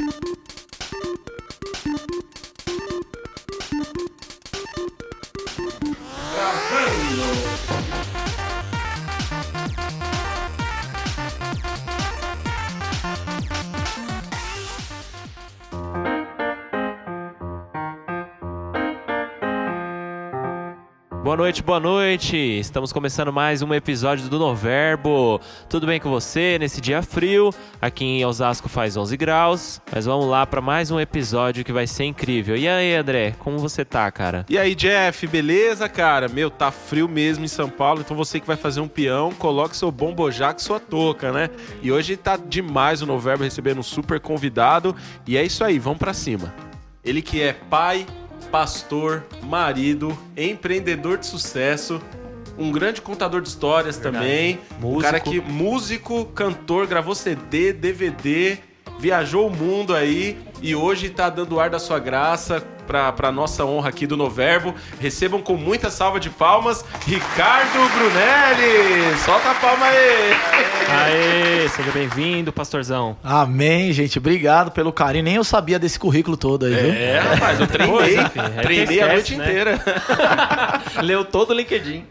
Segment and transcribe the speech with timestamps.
[0.00, 0.49] Thank you.
[21.30, 22.36] Boa noite, boa noite.
[22.36, 25.40] Estamos começando mais um episódio do Noverbo.
[25.68, 27.54] Tudo bem com você nesse dia frio?
[27.80, 31.86] Aqui em Osasco faz 11 graus, mas vamos lá para mais um episódio que vai
[31.86, 32.56] ser incrível.
[32.56, 34.44] E aí, André, como você tá, cara?
[34.48, 36.28] E aí, Jeff, beleza, cara?
[36.28, 39.76] Meu, tá frio mesmo em São Paulo, então você que vai fazer um peão, coloque
[39.76, 41.48] seu bombojá com sua touca, né?
[41.80, 46.00] E hoje tá demais o Noverbo recebendo um super convidado, e é isso aí, vamos
[46.00, 46.52] para cima.
[47.04, 48.04] Ele que é pai,
[48.50, 52.00] pastor, marido, empreendedor de sucesso,
[52.58, 54.24] um grande contador de histórias Verdade.
[54.24, 54.58] também.
[54.78, 54.98] Músico.
[54.98, 58.58] Um cara que músico, cantor, gravou CD, DVD,
[58.98, 63.64] viajou o mundo aí e hoje tá dando ar da sua graça pra, pra nossa
[63.64, 64.74] honra aqui do Noverbo.
[64.98, 69.16] Recebam com muita salva de palmas, Ricardo Brunelli!
[69.24, 70.32] Solta a palma aí!
[70.88, 73.16] Aê, seja bem-vindo, pastorzão.
[73.22, 74.18] Amém, gente.
[74.18, 75.22] Obrigado pelo carinho.
[75.22, 76.92] Nem eu sabia desse currículo todo aí, viu?
[76.92, 78.18] É, rapaz, eu treinei.
[78.18, 79.44] É que treinei a esquece, noite né?
[79.44, 79.80] inteira.
[81.00, 82.06] Leu todo o LinkedIn.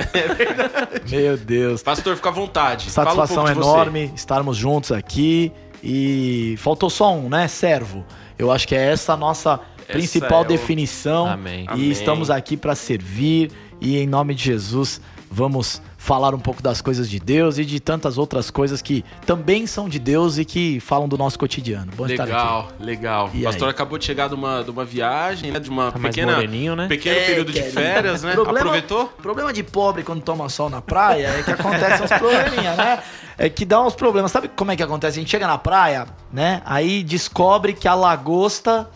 [1.12, 1.84] Meu Deus.
[1.84, 2.90] Pastor, fica à vontade.
[2.90, 3.70] Fala um Satisfação pouco de você.
[3.70, 5.52] enorme estarmos juntos aqui.
[5.84, 7.50] E faltou só um, né?
[7.50, 8.06] Servo.
[8.38, 9.60] Eu acho que é essa a nossa
[9.94, 11.28] principal é o- definição.
[11.28, 11.66] Amém.
[11.66, 11.90] E Amém.
[11.92, 13.52] estamos aqui para servir.
[13.82, 15.00] E em nome de Jesus,
[15.32, 19.66] vamos falar um pouco das coisas de Deus e de tantas outras coisas que também
[19.68, 21.90] são de Deus e que falam do nosso cotidiano.
[21.96, 22.32] Bom estar aqui.
[22.34, 23.30] Legal, legal.
[23.34, 23.72] E o pastor aí?
[23.72, 25.60] acabou de chegar de uma, de uma viagem, né?
[25.60, 26.38] De uma Tá pequena,
[26.76, 26.88] né?
[26.88, 28.34] pequeno É, período de férias, né?
[28.34, 29.06] Problema- Aproveitou?
[29.22, 33.00] problema de pobre quando toma sol na praia é que acontecem uns probleminha, né?
[33.38, 34.32] É que dá uns problemas.
[34.32, 35.20] Sabe como é que acontece?
[35.20, 36.62] A gente chega na praia, né?
[36.66, 38.90] Aí descobre que a lagosta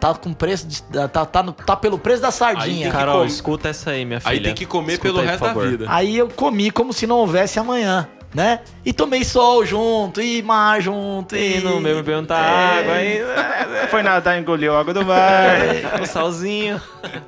[0.00, 2.86] tá com preço de, tá, tá, no- tá pelo preço da Aí sardinha.
[2.90, 4.32] que Carol, escuta essa aí, minha filha.
[4.32, 5.84] Aí tem que comer Escuta pelo aí, resto da vida.
[5.88, 8.60] Aí eu comi como se não houvesse amanhã, né?
[8.84, 11.58] E tomei sol junto, e mar junto, e...
[11.58, 12.78] E não mesmo perguntar É.
[12.80, 13.20] água aí.
[13.90, 16.00] Foi nadar, engoliu a água do mar.
[16.00, 16.80] O salzinho.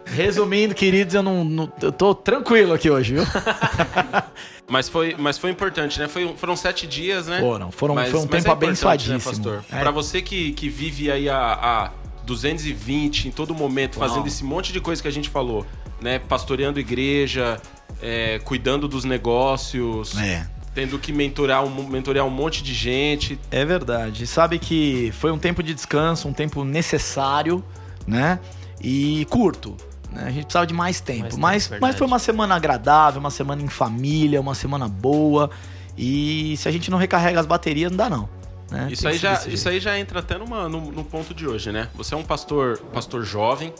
[0.07, 3.25] Resumindo, queridos, eu não, não- eu tô tranquilo aqui hoje, viu?
[4.69, 6.09] Mas foi, mas foi importante, né?
[6.09, 7.41] Foi, foram sete dias, né?
[7.41, 9.19] Foram, foram, Mas- foi um mas tempo é abençoadíssimo.
[9.19, 9.65] Né, pastor?
[9.71, 9.81] É.
[9.81, 11.91] Pra você que, que vive aí a, a
[12.25, 14.09] 220 em todo momento, Uau.
[14.09, 15.67] fazendo esse monte de coisa que a gente falou,
[16.01, 16.19] né?
[16.19, 17.61] Pastoreando igreja,
[18.01, 20.47] é, cuidando dos negócios, É.
[20.75, 23.39] tendo que mentorar um, mentorear um monte de gente.
[23.51, 24.27] É verdade.
[24.27, 27.63] Sabe que foi um tempo de descanso, um tempo necessário,
[28.07, 28.39] né?
[28.81, 29.77] E curto.
[30.11, 30.25] né?
[30.27, 31.39] A gente precisava de mais tempo.
[31.39, 35.51] Mais tempo, mas, mas foi uma semana agradável, uma semana em família, uma semana boa.
[35.97, 38.29] E se a gente não recarrega as baterias, não dá não.
[38.73, 38.89] Né?
[38.91, 41.71] Isso aí, que já, isso aí já entra até numa, no, no ponto de hoje,
[41.71, 41.89] né?
[41.95, 43.73] Você é um pastor, pastor jovem,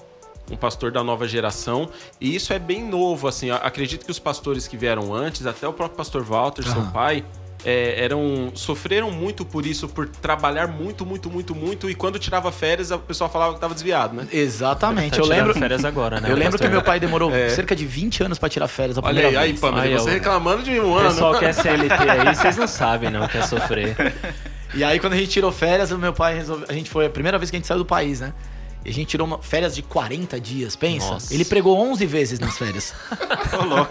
[0.51, 1.89] um pastor da nova geração,
[2.21, 3.51] e isso é bem novo, assim.
[3.51, 7.25] Acredito que os pastores que vieram antes, até o próprio pastor Walter, seu pai,
[7.65, 12.51] é, eram sofreram muito por isso, por trabalhar muito, muito, muito, muito, e quando tirava
[12.51, 14.27] férias, o pessoal falava que estava desviado, né?
[14.33, 15.13] Exatamente.
[15.13, 16.29] Tá eu tirando lembro, férias agora, né?
[16.29, 16.71] eu lembro que pastor?
[16.71, 17.49] meu pai demorou É.
[17.51, 19.61] cerca de 20 anos pra tirar férias a Olha primeira aí, aí, vez.
[19.61, 20.13] Pamela, Aí, você ó.
[20.13, 21.09] reclamando de um O ano.
[21.11, 23.95] pessoal que é CLT aí, vocês não sabem, não, quer sofrer.
[24.75, 26.67] E aí, quando a gente tirou férias, o meu pai resolveu.
[26.69, 28.33] A gente foi a primeira vez que a gente saiu do país, né?
[28.85, 31.13] E a gente tirou uma, férias de 40 dias, pensa?
[31.13, 31.33] Nossa.
[31.33, 32.93] Ele pregou 11 vezes nas férias.
[33.61, 33.91] Ô, louco.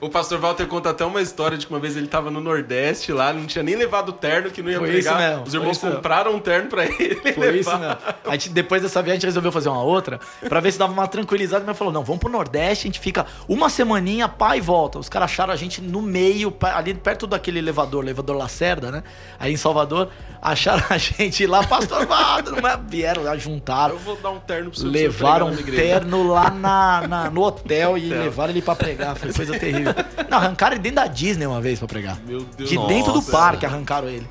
[0.00, 3.12] O pastor Walter conta até uma história de que uma vez ele tava no Nordeste
[3.12, 4.98] lá, não tinha nem levado o terno que não ia Foi pegar.
[5.12, 5.96] isso mesmo, Os irmãos isso mesmo.
[5.98, 7.16] compraram um terno pra ele.
[7.34, 7.78] Foi isso, levar.
[7.78, 7.96] né?
[8.26, 10.92] A gente, depois dessa viagem, a gente resolveu fazer uma outra pra ver se dava
[10.92, 11.64] uma tranquilizada.
[11.66, 14.98] Mas falou: não, vamos pro Nordeste, a gente fica uma semaninha, pá e volta.
[14.98, 19.02] Os caras acharam a gente no meio, ali perto daquele elevador, elevador Lacerda, né?
[19.38, 20.10] Aí em Salvador,
[20.40, 22.78] acharam a gente lá, pastor não é?
[22.88, 23.96] vieram lá, juntaram.
[24.04, 28.06] Vou dar um terno pro seu Levaram um terno lá na, na- no hotel e
[28.06, 28.22] Hotel.
[28.22, 29.16] levaram ele pra pregar.
[29.16, 29.94] Foi coisa terrível.
[30.28, 32.18] Não, arrancaram ele dentro da Disney uma vez pra pregar.
[32.26, 34.26] Meu Deus De dentro do parque arrancaram ele.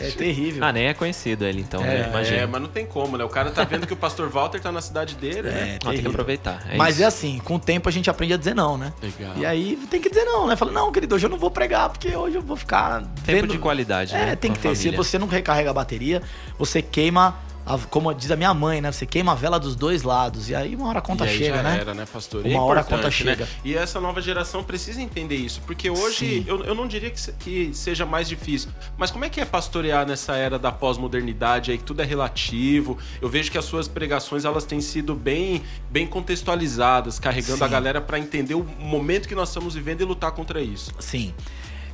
[0.00, 0.64] É terrível.
[0.64, 2.08] Ah, nem é conhecido ele, então, É, né?
[2.08, 2.36] Imagina.
[2.38, 3.24] É, mas não tem como, né?
[3.24, 5.78] O cara tá vendo que o pastor Walter tá na cidade dele, né?
[5.80, 6.62] É, Não, tem que aproveitar.
[6.70, 7.02] É Mas isso.
[7.04, 8.92] é assim, com o tempo a gente aprende a dizer não, né?
[9.02, 9.32] Legal.
[9.36, 10.56] E aí tem que dizer não, né?
[10.56, 13.48] Fala, não, querido, hoje eu não vou pregar, porque hoje eu vou ficar Tempo vendo...
[13.52, 14.36] de qualidade, É, né?
[14.36, 14.74] tem com que ter.
[14.76, 14.96] Se família.
[14.96, 16.22] você não recarrega a bateria,
[16.58, 17.34] você queima,
[17.66, 18.90] a- como diz a minha mãe, né?
[18.90, 20.48] Você queima a vela dos dois lados.
[20.48, 21.78] E aí uma hora a conta chega, né?
[21.80, 22.44] era, né, pastor?
[22.44, 23.44] Uma é hora a conta chega.
[23.44, 23.50] Né?
[23.64, 27.70] E essa nova geração precisa entender isso, porque hoje eu, eu não diria que, que
[27.74, 31.84] seja mais difícil, mas como é que é pastorear nessa era da pós-modernidade aí que
[31.84, 32.98] tudo é relativo?
[33.20, 37.64] Eu vejo que as suas pregações elas têm sido bem, bem contextualizadas, carregando Sim.
[37.64, 40.92] a galera para entender o momento que nós estamos vivendo e lutar contra isso.
[40.98, 41.34] Sim.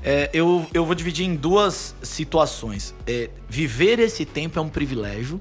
[0.02, 2.94] É, eu, eu vou dividir em duas situações.
[3.06, 5.40] É, viver esse tempo é um privilégio,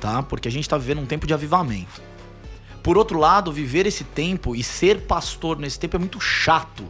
[0.00, 0.22] tá?
[0.22, 2.02] Porque a gente tá vivendo um tempo de avivamento.
[2.82, 6.84] Por outro lado, viver esse tempo e ser pastor nesse tempo é muito chato.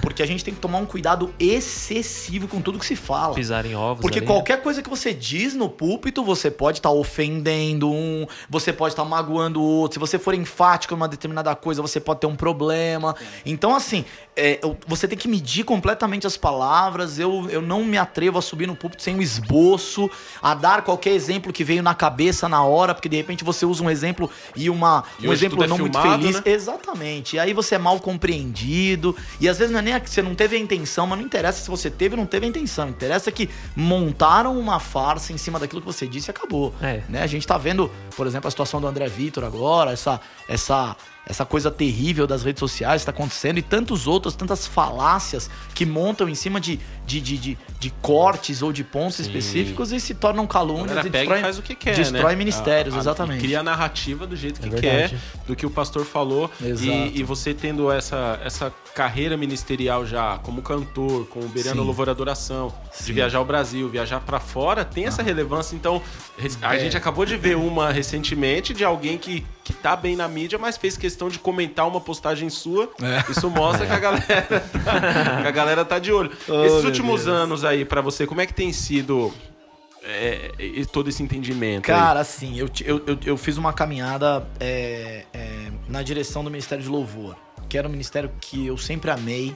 [0.00, 3.34] Porque a gente tem que tomar um cuidado excessivo com tudo que se fala.
[3.34, 4.02] Pisar em ovos.
[4.02, 4.26] Porque ali.
[4.26, 9.04] qualquer coisa que você diz no púlpito, você pode estar ofendendo um, você pode estar
[9.04, 9.94] magoando o outro.
[9.94, 13.14] Se você for enfático em uma determinada coisa, você pode ter um problema.
[13.46, 14.04] Então, assim,
[14.34, 17.18] é, eu- você tem que medir completamente as palavras.
[17.18, 21.10] Eu, eu não me atrevo a subir no púlpito sem um esboço, a dar qualquer
[21.10, 24.70] exemplo que veio na cabeça na hora, porque de repente você usa um exemplo e
[24.70, 26.36] uma, E um exemplo é não muito filmado, feliz.
[26.36, 26.42] né?
[26.46, 27.36] Exatamente.
[27.36, 29.14] E aí você é mal compreendido.
[29.40, 31.26] E às vezes não é nem a que você não teve a intenção, mas não
[31.26, 32.88] interessa se você teve ou não teve a intenção.
[32.88, 36.72] Interessa que montaram uma farsa em cima daquilo que você disse e acabou.
[36.80, 37.02] É.
[37.08, 37.22] Né?
[37.22, 40.96] A gente tá vendo, por exemplo, a situação do André Vitor agora, essa, essa,
[41.26, 45.86] essa coisa terrível das redes sociais que tá acontecendo e tantos outros, tantas falácias que
[45.86, 50.14] montam em cima de, de, de, de, de cortes ou de pontos específicos e se
[50.14, 52.36] tornam calúnias e destrói, e faz o que quer, destrói né?
[52.36, 53.38] ministérios, A- a- exatamente.
[53.38, 55.14] e Cria a narrativa do jeito que É quer,
[55.46, 56.50] do que o pastor falou.
[56.60, 56.84] Exato.
[56.90, 61.86] E, e você tendo essa, essa carreira ministerial já, como cantor, como beirando Sim.
[61.86, 63.12] louvor e adoração, de Sim.
[63.14, 65.74] viajar ao Brasil, viajar pra fora, tem essa relevância.
[65.76, 66.02] Então,
[66.60, 66.80] a É.
[66.80, 70.76] gente acabou de ver uma recentemente de alguém que, que tá bem na mídia, mas
[70.76, 72.90] fez questão de comentar uma postagem sua.
[73.00, 73.30] É.
[73.30, 76.30] Isso mostra que a galera tá, que a galera tá de olho.
[76.48, 77.36] Oh, Esses últimos Deus.
[77.36, 79.32] anos aí, pra você, como é que tem sido
[80.02, 81.90] é, e- todo esse entendimento?
[81.90, 81.96] aí?
[81.96, 86.82] Cara, assim, eu, eu, eu, eu fiz uma caminhada é, é, na direção do Ministério
[86.82, 87.36] de Louvor,
[87.68, 89.54] que era um ministério que eu sempre amei,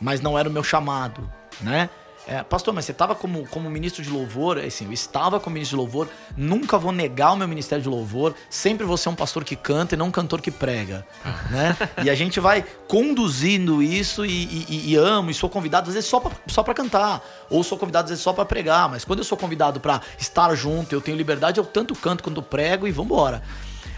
[0.00, 1.28] mas não era o meu chamado,
[1.60, 1.90] né?
[2.26, 5.76] É, pastor, mas você estava como, como ministro de louvor, assim, eu estava como ministro
[5.76, 9.42] de louvor, nunca vou negar o meu ministério de louvor, sempre vou ser um pastor
[9.42, 11.04] que canta e não um cantor que prega,
[11.50, 11.76] né?
[12.04, 14.30] E a gente vai conduzindo isso e,
[14.68, 17.20] e- e amo, e sou convidado às vezes só pra, só pra cantar,
[17.50, 20.54] ou sou convidado às vezes só pra pregar, mas quando eu sou convidado pra estar
[20.54, 23.42] junto, eu tenho liberdade, eu tanto canto quanto prego e vambora.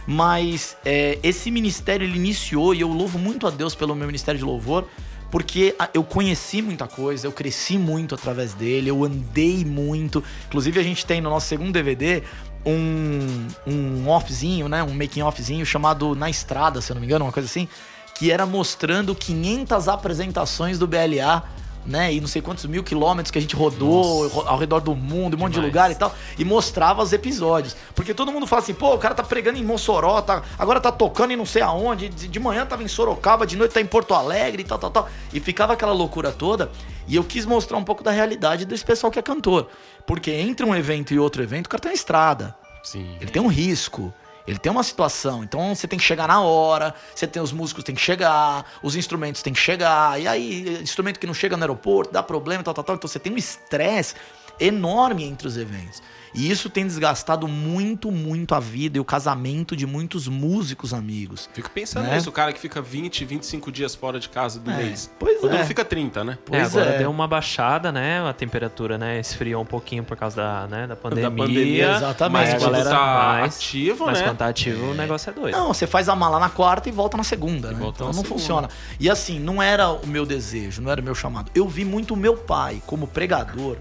[0.06, 4.38] Mas é, esse ministério ele iniciou e eu louvo muito a Deus pelo meu ministério
[4.38, 4.86] de louvor,
[5.30, 10.22] porque eu conheci muita coisa, eu cresci muito através dele, eu andei muito.
[10.46, 12.22] Inclusive a gente tem no nosso segundo DVD
[12.64, 17.24] um, um offzinho, né, um making offzinho chamado Na Estrada, se eu não me engano,
[17.24, 17.68] uma coisa assim,
[18.14, 21.42] que era mostrando 500 apresentações do BLA
[21.86, 22.12] né?
[22.12, 25.34] E não sei quantos mil quilômetros que a gente rodou ro- ao redor do mundo,
[25.34, 25.72] um monte de Demais.
[25.72, 27.76] lugar e tal, e mostrava os episódios.
[27.94, 30.90] Porque todo mundo fala assim, pô, o cara tá pregando em Mossoró, tá, agora tá
[30.90, 33.86] tocando em não sei aonde, de, de manhã tava em Sorocaba, de noite tá em
[33.86, 35.08] Porto Alegre e tal, tal, tal.
[35.32, 36.70] E ficava aquela loucura toda.
[37.06, 39.68] E eu quis mostrar um pouco da realidade desse pessoal que é cantor.
[40.06, 42.54] Porque entre um evento e outro evento, o cara tá na estrada.
[42.82, 43.16] Sim.
[43.20, 44.12] Ele tem um risco.
[44.46, 47.82] Ele tem uma situação, então você tem que chegar na hora, você tem os músicos
[47.82, 51.62] tem que chegar, os instrumentos tem que chegar, e aí instrumento que não chega no
[51.62, 52.96] aeroporto, dá problema, tal, tal, tal.
[52.96, 54.14] Então você tem um estresse
[54.60, 56.02] enorme entre os eventos.
[56.36, 61.48] E isso tem desgastado muito, muito a vida e o casamento de muitos músicos amigos.
[61.54, 62.16] Fico pensando Né?
[62.16, 65.08] nisso, o cara que fica 20, 25 dias fora de casa do É, mês.
[65.16, 65.58] pois Quando é.
[65.58, 66.32] não fica 30, né?
[66.32, 66.98] É, Pois agora é.
[66.98, 68.20] deu uma baixada, né?
[68.28, 69.20] A temperatura, né?
[69.20, 71.30] Esfriou um pouquinho por causa da, né, da pandemia.
[71.30, 72.32] Da pandemia, exatamente.
[72.32, 74.24] Mas É, quando galera, tá mas- ativo, Mas né?
[74.24, 75.56] quando tá ativo, o negócio é doido.
[75.56, 77.78] Não, você faz a mala na quarta e volta na segunda, né?
[77.78, 78.28] volta Então não segunda.
[78.28, 78.68] funciona.
[78.98, 81.48] E assim, não era o meu desejo, não era o meu chamado.
[81.54, 83.76] Eu vi muito o meu pai, como pregador,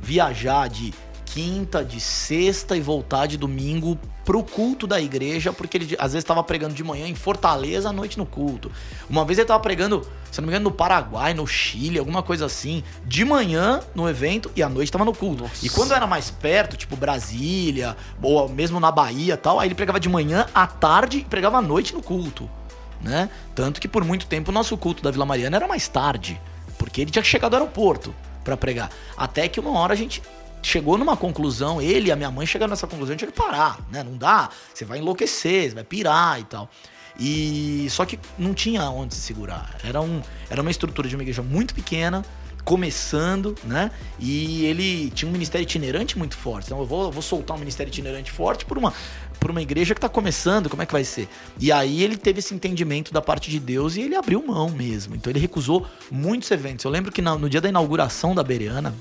[0.00, 0.92] viajar de
[1.24, 6.24] quinta, de sexta e voltar de domingo pro culto da igreja, porque ele às vezes
[6.24, 8.70] estava pregando de manhã em Fortaleza, à noite no culto.
[9.08, 12.46] Uma vez ele tava pregando, se não me engano, no Paraguai, no Chile, alguma coisa
[12.46, 15.48] assim, de manhã no evento e à noite tava no culto.
[15.62, 19.74] E quando era mais perto, tipo Brasília, ou mesmo na Bahia e tal, aí ele
[19.74, 22.48] pregava de manhã, à tarde e pregava à noite no culto,
[23.00, 23.30] né?
[23.54, 26.40] Tanto que por muito tempo o nosso culto da Vila Mariana era mais tarde,
[26.76, 28.90] porque ele tinha que chegar do aeroporto pra pregar.
[29.16, 30.22] Até que uma hora a gente
[30.62, 34.02] chegou numa conclusão, ele e a minha mãe chegaram nessa conclusão, tinha que parar, né?
[34.02, 36.68] Não dá, você vai enlouquecer, você vai pirar e tal.
[37.18, 39.76] E só que não tinha onde se segurar.
[39.84, 42.24] Era, um, era uma estrutura de uma igreja muito pequena,
[42.64, 43.90] começando, né?
[44.18, 46.66] E ele tinha um ministério itinerante muito forte.
[46.66, 48.92] Então eu vou, eu vou soltar um ministério itinerante forte por uma,
[49.40, 51.26] por uma igreja que tá começando, como é que vai ser?
[51.58, 55.16] E aí ele teve esse entendimento da parte de Deus e ele abriu mão mesmo.
[55.16, 56.84] Então ele recusou muitos eventos.
[56.84, 58.94] Eu lembro que no dia da inauguração da Bereana,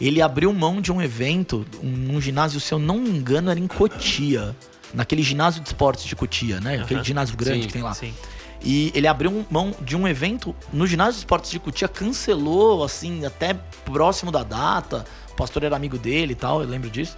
[0.00, 3.58] ele abriu mão de um evento, um, num ginásio, se eu não me engano, era
[3.58, 4.54] em Cotia.
[4.92, 6.76] Naquele ginásio de esportes de Cotia, né?
[6.80, 7.04] Aquele Aham.
[7.04, 7.92] ginásio grande Sim, que tem lá.
[7.94, 8.14] Sim.
[8.62, 12.82] E ele abriu um- mão de um evento no ginásio de esportes de Cotia, cancelou,
[12.84, 15.04] assim, até próximo da data.
[15.32, 17.16] O pastor era amigo dele e tal, eu lembro disso.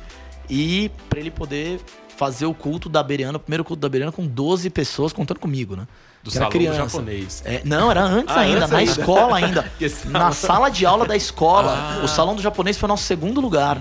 [0.49, 1.81] E pra ele poder
[2.17, 5.77] fazer o culto da Bereana, o primeiro culto da Bereana com 12 pessoas, contando comigo,
[5.77, 5.87] né?
[6.23, 6.79] Do que era criança.
[6.89, 7.43] japonês.
[7.45, 8.91] É, não, era antes Ah, ainda, antes na ainda.
[8.91, 9.73] escola ainda.
[10.07, 11.73] Na sala de aula da escola.
[12.01, 12.05] Ah.
[12.05, 13.81] O salão do japonês foi o nosso segundo lugar.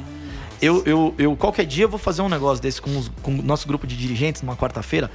[0.61, 3.41] Eu, eu, eu, qualquer dia, eu vou fazer um negócio desse com, os- com o
[3.41, 5.09] nosso grupo de dirigentes numa quarta-feira.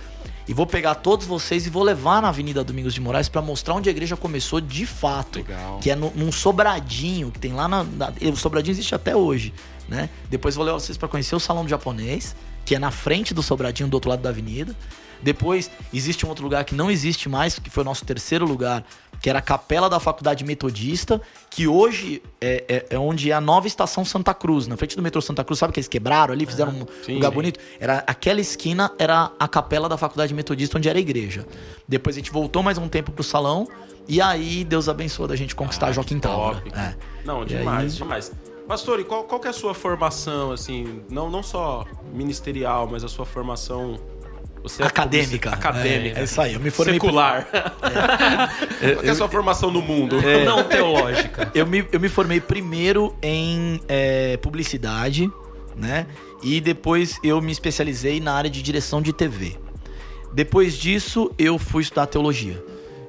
[0.49, 3.75] E vou pegar todos vocês e vou levar na Avenida Domingos de Moraes pra mostrar
[3.75, 5.39] onde a igreja começou de fato.
[5.39, 5.79] Legal.
[5.81, 9.55] Que é no- num sobradinho que tem lá na, na- O sobradinho existe até hoje,
[9.89, 10.11] né?
[10.29, 12.35] Depois vou levar vocês pra conhecer o salão do japonês,
[12.71, 14.77] que é na frente do sobradinho do outro lado da avenida.
[15.21, 18.85] Depois existe um outro lugar que não existe mais, que foi o nosso terceiro lugar,
[19.21, 23.41] que era a Capela da Faculdade Metodista, que hoje é, é- é onde é a
[23.41, 25.59] nova estação Santa Cruz, na frente do metrô Santa Cruz.
[25.59, 27.35] Sabe que eles quebraram ali, fizeram um sim, lugar sim.
[27.35, 27.59] bonito?
[27.81, 31.45] Era aquela esquina era a Capela da Faculdade Metodista, onde era a igreja.
[31.89, 33.67] Depois a gente voltou mais um tempo pro salão.
[34.09, 36.21] E aí, Deus abençoou da gente conquistar Ah, Joaquim.
[36.21, 36.63] Távora.
[36.73, 36.95] É.
[37.25, 38.33] Não, demais, aí- demais.
[38.71, 41.85] Pastor, e qual, qual que é a sua formação, assim, não, não só
[42.15, 43.99] ministerial, mas a sua formação...
[44.63, 45.51] Você é Acadêmica.
[45.51, 46.19] publici- Acadêmica.
[46.19, 47.49] É, é isso aí, eu me formei Secular.
[47.51, 50.19] Qual que é a sua formação no mundo?
[50.47, 51.51] Não teológica.
[51.53, 55.29] Eu me, eu me formei primeiro em é, publicidade,
[55.75, 56.07] né?
[56.41, 59.59] E depois eu me especializei na área de direção de TV.
[60.33, 62.63] Depois disso, eu fui estudar teologia.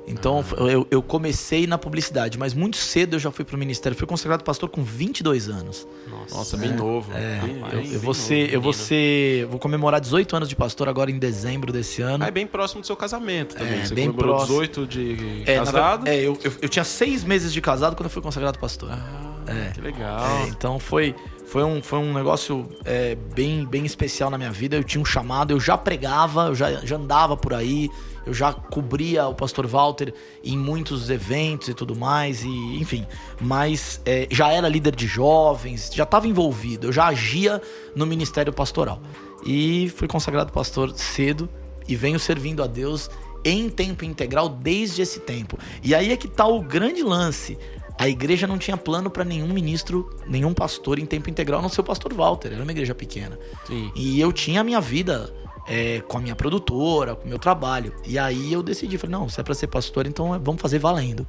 [0.08, 3.98] Então, eu, eu comecei na publicidade, mas muito cedo eu já fui pro ministério.
[3.98, 5.88] Fui consagrado pastor com 22 anos.
[6.32, 7.12] Nossa, bem novo.
[7.14, 8.14] É, bem, eu, eu bem vou novo.
[8.16, 12.24] ser, eu vou ser, vou comemorar 18 anos de pastor agora em dezembro desse ano.
[12.24, 13.80] Ah, é bem próximo do seu casamento também.
[13.80, 14.58] É, Você bem comemorou próximo.
[14.86, 16.08] 18 de É, casado.
[16.08, 18.90] é, eu, eu, eu tinha seis meses de casado quando eu fui consagrado pastor.
[18.92, 19.72] Ah, É.
[19.72, 20.20] que legal.
[20.44, 21.16] É, então foi,
[21.46, 24.76] foi, um, foi um negócio é, bem, bem especial na minha vida.
[24.76, 27.90] Eu tinha um chamado, eu já pregava, eu já, já andava por aí,
[28.26, 30.14] eu já cobria o pastor Walter
[30.44, 33.06] em muitos eventos e tudo mais, e enfim.
[33.40, 37.62] Mas é, já era líder de jovens, já estava envolvido, eu já agia
[37.96, 39.02] no ministério pastoral.
[39.46, 41.50] E fui consagrado pastor cedo
[41.88, 43.10] e venho servindo a Deus
[43.44, 45.58] em tempo integral desde esse tempo.
[45.84, 47.58] E aí é que tá o grande lance.
[47.98, 51.82] A igreja não tinha plano para nenhum ministro, nenhum pastor em tempo integral, não ser
[51.82, 52.54] o pastor Walter.
[52.54, 53.38] Era uma igreja pequena.
[53.66, 53.92] Sim.
[53.96, 55.32] E eu tinha a minha vida
[55.68, 57.94] é, com a minha produtora, com o meu trabalho.
[58.06, 60.80] E aí eu decidi, falei, não, se é pra ser pastor, então é- vamos fazer
[60.80, 61.26] valendo.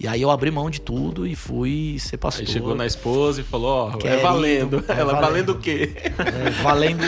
[0.00, 2.44] E aí eu abri mão de tudo e fui ser pastor.
[2.44, 4.84] Aí chegou na esposa e falou, ó, é Querido, valendo.
[4.88, 5.20] é Ela, valendo.
[5.20, 5.92] valendo o quê?
[5.96, 7.02] É, valendo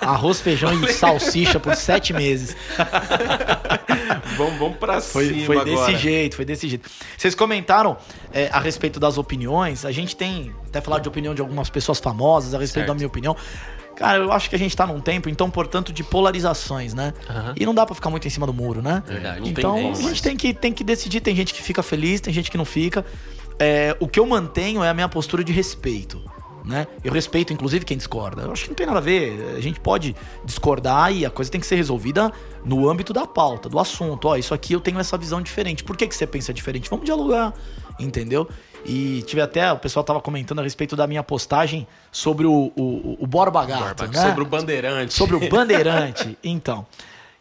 [0.00, 2.56] arroz, feijão e salsicha por sete meses.
[4.38, 5.86] vamos, vamos pra Foi, cima foi agora.
[5.92, 6.88] desse jeito, foi desse jeito.
[7.18, 7.96] Vocês comentaram
[8.32, 9.84] é, a respeito das opiniões.
[9.84, 12.88] A gente tem até falar de opinião de algumas pessoas famosas a respeito Certo.
[12.88, 13.36] da minha opinião.
[13.96, 17.12] Cara, eu acho que a gente tá num tempo, então, portanto, de polarizações, né?
[17.28, 17.54] Aham.
[17.56, 19.02] E não dá pra ficar muito em cima do muro, né?
[19.06, 19.48] Verdade.
[19.48, 21.20] Então, a gente tem que, tem que decidir.
[21.20, 23.04] Tem gente que fica feliz, tem gente que não fica.
[23.58, 26.22] É, o que eu mantenho é a minha postura de respeito.
[26.64, 26.86] Né?
[27.02, 28.42] Eu respeito, inclusive, quem discorda.
[28.42, 29.56] Eu acho que não tem nada a ver.
[29.56, 32.32] A gente pode discordar e a coisa tem que ser resolvida
[32.64, 34.28] no âmbito da pauta, do assunto.
[34.28, 35.82] Ó, isso aqui eu tenho essa visão diferente.
[35.82, 36.88] Por que, que você pensa diferente?
[36.88, 37.52] Vamos dialogar,
[37.98, 38.48] entendeu?
[38.84, 43.16] E tive até, o pessoal tava comentando a respeito da minha postagem sobre o, o,
[43.20, 44.20] o Borba Gato, né?
[44.28, 45.14] Sobre o bandeirante.
[45.14, 46.36] Sobre o Bandeirante.
[46.42, 46.84] então,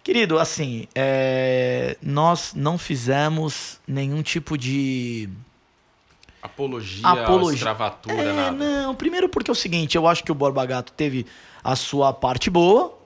[0.03, 5.27] querido, assim, é, nós não fizemos nenhum tipo de
[6.43, 7.55] Apologia, apologia.
[7.57, 8.51] escravatura, É, nada.
[8.51, 8.95] não.
[8.95, 11.25] Primeiro porque é o seguinte, eu acho que o Borba Gato teve
[11.63, 12.97] a sua parte boa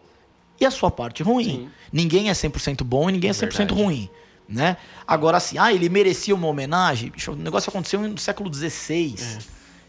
[0.60, 1.44] e a sua parte ruim.
[1.44, 1.70] Sim.
[1.92, 3.74] Ninguém é 100% bom e ninguém é 100% Verdade.
[3.74, 4.10] ruim,
[4.47, 4.77] né?
[5.07, 7.09] Agora, assim, ah, ele merecia uma homenagem.
[7.09, 9.15] Bicho, o negócio aconteceu no século XVI.
[9.19, 9.37] É.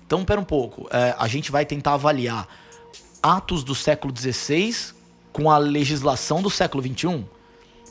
[0.06, 0.88] Então, pera um pouco.
[0.90, 2.46] é, a gente vai tentar avaliar
[3.22, 4.94] atos do século XVI
[5.32, 7.24] com a legislação do século XXI.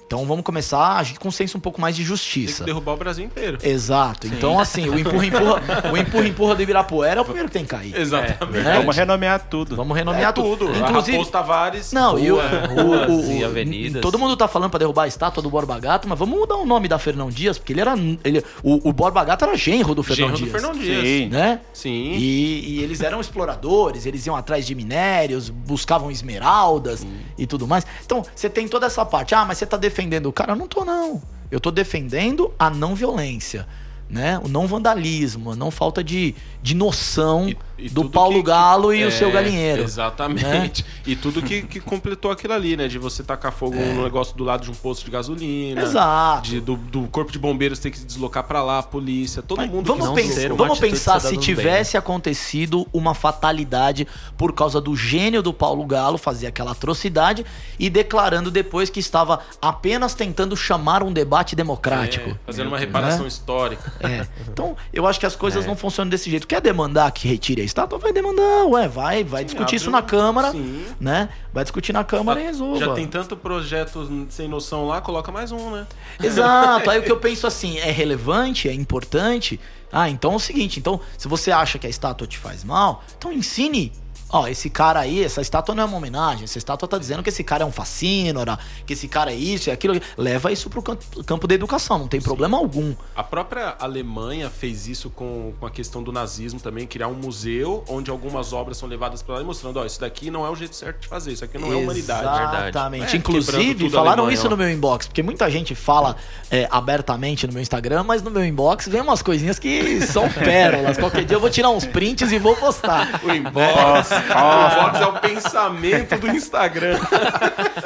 [0.08, 2.64] Então, vamos começar a agir com um senso um pouco mais de Tem que justiça.
[2.64, 3.58] derrubar o Brasil inteiro.
[3.64, 4.28] Exato.
[4.28, 7.72] Então, assim, o empurra-empurra o empurra, empurra do Ibirapuera é o primeiro que tem que
[7.72, 7.96] cair.
[8.00, 8.64] Exatamente.
[8.64, 8.76] né?
[8.78, 9.76] Vamos renomear tudo.
[9.76, 10.66] Vamos renomear É tudo.
[10.76, 11.92] Inclusive, Raposo Tavares.
[11.92, 14.00] não, e o, ruas o- o- e o- avenidas.
[14.04, 16.68] Todo mundo tá falando pra derrubar a estátua do Borba Gato, mas vamos mudar o
[16.68, 17.96] nome da Fernão Dias, porque ele era.
[18.24, 20.52] Ele, o, o Borba Gato era genro do Fernão Genro do Dias.
[20.62, 21.02] Fernão Dias.
[21.04, 21.30] Sim.
[21.30, 21.60] Né?
[21.74, 22.12] Sim.
[22.14, 27.06] E, e eles eram exploradores, eles iam atrás de minérios, buscavam esmeraldas
[27.40, 27.88] e tudo mais.
[28.06, 29.34] Então, você tem toda essa parte.
[29.34, 29.95] Ah, mas você tá defendendo
[30.30, 30.52] o cara?
[30.52, 31.22] Eu não tô, não.
[31.50, 33.68] Eu tô defendendo a não violência.
[34.08, 34.40] Né?
[34.44, 38.94] O não vandalismo, a não falta de, de noção E- e do Paulo que- Galo
[38.94, 39.84] e é, o seu galinheiro.
[39.84, 40.86] Exatamente.
[41.06, 42.88] E tudo que, que completou aquilo ali, né?
[42.88, 45.82] De você tacar fogo no negócio do lado de um posto de gasolina.
[45.82, 46.50] Exato.
[46.50, 49.58] De, do, do corpo de bombeiros ter que se deslocar pra lá, a polícia, todo
[49.58, 54.80] Mas mundo vamos uma vamos pensar se do bem, tivesse acontecido uma fatalidade por causa
[54.80, 57.46] do gênio do Paulo Galo fazer aquela atrocidade
[57.78, 62.30] e declarando depois que estava apenas tentando chamar um debate democrático.
[62.32, 63.28] É, fazendo uma reparação Né?
[63.28, 63.92] histórica.
[64.02, 64.26] É.
[64.48, 65.68] Então, eu acho que as coisas É.
[65.68, 66.48] não funcionam desse jeito.
[66.48, 70.52] Quer demandar que retire estátua vai demandar, ué, vai, vai discutir isso na abre Câmara,
[70.52, 70.86] Sim.
[71.00, 71.30] né?
[71.54, 72.80] Vai discutir na Câmara e resolva.
[72.80, 75.88] Já tem tanto projeto sem noção lá, coloca mais um, né?
[76.22, 76.90] Exato.
[76.90, 79.60] Aí o que eu penso assim, é relevante, é importante.
[79.92, 83.04] Ah, então é o seguinte, então, se você acha que a estátua te faz mal,
[83.18, 83.92] então ensine.
[84.30, 87.30] Ó, esse cara aí, essa estátua não é uma homenagem, essa estátua tá dizendo que
[87.30, 90.00] esse cara é um fascínora, que esse cara é isso e aquilo.
[90.18, 92.94] Leva isso pro campo, da educação, não tem problema algum.
[93.16, 97.84] A própria Alemanha fez isso com, com a questão do nazismo também, criar um museu
[97.88, 100.56] onde algumas obras são levadas para lá e mostrando, ó, isso daqui não é o
[100.56, 102.24] jeito certo de fazer, isso aqui não é humanidade.
[102.24, 103.16] Exatamente.
[103.16, 104.50] É, Inclusive, falaram Alemanha isso lá.
[104.50, 106.16] no meu inbox, porque muita gente fala
[106.50, 110.98] é, abertamente no meu Instagram, mas no meu inbox vem umas coisinhas que são pérolas.
[110.98, 113.22] Qualquer dia eu vou tirar uns prints e vou postar.
[113.24, 117.00] O inbox, o inbox é o pensamento do Instagram.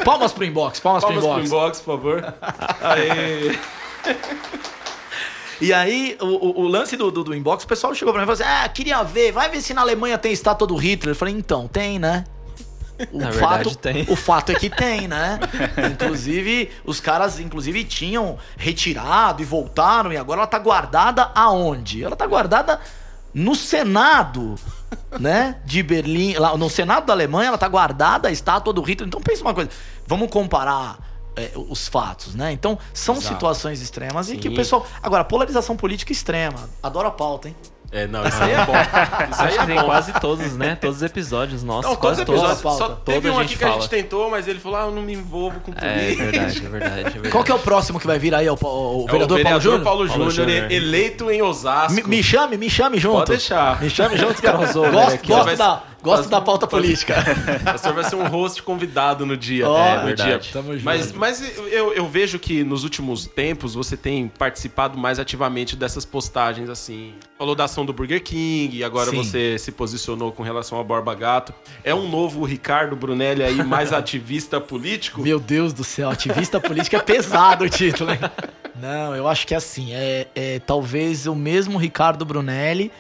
[0.06, 1.80] Palmas pro inbox, palmas, Palmas pro pro inbox.
[1.80, 2.34] inbox, por favor.
[2.82, 3.58] Aê.
[5.62, 8.32] E aí, o, o- o lance do, do, do inbox, o pessoal chegou pra mim
[8.32, 11.12] e falou assim: Ah, queria ver, vai ver se na Alemanha tem estátua do Hitler.
[11.14, 12.24] Eu falei, então, tem, né?
[13.12, 14.06] O Na fato, verdade, tem.
[14.10, 15.40] O fato é que tem, né?
[15.92, 22.04] inclusive, os caras, inclusive, tinham retirado e voltaram, e agora ela tá guardada aonde?
[22.04, 22.80] Ela tá guardada
[23.34, 24.56] no Senado,
[25.20, 25.58] né?
[25.66, 26.34] De Berlim.
[26.36, 29.08] Lá, no Senado da Alemanha, ela tá guardada a estátua do Hitler.
[29.08, 29.70] Então pensa uma coisa.
[30.08, 30.98] Vamos comparar.
[31.36, 32.52] é, os fatos, né?
[32.52, 33.34] Então, são Exato.
[33.34, 34.58] situações extremas e que o Sim.
[34.58, 34.86] pessoal.
[35.02, 36.70] Agora, polarização política extrema.
[36.84, 37.56] Adoro a pauta, hein?
[37.92, 38.74] É, não, isso aí é bom.
[39.32, 39.84] Isso aí é tem bom.
[39.86, 40.76] quase todos, né?
[40.76, 42.42] Todos os episódios nossos, Não, todos quase os todos.
[42.42, 42.78] episódios.
[42.78, 43.82] Toda Só teve um a aqui gente que a fala.
[43.82, 45.90] gente tentou, mas ele falou, ah, eu não me envolvo com política.
[45.90, 47.30] É, é verdade, é verdade, é verdade.
[47.30, 48.46] Qual que é o próximo que vai vir aí?
[48.46, 49.84] É o, o- o É vereador, o vereador Paulo Júnior?
[49.84, 50.72] Paulo Paulo Júnior, Júnior.
[50.72, 51.94] eleito em Osasco.
[51.96, 53.18] Me, me chame, me chame junto.
[53.18, 53.82] Pode deixar.
[53.82, 54.58] Me chame junto, cara.
[54.58, 54.82] Gosto,
[55.28, 57.16] gosto, Vai- da, gosto da pauta política.
[57.74, 59.68] O senhor vai ser um host convidado no dia.
[59.68, 60.30] Ó, é, é verdade.
[60.44, 60.54] dia.
[60.54, 60.86] Tamo junto.
[60.86, 66.06] Mas, mas eu, eu vejo que nos últimos tempos você tem participado mais ativamente dessas
[66.06, 67.14] postagens assim.
[67.40, 69.16] Falou da ação do Burger King, agora Sim.
[69.16, 71.54] você se posicionou com relação ao Borba Gato.
[71.86, 75.22] É um novo Ricardo Brunelli aí, mais ativista político?
[75.22, 78.20] Meu Deus do céu, ativista político é pesado o título, hein?
[78.76, 82.92] Não, eu acho que é assim, é, é talvez o mesmo Ricardo Brunelli,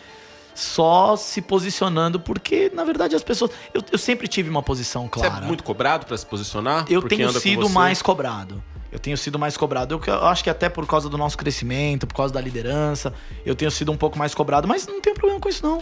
[0.56, 3.52] só se posicionando, porque, na verdade, as pessoas.
[3.74, 5.46] Eu, eu sempre tive uma posição Você é clara.
[5.46, 6.86] muito cobrado pra se posicionar?
[6.90, 8.64] Eu tenho sido mais cobrado.
[8.92, 9.96] Eu tenho sido mais cobrado.
[9.96, 13.14] Eu, eu acho que até por causa do nosso crescimento, por causa da liderança,
[13.46, 15.82] eu tenho sido um pouco mais cobrado, mas não tenho problema com isso, não.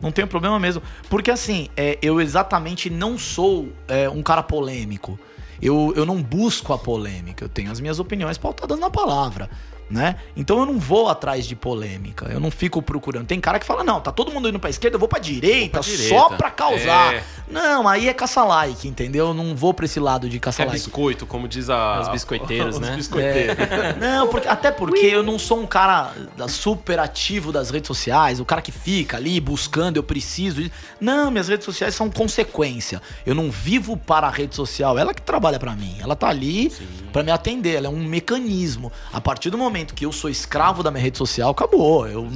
[0.00, 0.82] Não tenho problema mesmo.
[1.08, 5.18] Porque assim, é, eu exatamente não sou é, um cara polêmico.
[5.60, 7.44] Eu, eu não busco a polêmica.
[7.44, 9.50] Eu tenho as minhas opiniões pautadas na palavra.
[9.90, 10.16] Né?
[10.36, 12.26] Então eu não vou atrás de polêmica.
[12.30, 13.26] Eu não fico procurando.
[13.26, 15.80] Tem cara que fala: não, tá todo mundo indo pra esquerda, eu vou pra direita,
[15.80, 16.36] Vou pra só direita.
[16.36, 17.14] pra causar.
[17.14, 17.22] É.
[17.50, 19.28] Não, aí é caça-like, entendeu?
[19.28, 20.74] Eu não vou pra esse lado de É caça-like.
[20.76, 22.00] biscoito, como diz a.
[22.02, 22.96] Os biscoiteiros, os né?
[22.96, 23.56] biscoiteiros.
[23.98, 28.40] Não, porque, até porque eu não sou um cara da- super ativo das redes sociais,
[28.40, 30.62] o cara que fica ali buscando, eu preciso.
[30.62, 33.00] de- Não, minhas redes sociais são consequência.
[33.24, 35.96] Eu não vivo para a rede social, ela que trabalha pra mim.
[36.00, 36.70] Ela tá ali
[37.10, 38.92] pra me atender, ela é um mecanismo.
[39.12, 42.06] A partir do momento que eu sou escravo da minha rede social, acabou.
[42.06, 42.26] Eu,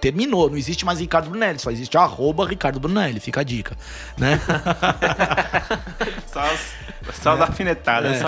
[0.00, 3.76] terminou, não existe mais Ricardo Brunelli, só existe arroba Ricardo Brunelli, fica a dica,
[4.16, 4.40] né?
[6.26, 6.74] Só, as-
[7.22, 8.18] só as alfinetadas.
[8.18, 8.26] Só...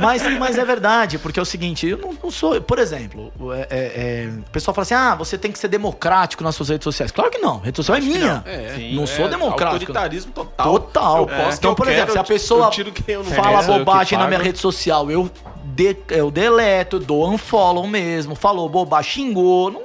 [0.00, 2.60] mas, mas é verdade, porque é o seguinte, eu não, não sou.
[2.60, 6.42] Por exemplo, é- é- é, o pessoal fala assim: ah, você tem que ser democrático
[6.42, 7.12] nas suas redes sociais.
[7.12, 8.42] Claro que não, rede social é minha.
[8.46, 8.94] É, Sim.
[8.94, 9.90] não sou democrático.
[9.92, 10.66] Autoritarismo total.
[10.72, 11.18] Total.
[11.18, 13.62] Eu posto Então, por exemplo, quero, se a pessoa eu tiro quem eu não fala
[13.62, 15.30] bobagem na minha rede social, eu,
[15.80, 19.82] de, eu deleto, eu dou unfollow mesmo, falou bobagem, xingou, não-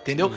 [0.00, 0.32] entendeu?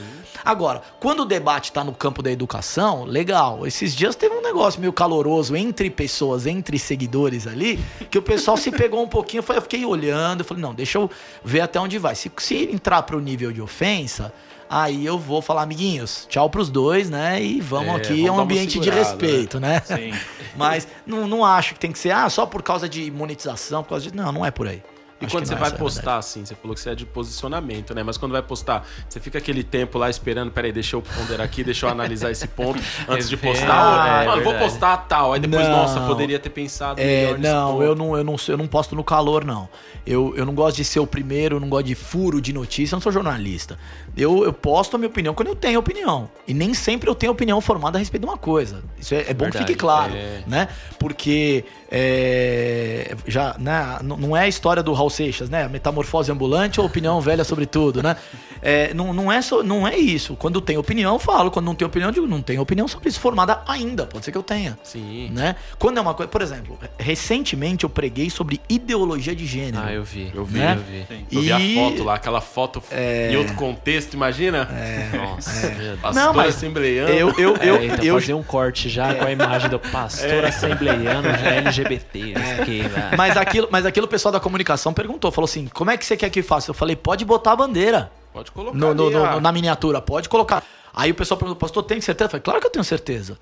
[0.45, 3.67] Agora, quando o debate tá no campo da educação, legal.
[3.67, 7.77] Esses dias teve um negócio meio caloroso entre pessoas, entre seguidores ali,
[8.09, 11.09] que o pessoal se pegou um pouquinho, eu fiquei olhando, eu falei, não, deixa eu
[11.43, 12.15] ver até onde vai.
[12.15, 14.31] Se, se entrar pro nível de ofensa,
[14.69, 17.43] aí eu vou falar, amiguinhos, tchau pros dois, né?
[17.43, 19.81] E vamos É, aqui, é um ambiente de segurada, respeito, né?
[19.85, 20.13] Sim.
[20.55, 23.89] Mas não, não acho que tem que ser, ah, só por causa de monetização, por
[23.89, 24.15] causa de.
[24.15, 24.81] Não, não é por aí.
[25.21, 26.95] E Acho quando que você é vai a postar assim, você falou que você é
[26.95, 28.03] de posicionamento, né?
[28.03, 31.61] Mas quando vai postar, você fica aquele tempo lá esperando, peraí, deixa eu ponderar aqui,
[31.63, 34.19] deixa eu analisar esse ponto antes de Rever, postar.
[34.19, 34.71] ah, é mano, vou verdade.
[34.71, 35.33] postar tal.
[35.33, 35.75] Aí depois, Não.
[35.75, 39.43] nossa, poderia ter pensado É, não, eu não, eu não, eu não posto no calor,
[39.43, 39.67] não.
[40.05, 42.93] Eu, eu não gosto de ser o primeiro, eu não gosto de furo de notícia,
[42.93, 43.77] eu não sou jornalista.
[44.15, 46.29] Eu, eu posto a minha opinião quando eu tenho opinião.
[46.47, 48.81] E nem sempre eu tenho opinião formada a respeito de uma coisa.
[48.97, 50.43] Isso é, é bom que Verdade, fique claro, é.
[50.47, 50.67] né?
[50.97, 55.67] Porque é, já, né, não é a história do Raul Seixas, né?
[55.67, 58.15] Metamorfose ambulante ou opinião velha sobre tudo, né?
[58.61, 60.35] É, não, não, é só, não é isso.
[60.35, 61.51] Quando tem opinião, eu falo.
[61.51, 64.05] Quando não tem opinião, eu digo, não tenho opinião sobre isso formada ainda.
[64.05, 64.77] Pode ser que eu tenha.
[64.83, 65.29] Sim.
[65.31, 65.55] Né?
[65.77, 66.29] Quando é uma coisa.
[66.29, 69.83] Por exemplo, recentemente eu preguei sobre ideologia de gênero.
[69.85, 70.31] Ah, eu vi.
[70.33, 70.73] Eu vi, Né?
[70.73, 71.05] Eu vi.
[71.07, 71.25] Sim.
[71.31, 72.83] Eu vi a foto lá, aquela foto
[73.31, 74.69] em outro contexto, imagina?
[75.15, 75.99] Nossa, meu Deus.
[75.99, 77.09] Pastor Não, mas assembleiano.
[77.09, 80.45] Eu, eu, eu, É, então eu, fazer um corte já com a imagem do pastor
[80.45, 82.19] assembleiano LGBT.
[82.19, 83.11] isso aqui, né?
[83.17, 86.17] mas aquilo, mas aquilo o pessoal da comunicação perguntou, falou assim: como é que você
[86.17, 86.69] quer que faça?
[86.69, 90.63] Eu falei, pode botar a bandeira Pode colocar no, no- no- na miniatura, pode colocar.
[90.93, 92.25] Aí o pessoal perguntou, pastor, tem certeza?
[92.27, 93.37] Eu falei, claro que eu tenho certeza.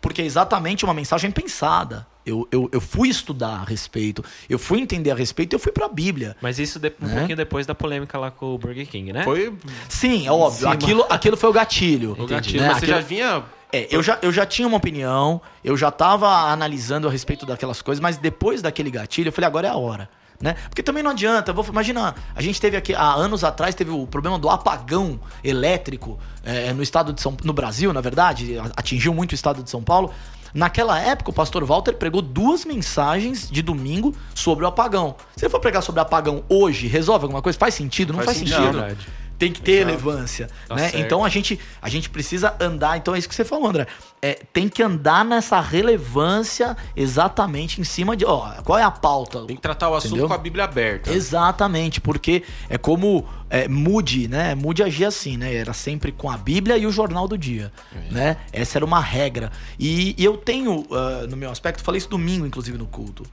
[0.00, 2.06] Porque é exatamente uma mensagem pensada.
[2.24, 5.88] Eu, eu, eu fui estudar a respeito, eu fui entender a respeito, eu fui pra
[5.88, 6.36] Bíblia.
[6.40, 7.14] Mas isso de- um Né?
[7.16, 9.24] pouquinho depois da polêmica lá com o Burger King, né?
[9.24, 9.52] Foi
[9.88, 10.68] Sim, é óbvio.
[10.68, 12.16] Aquilo, aquilo foi o gatilho.
[12.18, 12.60] o gatilho.
[12.62, 12.68] né?
[12.68, 13.44] Mas você Aquilo- já vinha...
[13.72, 17.80] É, eu já, eu já tinha uma opinião, eu já tava analisando a respeito daquelas
[17.80, 20.08] coisas, mas depois daquele gatilho, eu falei, agora é a hora.
[20.40, 20.56] Né?
[20.68, 24.06] Porque também não adianta, vou imaginar, a gente teve aqui, há anos atrás, teve o
[24.06, 29.32] problema do apagão elétrico é, no estado de São no Brasil, na verdade, atingiu muito
[29.32, 30.10] o estado de São Paulo.
[30.54, 35.14] Naquela época, o pastor Walter pregou duas mensagens de domingo sobre o apagão.
[35.36, 37.58] Se ele for pregar sobre apagão hoje, resolve alguma coisa?
[37.58, 38.12] Faz sentido?
[38.12, 38.80] Não faz, Faz sentido.
[38.80, 39.06] sentido.
[39.40, 39.86] Tem que ter Exato.
[39.88, 40.82] relevância, Tá né?
[40.90, 40.98] certo.
[41.04, 42.98] Então a gente, a gente precisa andar.
[42.98, 43.86] Então é isso que você falou, André.
[44.20, 48.26] É, tem que andar nessa relevância exatamente em cima de.
[48.26, 49.40] Ó, qual é a pauta?
[49.46, 50.28] Tem que tratar o assunto Entendeu?
[50.28, 51.10] com a Bíblia aberta.
[51.10, 54.54] Exatamente, porque é como é, Mude, né?
[54.54, 55.54] Mude agia assim, né?
[55.54, 57.72] Era sempre com a Bíblia e o jornal do dia,
[58.10, 58.36] né?
[58.52, 59.50] Essa era uma regra.
[59.78, 63.24] E, e eu tenho, ah, no meu aspecto, falei isso domingo, inclusive, no culto,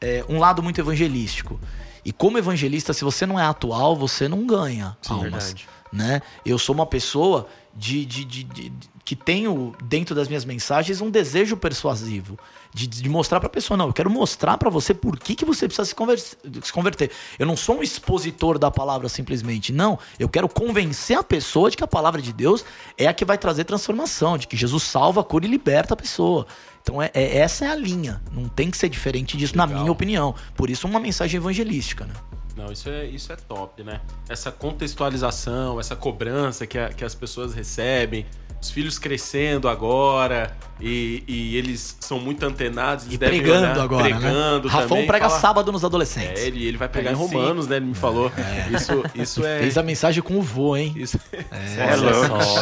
[0.00, 1.58] é, um lado muito evangelístico.
[2.06, 5.68] E como evangelista, se você não é atual, você não ganha almas, verdade.
[5.92, 6.22] né?
[6.44, 8.72] Eu sou uma pessoa de, de- de- de-
[9.04, 12.38] que tenho dentro das minhas mensagens um desejo persuasivo
[12.76, 15.66] de, de mostrar pra pessoa, não, eu quero mostrar pra você por que, que você
[15.66, 17.10] precisa se, conver- se converter.
[17.38, 19.98] Eu não sou um expositor da palavra simplesmente, não.
[20.18, 22.64] Eu quero convencer a pessoa de que a palavra de Deus
[22.98, 26.46] é a que vai trazer transformação, de que Jesus salva, cura e liberta a pessoa.
[26.82, 28.22] Então é, é- essa é a linha.
[28.30, 29.80] Não tem que ser diferente disso, na Legal.
[29.80, 30.34] minha opinião.
[30.54, 32.12] Por isso uma mensagem evangelística, né?
[32.54, 34.00] Não, isso é, isso é top, né?
[34.28, 38.24] Essa contextualização, essa cobrança que, a- que as pessoas recebem,
[38.60, 43.04] os filhos crescendo agora e, e eles são muito antenados.
[43.04, 44.74] eles E devem pregando olhar- agora, pregando né?
[44.74, 46.42] Rafão prega fala- sábado nos adolescentes.
[46.42, 47.34] É, ele, ele vai pregar Aí em sim.
[47.34, 47.76] Romanos, né?
[47.76, 48.32] Ele me falou.
[48.74, 49.60] Isso, isso é.
[49.60, 50.92] Fez a mensagem com o vô, hein?
[50.96, 52.42] Isso, É Olha louco.
[52.44, 52.60] só,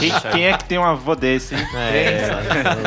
[0.00, 1.66] Quem, quem é que tem um avô desse, hein?
[1.74, 2.28] É,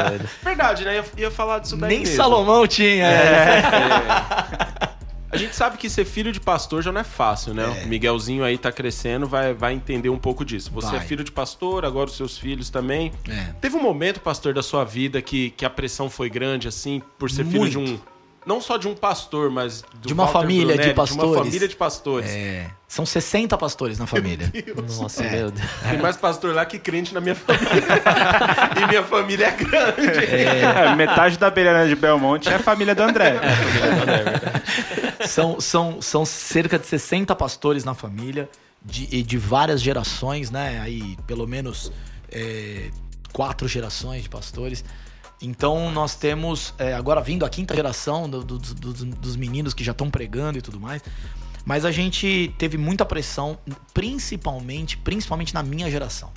[0.10, 0.30] doido.
[0.44, 1.00] verdade, né?
[1.00, 2.16] Eu ia falar disso daí Nem mesmo.
[2.16, 3.08] Salomão tinha.
[5.32, 7.68] A gente sabe que ser filho de pastor já não é fácil, né?
[7.84, 10.72] O Miguelzinho aí tá crescendo, vai, vai entender um pouco disso.
[10.74, 10.98] Você Vai.
[10.98, 13.12] é filho de pastor, agora os seus filhos também.
[13.28, 13.54] É.
[13.62, 17.30] Teve um momento, pastor, da sua vida que, que a pressão foi grande, assim, por
[17.30, 18.00] ser filho de um.
[18.46, 21.32] Não só de um pastor, mas do De uma Walter família de Brunelli, De pastores.
[21.36, 22.30] uma família de pastores.
[22.32, 22.72] É.
[22.88, 24.52] São 60 pastores na família.
[24.98, 25.30] Nossa, É.
[25.32, 25.68] meu Deus.
[25.90, 27.68] Tem mais pastor lá que crente na minha família.
[28.82, 30.26] e minha família é grande.
[30.26, 33.36] É, metade da beirana de Belmonte é a família do André.
[35.28, 38.50] são, são, são cerca de 60 pastores na família,
[38.84, 40.80] de, e de várias gerações, né?
[40.82, 41.92] Aí, pelo menos
[42.32, 42.90] é,
[43.34, 44.84] quatro gerações de pastores.
[45.42, 49.84] Então, nós temos, é, agora vindo a quinta geração do- do- do- dos meninos que
[49.84, 51.02] já estão pregando e tudo mais.
[51.66, 53.58] Mas a gente teve muita pressão,
[53.94, 56.32] principalmente, principalmente na minha geração.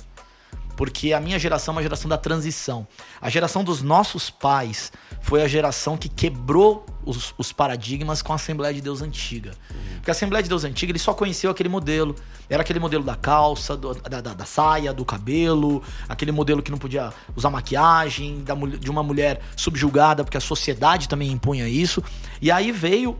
[0.75, 2.87] Porque a minha geração é uma geração da transição.
[3.21, 8.35] A geração dos nossos pais foi a geração que quebrou os, os paradigmas com a
[8.35, 9.51] Assembleia de Deus antiga.
[9.97, 12.15] Porque a Assembleia de Deus antiga, ele só conheceu aquele modelo.
[12.49, 16.71] Era aquele modelo da calça, do- da, da- da saia, do cabelo, aquele modelo que
[16.71, 22.03] não podia usar maquiagem, da de uma mulher subjugada, porque a sociedade também impunha isso.
[22.41, 23.17] E aí veio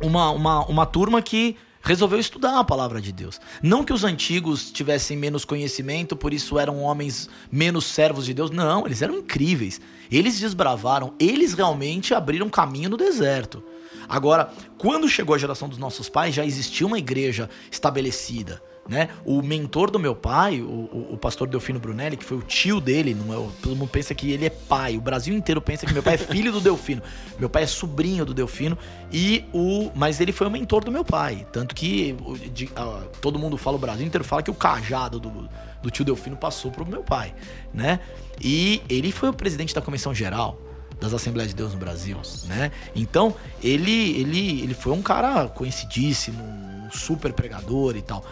[0.00, 1.56] uma, uma, uma turma que
[1.88, 3.40] resolveu estudar a palavra de Deus.
[3.62, 8.50] Não que os antigos tivessem menos conhecimento, por isso eram homens menos servos de Deus.
[8.50, 9.80] Não, eles eram incríveis.
[10.12, 13.64] Eles desbravaram, eles realmente abriram caminho no deserto.
[14.06, 18.62] Agora, quando chegou a geração dos nossos pais, já existia uma igreja estabelecida.
[18.88, 19.10] Né?
[19.22, 22.80] O mentor do meu pai, o, o- o pastor Delfino Brunelli, que foi o tio
[22.80, 24.96] dele, não é, todo mundo pensa que ele é pai.
[24.96, 27.02] O Brasil inteiro pensa que meu pai é filho do Delfino.
[27.38, 28.76] Meu pai é sobrinho do Delfino
[29.12, 32.16] e o, mas ele foi o mentor do meu pai, tanto que
[32.52, 35.48] de- ah, todo mundo fala o Brasil inteiro fala que o cajado do,
[35.82, 37.32] do tio Delfino passou pro meu pai,
[37.72, 38.00] né?
[38.42, 40.60] E ele foi o presidente da comissão geral
[41.00, 42.72] das Assembleias de Deus no Brasil, né?
[42.96, 48.24] Então, ele, ele, ele foi um cara conhecidíssimo, um super pregador e tal.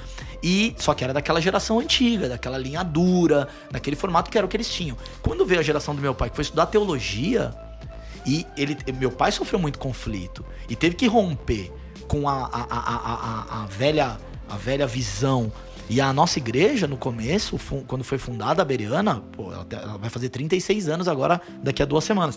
[0.42, 4.49] E só que era daquela geração antiga, daquela linha dura, daquele formato que era o
[4.51, 4.96] que eles tinham.
[5.22, 7.55] Quando veio a geração do meu pai, que foi estudar teologia,
[8.25, 11.72] e ele, meu pai sofreu muito conflito e teve que romper
[12.09, 14.16] com a, a, a, a, a- velha,
[14.49, 15.51] a velha visão.
[15.88, 19.64] E a nossa igreja, no começo, quando foi fundada a Bereana, pô, ela,
[19.99, 22.37] vai fazer 36 anos agora, daqui a duas semanas.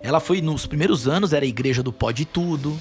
[0.00, 2.78] Ela foi, nos primeiros anos, era a igreja do pode tudo,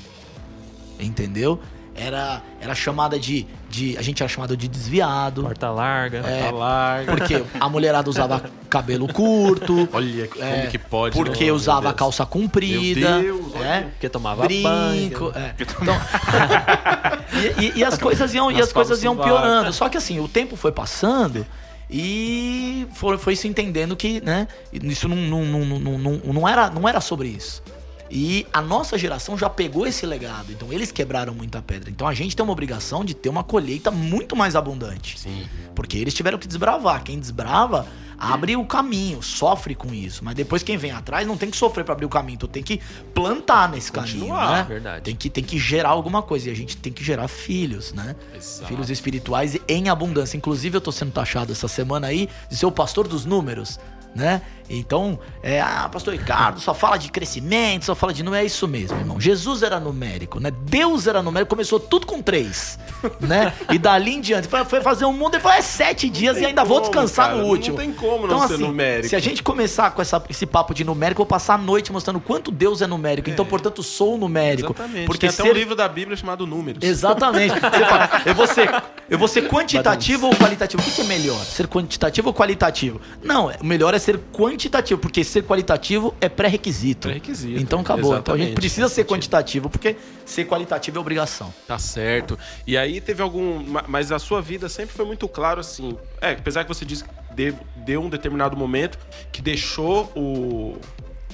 [1.00, 1.60] entendeu?
[2.00, 3.98] Era, era chamada de, de.
[3.98, 5.42] A gente era chamado de desviado.
[5.42, 6.20] Porta larga.
[6.20, 7.16] É, Tá larga.
[7.18, 9.90] Porque a mulherada usava cabelo curto.
[9.92, 11.16] Olha como É, que pode.
[11.18, 11.52] Porque né?
[11.52, 13.20] usava calça comprida.
[13.20, 14.68] Meu Deus, é, Porque tomava brinco.
[14.70, 15.34] banho.
[15.36, 15.56] é.
[15.60, 15.96] Então,
[17.60, 19.74] e, e- e as coisas iam, e as coisas iam piorando.
[19.74, 21.46] Só que assim, o tempo foi passando
[21.90, 26.70] e foi, foi se entendendo que, né, isso não, não, não, não, não, não era,
[26.70, 27.64] não era sobre isso.
[28.10, 30.52] E a nossa geração já pegou esse legado.
[30.52, 31.90] Então eles quebraram muita pedra.
[31.90, 35.20] Então a gente tem uma obrigação de ter uma colheita muito mais abundante.
[35.20, 35.46] Sim.
[35.76, 37.04] Porque eles tiveram que desbravar.
[37.04, 37.88] Quem desbrava
[38.20, 40.26] abre o caminho, sofre com isso.
[40.26, 42.40] Mas depois quem vem atrás não tem que sofrer pra abrir o caminho.
[42.40, 42.80] Tu tem que
[43.14, 44.64] plantar nesse caminho, Continuar, né?
[44.68, 45.04] verdade.
[45.04, 46.50] Tem que, tem que gerar alguma coisa.
[46.50, 48.16] E a gente tem que gerar filhos, né?
[48.36, 48.68] Exato.
[48.68, 50.36] Filhos espirituais em abundância.
[50.36, 53.80] Inclusive, eu tô sendo taxado essa semana aí de ser o pastor dos números,
[54.16, 54.42] né?
[54.70, 58.44] Então, é, ah, pastor Ricardo só fala de crescimento, só fala de número.
[58.44, 59.18] É isso mesmo, irmão.
[59.18, 60.52] Jesus era numérico, né?
[60.64, 62.78] Deus era numérico, começou tudo com três,
[63.22, 63.54] né?
[63.72, 66.46] E dali em diante, foi, foi fazer um mundo e falou: é sete dias e
[66.46, 67.78] ainda vou como, descansar cara, no não último.
[67.78, 69.08] tem como não então, ser assim, numérico.
[69.08, 71.94] Se a gente começar com essa- esse papo de numérico, eu vou passar a noite
[71.94, 73.30] mostrando quanto Deus é numérico.
[73.30, 74.74] Então, portanto, sou numérico.
[74.74, 75.06] Exatamente.
[75.06, 76.84] Porque Tem até ser um livro da Bíblia chamado Números.
[76.84, 77.54] Exatamente.
[77.58, 80.82] Você fala, eu vou ser, eu vou ser quantitativo ou qualitativo?
[80.82, 81.40] O que, que é melhor?
[81.46, 83.00] Ser quantitativo ou qualitativo?
[83.24, 87.08] Não, o melhor é ser quantitativo, porque ser qualitativo é pré-requisito.
[87.08, 88.18] Pré-requisito, Então acabou.
[88.18, 88.56] Então a gente exatamente.
[88.56, 91.54] precisa ser quantitativo, porque ser qualitativo é obrigação.
[91.68, 92.38] Tá certo.
[92.66, 93.64] E aí teve algum.
[93.64, 95.98] ma- Mas a sua vida sempre foi muito claro assim.
[96.22, 98.98] É, apesar que você disse que deu, deu um determinado momento
[99.32, 100.78] que deixou o,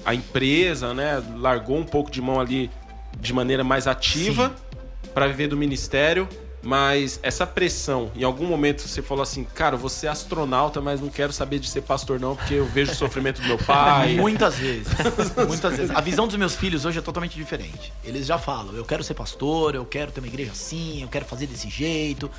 [0.06, 1.22] a empresa, né?
[1.38, 2.70] Largou um pouco de mão ali
[3.20, 4.54] de maneira mais ativa
[5.14, 6.28] para viver do ministério.
[6.64, 11.02] Mas essa pressão, em algum momento você falou assim, cara, eu vou ser astronauta, mas
[11.02, 14.16] não quero saber de ser pastor, não, porque eu vejo o sofrimento do meu pai.
[14.18, 14.88] Muitas vezes.
[15.46, 15.92] Muitas vezes.
[15.92, 17.92] A visão dos meus filhos hoje é totalmente diferente.
[18.02, 21.26] Eles já falam, eu quero ser pastor, eu quero ter uma igreja assim, eu quero
[21.26, 22.32] fazer desse jeito.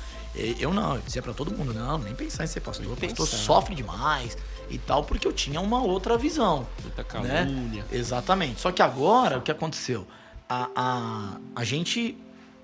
[0.59, 2.87] Eu não, eu dizia pra todo mundo, não, nem pensar em ser pastor.
[2.87, 3.37] O pastor pensar.
[3.37, 4.35] sofre demais
[4.71, 6.65] e tal, porque eu tinha uma outra visão.
[6.81, 7.45] Muita né?
[7.45, 7.85] calúnia.
[7.91, 8.59] Exatamente.
[8.59, 10.07] Só que agora, o que aconteceu?
[10.49, 12.17] A, a, a gente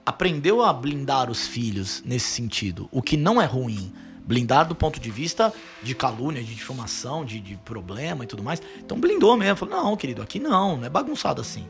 [0.06, 3.94] aprendeu a blindar os filhos nesse sentido, o que não é ruim.
[4.24, 8.62] Blindar do ponto de vista de calúnia, de difamação, de, de problema e tudo mais.
[8.78, 9.58] Então blindou mesmo.
[9.58, 11.68] Falou, não, querido, aqui não, não é bagunçado assim.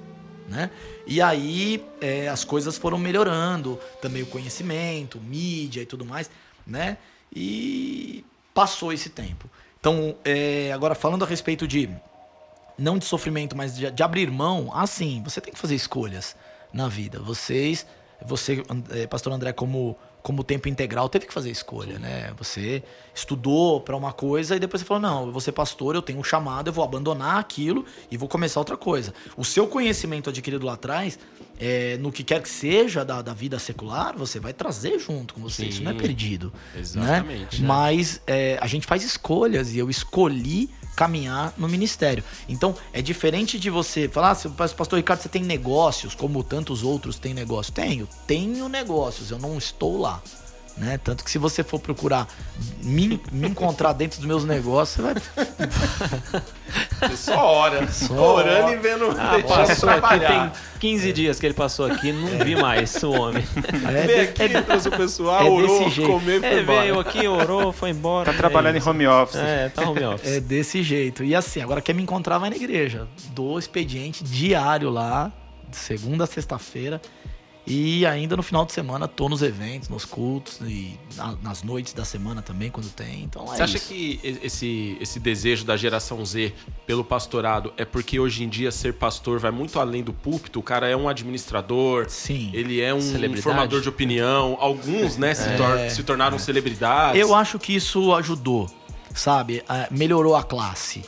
[0.47, 0.69] Né?
[1.07, 6.29] E aí é, as coisas foram melhorando, também o conhecimento, mídia e tudo mais,
[6.67, 6.97] né?
[7.33, 9.49] E passou esse tempo.
[9.79, 11.89] Então, é, agora falando a respeito de
[12.77, 16.35] não de sofrimento, mas de, de abrir mão, assim, você tem que fazer escolhas
[16.73, 17.19] na vida.
[17.19, 17.85] Vocês,
[18.25, 22.31] você, eh, pastor André, como como tempo integral, teve que fazer escolha, né?
[22.37, 26.01] Você estudou para uma coisa e depois você falou: "Não, eu vou ser pastor, eu
[26.01, 29.13] tenho um chamado, eu vou abandonar aquilo e vou começar outra coisa".
[29.35, 31.17] O seu conhecimento adquirido lá atrás,
[31.59, 35.41] eh, no que quer que seja da, da vida secular, você vai trazer junto com
[35.41, 35.65] você.
[35.65, 35.99] Isso não é Sim.
[35.99, 36.53] perdido.
[36.77, 37.61] Exatamente.
[37.61, 37.67] Né?
[37.67, 40.69] Mas é, a gente faz escolhas e eu escolhi
[41.01, 42.23] caminhar no ministério.
[42.47, 47.17] Então, é diferente de você falar, ah, pastor Ricardo, você tem negócios, como tantos outros
[47.17, 47.73] têm negócio.
[47.73, 50.21] Tenho, tenho negócios, eu não estou lá.
[50.77, 50.97] Né?
[51.03, 52.27] Tanto que se você for procurar
[52.81, 55.13] me, me encontrar dentro dos meus negócios, você vai.
[57.01, 57.87] Você só ora.
[57.91, 58.73] Só orando ora.
[58.73, 59.05] e vendo.
[59.17, 63.43] Ah, passou aqui, tem 15 dias que ele passou aqui, não vi mais o homem.
[63.87, 66.11] É, Veio aqui, trouxe o pessoal, é orou, desse jeito.
[66.11, 66.81] comeu e foi É, embora.
[66.81, 68.31] veio aqui, orou, foi embora.
[68.31, 69.35] Tá trabalhando é em home office.
[69.39, 70.27] É, tá home office.
[70.31, 71.23] É desse jeito.
[71.23, 73.07] E assim, agora quer me encontrar, vai na igreja.
[73.31, 75.31] Dou expediente diário lá,
[75.69, 77.01] de segunda a sexta-feira.
[77.65, 81.93] E ainda no final de semana tô nos eventos, nos cultos e na- nas noites
[81.93, 83.23] da semana também, quando tem.
[83.23, 83.87] Então é Você acha isso.
[83.87, 86.53] que esse, esse desejo da geração Z
[86.87, 90.59] pelo pastorado é porque hoje em dia ser pastor vai muito além do púlpito?
[90.59, 92.49] O cara é um administrador, Sim.
[92.51, 93.01] ele é um
[93.41, 94.57] formador de opinião.
[94.59, 97.21] Alguns, né, se, tor- se tornaram celebridades.
[97.21, 98.69] Eu acho que isso ajudou,
[99.13, 99.63] sabe?
[99.69, 101.03] Ah, melhorou a classe.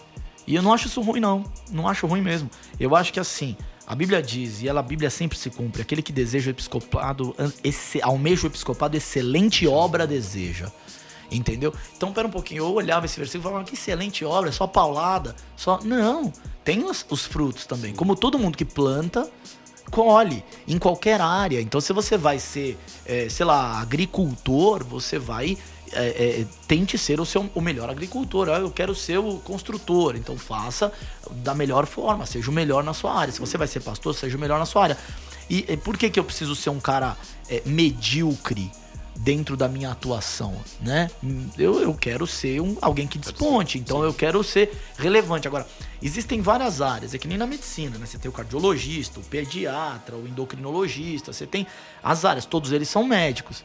[0.45, 1.43] E eu não acho isso ruim, não.
[1.71, 2.49] Não acho ruim mesmo.
[2.79, 3.55] Eu acho que assim,
[3.85, 7.35] a Bíblia diz, e ela, a Bíblia sempre se cumpre, aquele que deseja o episcopado,
[7.63, 10.71] esse, almeja o episcopado, excelente obra deseja.
[11.31, 11.73] Entendeu?
[11.97, 14.67] Então, pera um pouquinho, eu olhava esse versículo e falava, que excelente obra, é só
[14.67, 15.79] paulada, só...
[15.83, 16.31] Não,
[16.63, 17.93] tem os, os frutos também.
[17.93, 19.29] Como todo mundo que planta,
[19.89, 21.61] colhe em qualquer área.
[21.61, 25.57] Então, se você vai ser, é, sei lá, agricultor, você vai.
[25.95, 28.49] É, é, tente ser o, seu, o melhor agricultor.
[28.49, 30.15] Ah, eu quero ser o construtor.
[30.15, 30.91] Então, faça
[31.31, 33.31] da melhor forma, seja o melhor na sua área.
[33.31, 34.97] Se você vai ser pastor, seja o melhor na sua área.
[35.49, 37.17] E, e por que, que eu preciso ser um cara
[37.49, 38.71] é, medíocre
[39.15, 41.09] dentro da minha atuação, né?
[41.57, 45.47] Eu, eu quero ser um, alguém que desponte, então eu quero ser relevante.
[45.47, 45.67] Agora,
[46.01, 48.05] existem várias áreas, é que nem na medicina, né?
[48.05, 51.67] Você tem o cardiologista, o pediatra, o endocrinologista, você tem
[52.01, 53.63] as áreas, todos eles são médicos.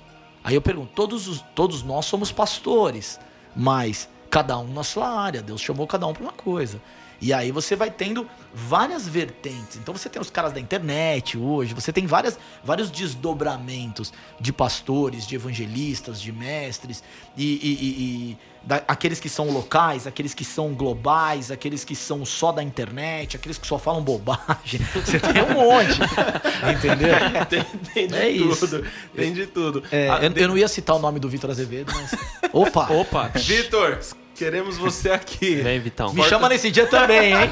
[0.49, 3.21] Aí eu pergunto, todos, os, todos nós somos pastores,
[3.55, 6.81] mas cada um na sua área, Deus chamou cada um para uma coisa.
[7.21, 9.77] E aí você vai tendo várias vertentes.
[9.77, 15.27] Então você tem os caras da internet hoje, você tem várias, vários desdobramentos de pastores,
[15.27, 17.03] de evangelistas, de mestres,
[17.37, 21.95] e, e, e, e da, aqueles que são locais, aqueles que são globais, aqueles que
[21.97, 24.81] são só da internet, aqueles que só falam bobagem.
[24.95, 25.99] Você tem um monte.
[26.77, 27.15] entendeu?
[27.49, 28.53] tem, tem de É tudo.
[28.53, 28.85] isso.
[29.15, 29.83] Tem de tudo.
[29.91, 32.15] É, Ah, eu, eu não ia citar o nome do Vitor Azevedo, mas.
[32.53, 32.93] Opa!
[32.93, 33.29] Opa!
[33.35, 33.99] Vitor,
[34.39, 35.57] queremos você aqui.
[35.57, 36.13] Vem, Vitão.
[36.15, 37.51] Me chama nesse dia também, hein?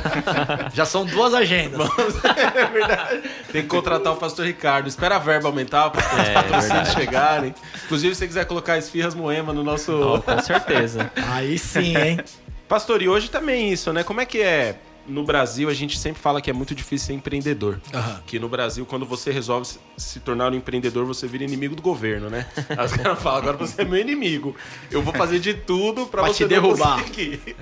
[0.72, 1.81] Já são duas agendas.
[2.55, 3.22] é verdade.
[3.51, 4.88] Tem que contratar o pastor Ricardo.
[4.88, 6.94] Espera a verba aumentar para os É, patrocínios verdade.
[6.94, 7.55] chegarem.
[7.85, 9.92] Inclusive, se você quiser colocar esfirras Moema no nosso.
[10.01, 11.11] Ó, com certeza.
[11.33, 12.20] Aí sim, hein?
[12.68, 14.03] Pastor, e hoje também isso, né?
[14.05, 14.77] Como é que é?
[15.09, 17.81] No Brasil, a gente sempre fala que é muito difícil ser empreendedor.
[17.95, 18.21] Aham.
[18.27, 22.29] Que no Brasil, quando você resolve se- tornar um empreendedor, você vira inimigo do governo,
[22.29, 22.47] né?
[22.77, 24.55] Aí os caras falam, agora você é meu inimigo.
[24.90, 27.01] Eu vou fazer de tudo pra Pra você te derrubar.
[27.03, 27.57] conseguir.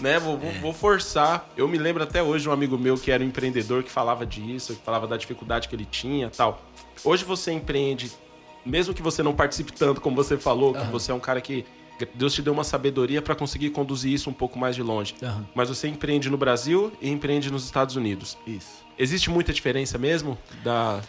[0.00, 0.18] Né?
[0.18, 1.48] Vou, vou- vou forçar.
[1.56, 4.24] Eu me lembro até hoje de um amigo meu que era um empreendedor que falava
[4.26, 6.64] disso, que falava da dificuldade que ele tinha tal.
[7.04, 8.10] Hoje você empreende,
[8.66, 11.64] mesmo que você não participe tanto como você falou, que você é um cara que
[12.06, 15.14] Deus te deu uma sabedoria para conseguir conduzir isso um pouco mais de longe.
[15.22, 15.46] Aham.
[15.54, 18.36] Mas você empreende no Brasil e empreende nos Estados Unidos.
[18.46, 18.84] Isso.
[18.98, 21.00] Existe muita diferença mesmo da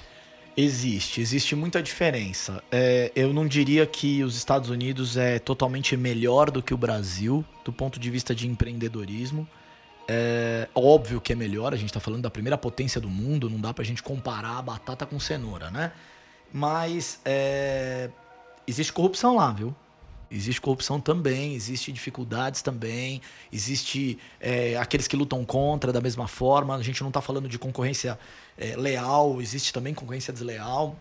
[0.56, 2.62] Existe, existe muita diferença.
[2.70, 7.46] É, eu não diria que os Estados Unidos é totalmente melhor do que o Brasil
[7.64, 9.48] do ponto de vista de empreendedorismo.
[10.08, 13.62] É óbvio que é melhor, a gente está falando da primeira potência do mundo, não
[13.62, 15.94] dá pra gente comparar a batata com cenoura, né?
[16.52, 18.10] Mas é,
[18.68, 19.74] existe corrupção lá, viu?
[20.32, 26.76] Existe corrupção também, existe dificuldades também, existe é, aqueles que lutam contra da mesma forma.
[26.76, 28.18] A gente não está falando de concorrência
[28.58, 30.96] é, leal, existe também concorrência desleal.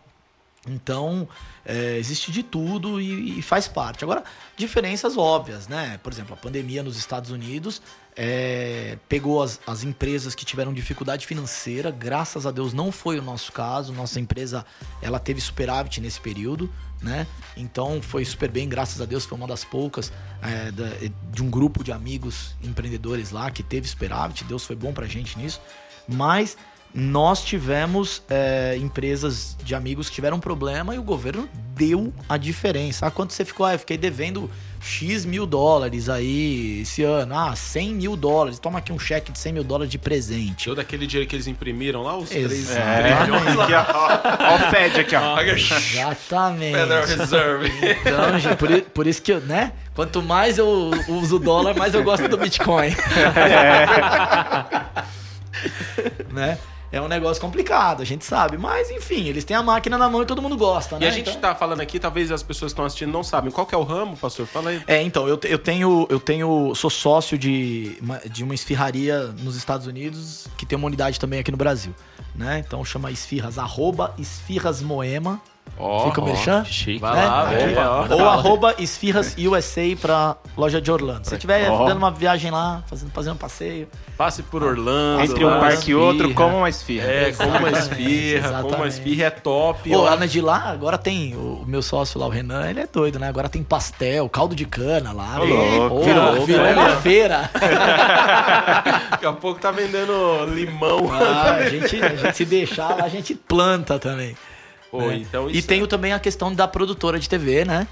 [0.69, 1.27] Então,
[1.65, 4.05] é, existe de tudo e, e faz parte.
[4.05, 4.23] Agora,
[4.57, 5.99] diferenças óbvias, né?
[6.03, 7.81] Por exemplo, a pandemia nos Estados Unidos
[8.15, 11.91] é, pegou as, as empresas que tiveram dificuldade financeira.
[11.91, 13.93] Graças a Deus não foi o nosso caso.
[13.95, 14.67] Nossa empresa
[15.01, 16.71] ela teve superávit nesse período,
[17.03, 17.27] né?
[17.57, 19.25] Então foi super bem, graças a Deus.
[19.25, 20.71] Foi uma das poucas é,
[21.31, 24.45] de um grupo de amigos empreendedores lá que teve superávit.
[24.45, 25.61] Deus foi bom pra gente nisso.
[26.09, 26.57] Mas
[26.93, 33.07] nós tivemos é, empresas de amigos que tiveram problema e o governo deu a diferença.
[33.07, 33.65] Ah, quanto você ficou?
[33.65, 37.37] Ah, eu fiquei devendo X mil dólares aí esse ano.
[37.37, 38.59] Ah, 100 mil dólares.
[38.59, 40.65] Toma aqui um cheque de 100 mil dólares de presente.
[40.65, 43.61] Show daquele dinheiro que eles imprimiram lá, os três Exatamente.
[43.61, 43.85] Aqui, ó.
[44.51, 45.39] Ó o Fed aqui, ó.
[45.41, 46.77] Exatamente.
[46.77, 47.71] Federal Reserve.
[48.01, 49.73] Então, gente, por, por isso que, eu, né?
[49.95, 52.97] Quanto mais eu uso o dólar, mais eu gosto do Bitcoin.
[56.33, 56.57] né?
[56.93, 58.59] É um negócio complicado, a gente sabe.
[58.59, 61.07] Mas, enfim, eles têm a máquina na mão e todo mundo gosta, né?
[61.07, 63.51] E a gente Então- tá falando aqui, talvez as pessoas que estão assistindo não sabem.
[63.51, 64.47] Qual que é o ramo, pastor?
[64.47, 64.83] Fala aí.
[64.87, 66.07] É, então, eu, eu tenho.
[66.11, 66.75] Eu tenho.
[66.75, 71.39] Sou sócio de uma, de uma esfirraria nos Estados Unidos, que tem uma unidade também
[71.39, 71.95] aqui no Brasil.
[72.35, 72.63] Né?
[72.65, 75.41] Então chama Esfirras, arroba Esfirras Moema.
[75.79, 76.65] Ó, Fica o merchan?
[76.65, 77.01] Chique.
[77.01, 77.27] Vai né?
[77.27, 81.25] lá, opa, manda Ou arroba Esfirras USA pra loja de Orlando.
[81.25, 81.87] Se você estiver Ó.
[81.87, 83.89] dando uma viagem lá, fazendo, fazendo um passeio.
[84.17, 85.23] Passe por Orlando.
[85.25, 87.07] Entre um parque e outro, como uma esfirra.
[87.07, 89.89] É, como uma esfirra, como uma esfirra é top.
[89.89, 92.81] Pô, lá na de lá, agora tem o, o meu sócio lá, o Renan, ele
[92.81, 93.29] é doido, né?
[93.29, 95.37] Agora tem pastel, caldo de cana lá.
[95.37, 96.75] Ô, Pô, louco, virou virou né?
[96.75, 97.51] uma feira.
[99.11, 101.11] Daqui a pouco tá vendendo limão.
[101.11, 104.37] Ah, a, gente, a gente se deixar lá, a gente planta também.
[104.91, 105.17] Pô, né?
[105.19, 107.87] então e tenho também a questão da produtora de TV, né?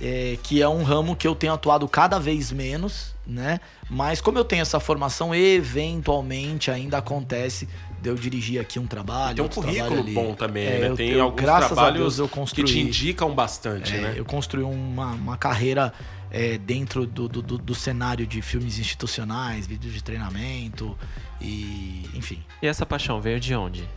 [0.00, 3.60] É, que é um ramo que eu tenho atuado cada vez menos, né?
[3.88, 7.68] Mas como eu tenho essa formação, eventualmente ainda acontece
[8.02, 9.36] de eu dirigir aqui um trabalho.
[9.36, 10.12] Tem um currículo trabalho ali.
[10.14, 10.88] bom também, É, né?
[10.88, 12.64] eu- Tem eu- alguns graças a trabalhos Deus eu que construí.
[12.66, 14.14] te indicam bastante, É, né?
[14.16, 15.92] Eu construí uma, uma carreira
[16.30, 20.98] é, dentro do, do, do- do cenário de filmes institucionais, vídeos de treinamento
[21.40, 22.42] e enfim.
[22.60, 23.88] E essa paixão veio de onde?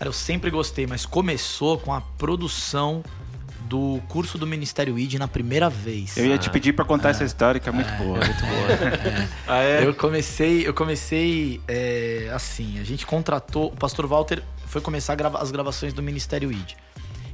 [0.00, 3.04] Cara, eu sempre gostei, mas começou com a produção
[3.68, 6.16] do curso do Ministério ID na primeira vez.
[6.16, 8.16] Eu ia te pedir pra contar essa história, que é muito boa.
[8.18, 9.28] Muito boa.
[9.46, 9.84] Ah, é?
[9.86, 15.16] Eu comecei, eu comecei é, assim, a gente contratou, o pastor Walter foi começar a
[15.16, 16.72] grava- as gravações do Ministério ID.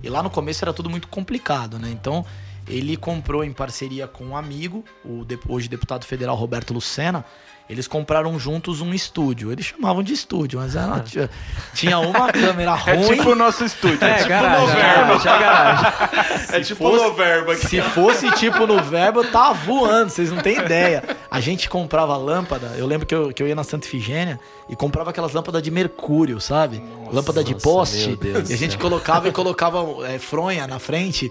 [0.02, 1.88] E lá no começo era tudo muito complicado, né?
[1.92, 2.26] Então,
[2.66, 7.24] ele comprou em parceria com um amigo, o de- hoje deputado federal Roberto Lucena,
[7.68, 9.50] Eles compraram juntos um estúdio.
[9.50, 11.30] Eles chamavam de estúdio, mas era, tinha,
[11.74, 13.16] tinha uma câmera É ruim.
[13.16, 13.98] tipo o nosso estúdio.
[14.04, 15.92] É, garagem, garagem, é garagem.
[16.56, 17.66] É tipo fosse- no verbo aqui.
[17.66, 21.02] Se fosse tipo no verbo, eu tava voando, vocês não têm ideia.
[21.30, 24.38] A gente comprava lâmpada, eu lembro que eu, que eu ia na Santa Ifigênia
[24.68, 26.82] e comprava aquelas lâmpadas de mercúrio, sabe?
[27.12, 28.06] Lâmpada de Nossa, poste.
[28.08, 31.30] meu Deus E a gente colocava e colocava é, fronha na frente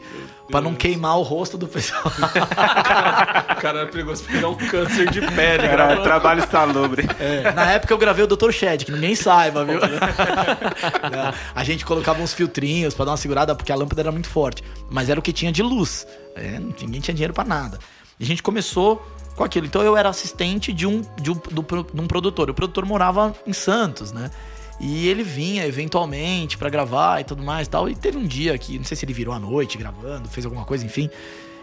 [0.52, 2.04] pra não queimar o rosto do pessoal.
[3.58, 5.68] O cara era perigoso pegar um câncer de pele.
[5.68, 6.04] Gravando.
[6.26, 7.08] Trabalho salubre.
[7.20, 8.52] É, na época eu gravei o Dr.
[8.52, 9.80] Shed, que ninguém saiba, viu?
[9.80, 14.28] Não, a gente colocava uns filtrinhos pra dar uma segurada, porque a lâmpada era muito
[14.28, 14.64] forte.
[14.90, 16.08] Mas era o que tinha de luz.
[16.36, 17.78] É, ninguém tinha dinheiro pra nada.
[18.20, 19.06] E a gente começou
[19.36, 19.66] com aquilo.
[19.66, 21.62] Então eu era assistente de um, de um, do
[21.94, 22.50] de um produtor.
[22.50, 24.32] O produtor morava em Santos, né?
[24.80, 27.88] E ele vinha eventualmente pra gravar e tudo mais e tal.
[27.88, 30.66] E teve um dia que, não sei se ele virou à noite gravando, fez alguma
[30.66, 31.10] coisa, enfim.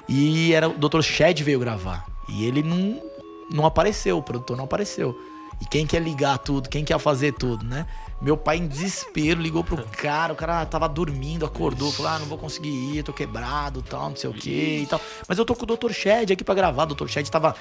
[0.08, 1.02] E era o Dr.
[1.02, 2.06] Shed veio gravar.
[2.28, 3.02] E ele não,
[3.50, 5.18] não apareceu, o produtor não apareceu.
[5.60, 7.86] E quem quer ligar tudo, quem quer fazer tudo, né?
[8.20, 10.32] Meu pai, em desespero, ligou pro cara.
[10.32, 14.16] O cara tava dormindo, acordou, falou: Ah, não vou conseguir ir, tô quebrado, tal, não
[14.16, 15.00] sei o que e tal.
[15.28, 15.92] Mas eu tô com o Dr.
[15.92, 16.84] Shed aqui pra gravar.
[16.90, 17.06] O Dr.
[17.06, 17.54] Shed tava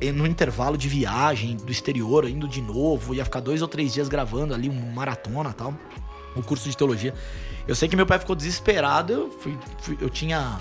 [0.00, 3.12] eh, no intervalo de viagem do exterior, indo de novo.
[3.14, 5.74] Ia ficar dois ou três dias gravando ali, um maratona tal.
[6.36, 7.12] O curso de teologia.
[7.66, 9.12] Eu sei que meu pai ficou desesperado.
[9.12, 10.60] Eu, fui, fui- eu tinha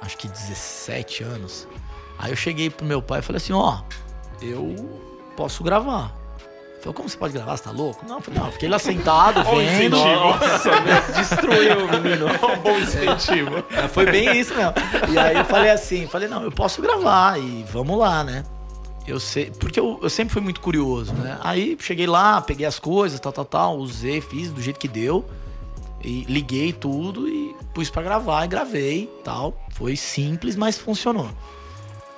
[0.00, 1.68] acho que 17 anos.
[2.20, 3.78] Aí eu cheguei pro meu pai e falei assim, ó,
[4.42, 4.76] eu
[5.38, 6.14] posso gravar.
[6.72, 7.56] Ele falou, como você pode gravar?
[7.56, 8.04] Você tá louco?
[8.06, 9.96] Não, eu falei, não, eu fiquei lá sentado, vendo.
[9.96, 12.26] Nossa, meu, destruiu o menino.
[12.44, 13.64] Um bom incentivo.
[13.70, 14.74] É, Foi bem isso mesmo.
[15.10, 18.44] E aí eu falei assim, falei, não, eu posso gravar e vamos lá, né?
[19.06, 21.38] Eu sei, porque eu, eu sempre fui muito curioso, né?
[21.42, 25.24] Aí cheguei lá, peguei as coisas, tal, tal, tal, usei, fiz do jeito que deu.
[26.04, 29.58] E liguei tudo e pus pra gravar e gravei, tal.
[29.70, 31.30] Foi simples, mas funcionou.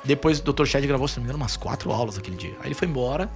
[0.05, 0.65] Depois o Dr.
[0.65, 2.55] Shed gravou, se não me engano, umas quatro aulas aquele dia.
[2.61, 3.31] Aí ele foi embora.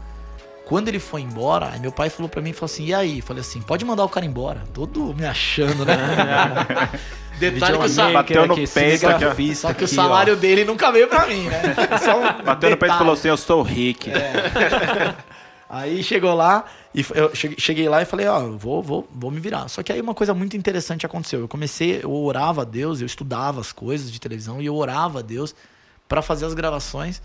[0.64, 3.20] Quando ele foi embora, meu pai falou pra mim, falou assim, e aí?
[3.20, 4.64] Falei assim, pode mandar o cara embora.
[4.74, 5.96] Todo me achando, né?
[7.38, 8.14] Detalhe que o salário...
[8.14, 10.36] Bateu no peito aqui, Só que o salário ó.
[10.36, 11.62] dele nunca veio pra mim, né?
[12.02, 14.10] Só um Bateu no peito e falou assim: Eu sou Rick.
[15.68, 16.64] Aí chegou lá,
[16.94, 19.68] e eu cheguei, lá e falei, ó, eu vou, vou, vou me virar.
[19.68, 21.40] Só que aí uma coisa muito interessante aconteceu.
[21.40, 25.18] Eu comecei, eu orava a Deus, eu estudava as coisas de televisão e eu orava
[25.18, 25.56] a Deus
[26.08, 27.20] pra fazer as gravações.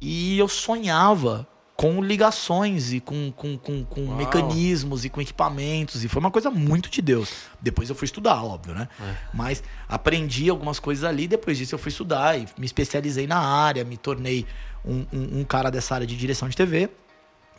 [0.00, 1.46] E eu sonhava
[1.76, 6.02] com ligações e com, com, com, com mecanismos e com equipamentos.
[6.02, 7.30] E foi uma coisa muito de Deus.
[7.60, 8.88] Depois eu fui estudar, óbvio, né?
[8.98, 9.14] É.
[9.34, 11.28] Mas aprendi algumas coisas ali.
[11.28, 14.46] Depois disso eu fui estudar e me especializei na área, me tornei
[14.84, 16.88] um, um, um cara dessa área de direção de TV.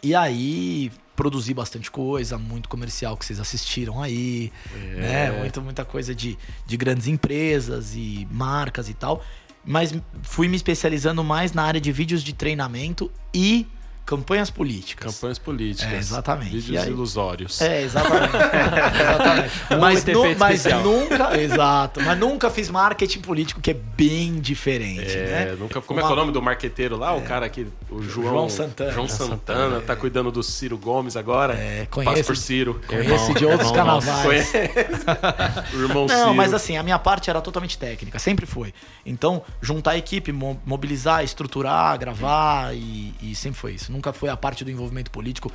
[0.01, 4.51] E aí produzi bastante coisa, muito comercial que vocês assistiram aí,
[4.95, 5.32] né?
[5.32, 9.24] Muita, muita coisa de, de grandes empresas e marcas e tal.
[9.68, 13.68] Mas fui me especializando mais na área de vídeos de treinamento e
[14.08, 15.14] campanhas políticas.
[15.14, 15.93] Campanhas políticas.
[15.93, 16.51] É, exatamente.
[16.58, 17.62] Vídeos aí- ilusórios.
[17.62, 18.34] É, exatamente.
[19.01, 19.51] exatamente.
[19.80, 25.26] Mas, nu- mas nunca, exato, mas nunca fiz marketing político que é bem diferente, É,
[25.51, 25.55] né?
[25.60, 27.14] nunca, como é que é o nome do marqueteiro lá?
[27.14, 28.91] O cara aqui, o João, João Santana.
[28.91, 31.53] João Santana, tá cuidando do Ciro Gomes agora.
[31.55, 32.82] É, Passa conheço- por Ciro.
[32.88, 34.08] Conheço de outros irmão nosso.
[34.08, 34.51] carnavais.
[35.74, 36.34] o irmão Não, Ciro.
[36.34, 38.74] mas assim, a minha parte era totalmente técnica, sempre foi.
[39.05, 43.91] Então, juntar a equipe, mo- mobilizar, estruturar, gravar e, e sempre foi isso.
[43.98, 45.52] Nunca foi a parte do envolvimento político.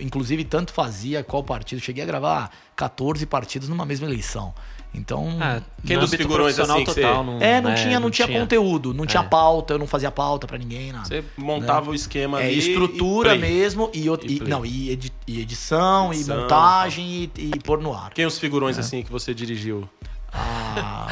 [0.00, 1.80] Inclusive, tanto fazia qual partido.
[1.80, 4.52] Cheguei a gravar 14 partidos numa mesma eleição.
[4.92, 5.38] Então.
[5.40, 8.92] Ah, Quem dos figurões, assim, total, você- não, é, não, né, tinha, não, tinha, conteúdo,
[8.94, 9.26] não tinha É.
[9.26, 11.06] pauta, eu não fazia pauta pra ninguém, nada.
[11.06, 12.58] Você montava o esquema É ali.
[12.58, 17.30] estrutura e mesmo e, E e- não, e, edi- e edição, Edição, e montagem e,
[17.36, 18.10] e pôr no ar.
[18.12, 19.88] Quem os figurões assim que você dirigiu?
[20.32, 21.08] Ah,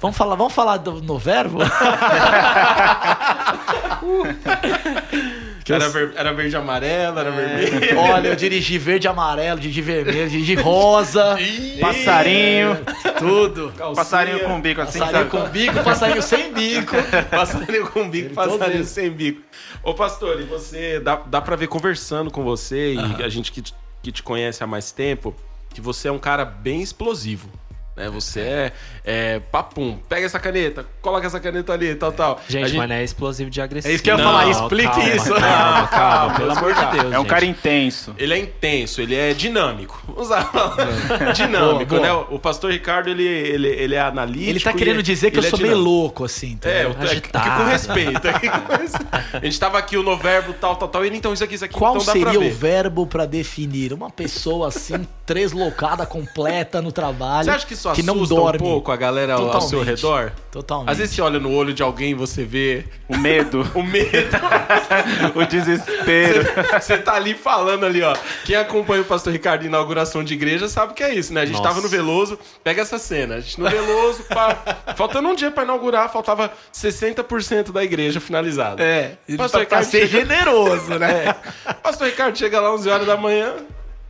[0.00, 1.58] vamos falar, vamos falar do, no verbo?
[1.58, 1.64] Que
[4.06, 7.98] eu- Era, ver- era verde e amarelo, era vermelho.
[7.98, 11.36] Olha, eu dirigi verde e amarelo, dirigi vermelho, dirigi rosa,
[11.80, 12.76] Passarinho.
[13.18, 13.72] tudo.
[13.94, 15.44] Passarinho com bico assim, Passarinho sabe?
[15.44, 16.94] com bico, passarinho sem bico.
[17.30, 19.40] Passarinho com bico, Todos passarinho sem bico.
[19.82, 23.62] Ô, pastor, e você, dá, dá pra ver conversando com você e a gente que,
[23.62, 25.34] te- que te conhece há mais tempo,
[25.72, 27.48] que você é um cara bem explosivo.
[27.96, 28.08] Né?
[28.10, 28.72] Você é,
[29.04, 32.40] é papum, pega essa caneta, coloca essa caneta ali, tal, tal.
[32.48, 33.92] Gente, A gente- mas não é explosivo de agressivo.
[33.92, 35.34] É isso que eu ia falar, explique calma, isso.
[35.34, 36.84] Calma, calma, pelo amor de.
[36.84, 37.04] Deus.
[37.12, 37.26] É um gente.
[37.30, 38.14] cara intenso.
[38.18, 40.02] Ele é intenso, ele é dinâmico.
[40.06, 41.32] Vamos usar a palavra.
[41.32, 42.08] dinâmico, Boa, né?
[42.12, 42.26] boa.
[42.30, 44.50] O pastor Ricardo, ele, ele, ele é analítico.
[44.50, 45.90] Ele tá querendo é- dizer que eu é sou meio dinâmico.
[45.98, 46.88] louco, assim, É, entendeu?
[46.88, 47.62] eu tô aqui Agitado.
[47.64, 48.28] com respeito.
[48.28, 49.08] aqui com respeito.
[49.34, 51.04] A gente tava aqui no verbo tal, tal, tal.
[51.04, 51.74] Ele, então, isso aqui, isso aqui.
[51.74, 52.52] Qual então dá pra seria ver.
[52.52, 57.44] o verbo pra definir uma pessoa assim três loucada completa no trabalho.
[57.44, 58.58] Você acha que isso que não assusta dorme.
[58.58, 60.02] um pouco a galera ao- ao seu Totalmente.
[60.02, 60.32] redor?
[60.50, 60.90] Totalmente.
[60.90, 64.36] Às vezes você olha no olho de alguém e você vê O medo, o medo.
[65.34, 66.44] o desespero.
[66.80, 68.14] Você tá ali falando ali, ó.
[68.44, 71.42] Quem acompanha o pastor Ricardo em inauguração de igreja sabe que é isso, né?
[71.42, 71.68] A gente Nossa.
[71.68, 73.36] tava no Veloso, pega essa cena.
[73.36, 74.56] A gente no Veloso, pá,
[74.96, 78.82] faltando um dia pra inaugurar, faltava 60% da igreja finalizada.
[78.82, 81.34] É, Pastor pra, pra Ricardo ser chega- generoso, né?
[81.82, 83.54] Pastor Ricardo chega lá 11 horas da manhã,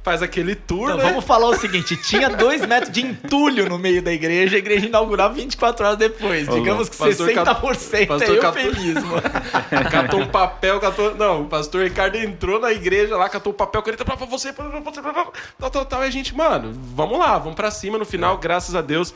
[0.05, 1.05] faz aquele tour, Então, né?
[1.05, 4.86] vamos falar o seguinte: tinha dois metros de entulho no meio da igreja, a igreja
[4.86, 6.46] inaugurava 24 horas depois.
[6.48, 9.12] Digamos que pastor 60% pastor é eufemismo.
[9.90, 11.14] catou um papel, catou.
[11.16, 14.68] Não, o pastor Ricardo entrou na igreja lá, catou o papel, caneta pra você, pra
[14.80, 16.05] você, tal, tal, tal.
[16.05, 17.96] E a gente, mano, vamos lá, vamos pra cima.
[17.98, 19.14] No final, graças a Deus,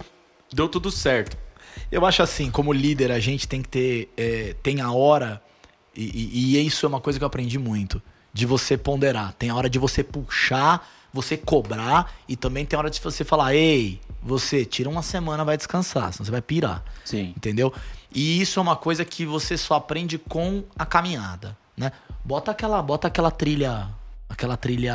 [0.52, 1.36] deu tudo certo.
[1.92, 4.12] Eu acho assim, como líder, a gente tem que ter.
[4.16, 5.40] é, tem a hora,
[5.94, 8.00] e, e- e isso é uma coisa que eu aprendi muito,
[8.32, 9.32] de você ponderar.
[9.38, 13.24] Tem a hora de você puxar, você cobrar, e também tem a hora de você
[13.24, 16.82] falar: ei, você tira uma semana, vai descansar, senão você vai pirar.
[17.04, 17.32] Sim.
[17.36, 17.72] Entendeu?
[18.14, 21.92] E isso é uma coisa que você só aprende com a caminhada, né?
[22.24, 23.88] Bota aquela, bota aquela trilha,
[24.28, 24.94] aquela trilha,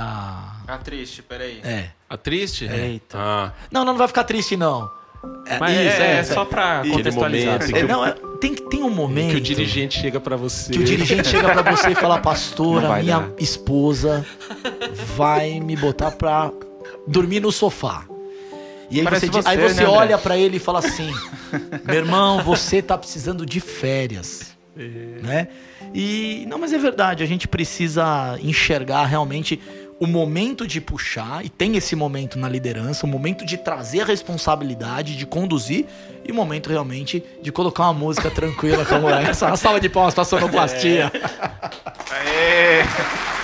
[0.66, 1.60] Tá triste, peraí.
[1.64, 1.92] é.
[2.10, 2.66] A triste?
[2.66, 3.18] Eita.
[3.18, 4.90] Ah, Não, não, não vai ficar triste não.
[5.46, 7.60] É, Mas é, é só pra contextualizar.
[7.60, 10.72] momento É, não, é- tem, tem um momento que o dirigente chega pra você.
[10.72, 14.26] que o dirigente chega pra você e fala, pastora, minha dar." esposa
[15.16, 16.52] vai me botar pra
[17.08, 18.06] dormir no sofá.
[18.90, 21.12] E aí Parece você, você, aí você né, olha pra ele e fala assim:
[21.86, 24.54] Meu irmão, você tá precisando de férias.
[24.76, 25.48] Né?
[25.94, 29.60] E não, mas é verdade, a gente precisa enxergar realmente
[30.04, 34.06] o momento de puxar, e tem esse momento na liderança, o momento de trazer a
[34.06, 35.86] responsabilidade, de conduzir,
[36.26, 39.48] e o momento realmente de colocar uma música tranquila como essa.
[39.54, 41.12] Uma salva de palmas pra sonoplastia.
[42.12, 42.84] Aê!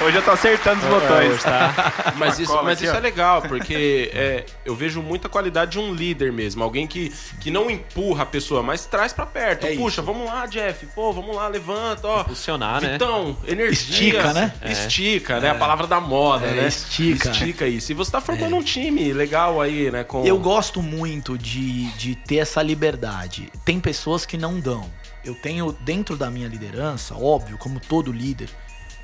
[0.02, 1.44] Hoje eu tô acertando os botões.
[1.44, 2.14] tá?
[2.16, 5.94] Mas isso, mas aqui, isso é legal, porque é, eu vejo muita qualidade de um
[5.94, 6.64] líder mesmo.
[6.64, 9.68] Alguém que, que não empurra a pessoa, mas traz pra perto.
[9.68, 10.86] É Puxa, vamos lá, Jeff.
[10.88, 12.24] Pô, vamos lá, levanta, ó.
[12.24, 12.94] Funcionar, né?
[12.94, 13.72] Vitão, energia.
[13.72, 14.54] Estica, né?
[14.66, 15.50] Estica, né?
[15.52, 16.68] A palavra da moda, É, né?
[16.68, 17.32] estica.
[17.32, 17.92] Estica isso.
[17.92, 20.04] E você tá formando um time legal aí, né?
[20.04, 20.26] Com...
[20.26, 23.52] Eu gosto muito de, de ter essa liberdade.
[23.66, 24.90] Tem pessoas que não dão.
[25.24, 28.50] Eu tenho, dentro da minha liderança, óbvio, como todo líder,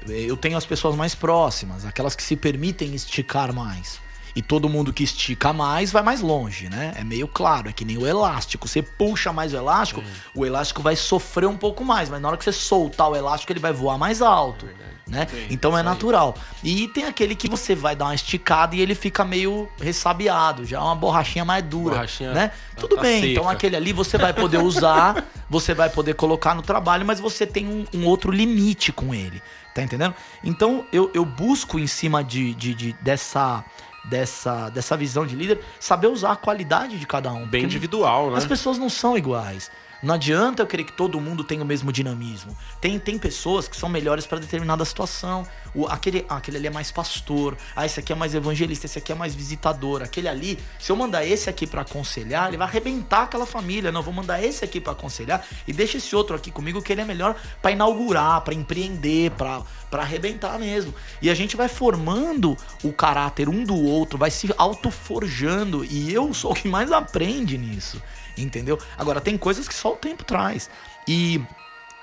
[0.08, 4.00] eh, eu tenho as pessoas mais próximas, aquelas que se permitem esticar mais.
[4.36, 6.94] E todo mundo que estica mais vai mais longe, né?
[6.98, 8.68] É meio claro, é que nem o elástico.
[8.68, 10.04] Você puxa mais o elástico,
[10.36, 13.52] o elástico vai sofrer um pouco mais, mas na hora que você soltar o elástico,
[13.54, 14.68] ele vai voar mais alto.
[15.08, 15.28] Né?
[15.52, 16.34] então é natural.
[16.64, 20.78] E tem aquele que você vai dar uma esticada e ele fica meio ressabiado, já
[20.78, 22.48] é uma borrachinha mais dura, Borrachinha né?
[22.48, 23.32] tá- Tudo tá bem, seca.
[23.34, 27.46] então aquele ali você vai poder usar, você vai poder colocar no trabalho, mas você
[27.46, 29.42] tem um, um outro limite com ele,
[29.76, 30.16] tá entendendo?
[30.44, 33.64] Então eu, eu busco em cima de, de, de- dessa,
[34.10, 37.48] dessa, dessa visão de líder, saber usar a qualidade de cada um.
[37.48, 38.38] Bem individual, né?
[38.38, 39.72] as pessoas não são iguais.
[40.06, 42.56] Não adianta eu querer que todo mundo tenha o mesmo dinamismo.
[42.80, 45.48] Tem, tem pessoas que são melhores para determinada situação.
[45.74, 47.58] O, aquele, ah, aquele ali é mais pastor.
[47.76, 48.86] Ah, esse aqui é mais evangelista.
[48.86, 50.04] Esse aqui é mais visitador.
[50.04, 53.92] Aquele ali, se eu mandar esse aqui para aconselhar, ele vai arrebentar aquela família.
[53.92, 57.02] Não, vou mandar esse aqui para aconselhar e deixa esse outro aqui comigo que ele
[57.02, 60.94] é melhor para inaugurar, para empreender, para arrebentar mesmo.
[61.20, 65.84] E a gente vai formando o caráter um do outro, vai se autoforjando.
[65.84, 68.00] E eu sou o que mais aprende nisso.
[68.38, 68.78] Entendeu?
[68.98, 70.70] Agora, tem coisas que só o tempo traz.
[71.08, 71.42] E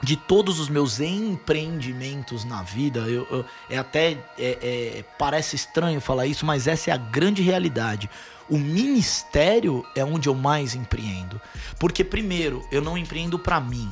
[0.02, 4.58] de todos os meus empreendimentos na vida, eu, eu- é até é-
[4.98, 8.10] é- parece estranho falar isso, mas essa é a grande realidade.
[8.50, 11.40] O ministério é onde eu mais empreendo,
[11.78, 13.88] porque primeiro eu não empreendo para mim,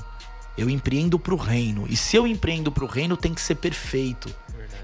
[0.58, 1.86] eu empreendo para o reino.
[1.88, 4.34] E se eu empreendo para o reino, tem que ser perfeito.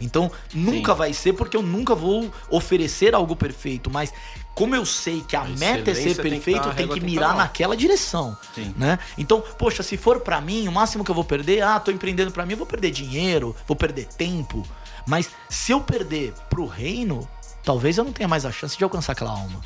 [0.01, 4.13] Então, nunca vai ser porque eu nunca vou oferecer algo perfeito, mas
[4.55, 6.77] como eu sei que a, meta é ser excelência tem que perfeito, tá- a eu
[6.77, 7.43] tenho que tem que mirar tá lá.
[7.43, 8.75] naquela direção, Sim.
[8.77, 8.99] né?
[9.19, 12.31] Então, poxa, se for pra mim, o máximo que eu vou perder, ah, tô empreendendo
[12.31, 14.67] pra mim, eu vou perder dinheiro, vou perder tempo,
[15.07, 17.29] mas se eu perder pro reino,
[17.63, 19.61] talvez eu não tenha mais a chance de alcançar aquela alma.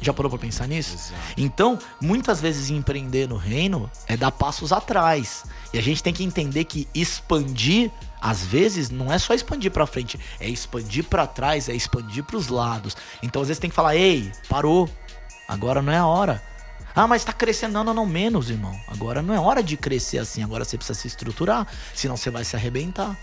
[0.00, 1.12] Já parou pra pensar nisso?
[1.36, 5.44] Então, muitas vezes empreender no reino é dar passos atrás.
[5.72, 7.88] E a gente tem que entender que expandir,
[8.22, 12.46] às vezes, não é só expandir pra frente, é expandir pra trás, é expandir pros
[12.46, 12.96] lados.
[13.20, 14.88] Então, às vezes tem que falar: "Ei, parou.
[15.48, 16.40] Agora não é a hora".
[16.94, 17.72] Ah, mas tá crescendo.
[17.72, 18.78] Não, não, não, menos, irmão.
[18.86, 20.42] Agora não é hora de crescer assim.
[20.42, 23.18] Agora você precisa se estruturar, senão você vai se arrebentar.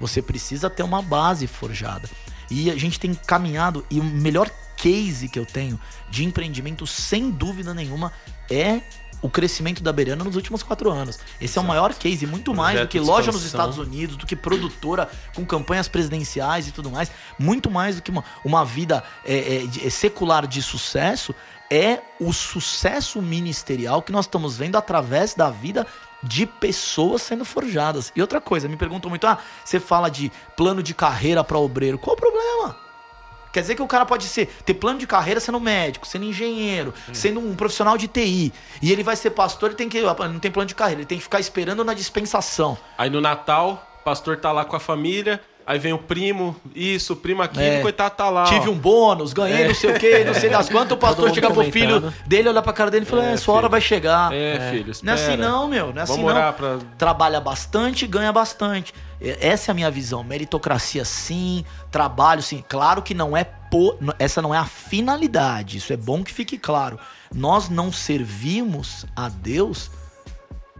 [0.00, 2.08] Você precisa ter uma base forjada.
[2.50, 5.78] E a gente tem caminhado, e o melhor case que eu tenho
[6.08, 8.12] de empreendimento, sem dúvida nenhuma,
[8.48, 8.80] é
[9.20, 11.18] o crescimento da Beirana nos últimos quatro anos.
[11.40, 13.48] Esse é o maior case, muito mais do que loja nos.
[13.48, 17.10] Estados Unidos, do que produtora com campanhas presidenciais e tudo mais.
[17.38, 21.34] Muito mais do que uma, uma vida é, é, é, secular de sucesso,
[21.70, 25.86] é o sucesso ministerial que nós estamos vendo através da vida
[26.22, 28.12] de pessoas sendo forjadas.
[28.14, 31.98] E outra coisa, me perguntam muito: ah, você fala de plano de carreira para obreiro.
[31.98, 32.87] Qual o problema?
[33.58, 36.94] Quer dizer que o cara pode ser, ter plano de carreira sendo médico, sendo engenheiro,
[37.12, 38.52] sendo um profissional de TI.
[38.80, 40.00] E ele vai ser pastor e tem que.
[40.00, 42.78] Não tem plano de carreira, ele tem que ficar esperando na dispensação.
[42.96, 47.14] Aí no Natal, o pastor tá lá com a família, aí vem o primo, isso,
[47.14, 47.78] o primo aqui, É.
[47.80, 48.44] o coitado tá lá.
[48.44, 48.72] Tive ó.
[48.72, 50.92] um bônus, ganhei não sei o quê, não sei das quantas.
[50.92, 53.54] O pastor chega pro filho dele, olha pra cara dele e fala: É, É, sua
[53.54, 53.70] hora filho.
[53.72, 54.32] vai chegar.
[54.32, 55.48] É, filho, Não é assim espera.
[55.48, 55.92] não, meu.
[55.92, 56.36] Não é assim Vamos não.
[56.40, 56.78] orar pra...
[56.96, 58.94] Trabalha bastante, ganha bastante.
[59.20, 60.22] Essa é a minha visão.
[60.22, 62.62] Meritocracia sim, trabalho sim.
[62.68, 63.44] Claro que não é
[64.18, 65.76] essa não é a finalidade.
[65.76, 66.98] Isso é bom que fique claro.
[67.34, 69.90] Nós não servimos a Deus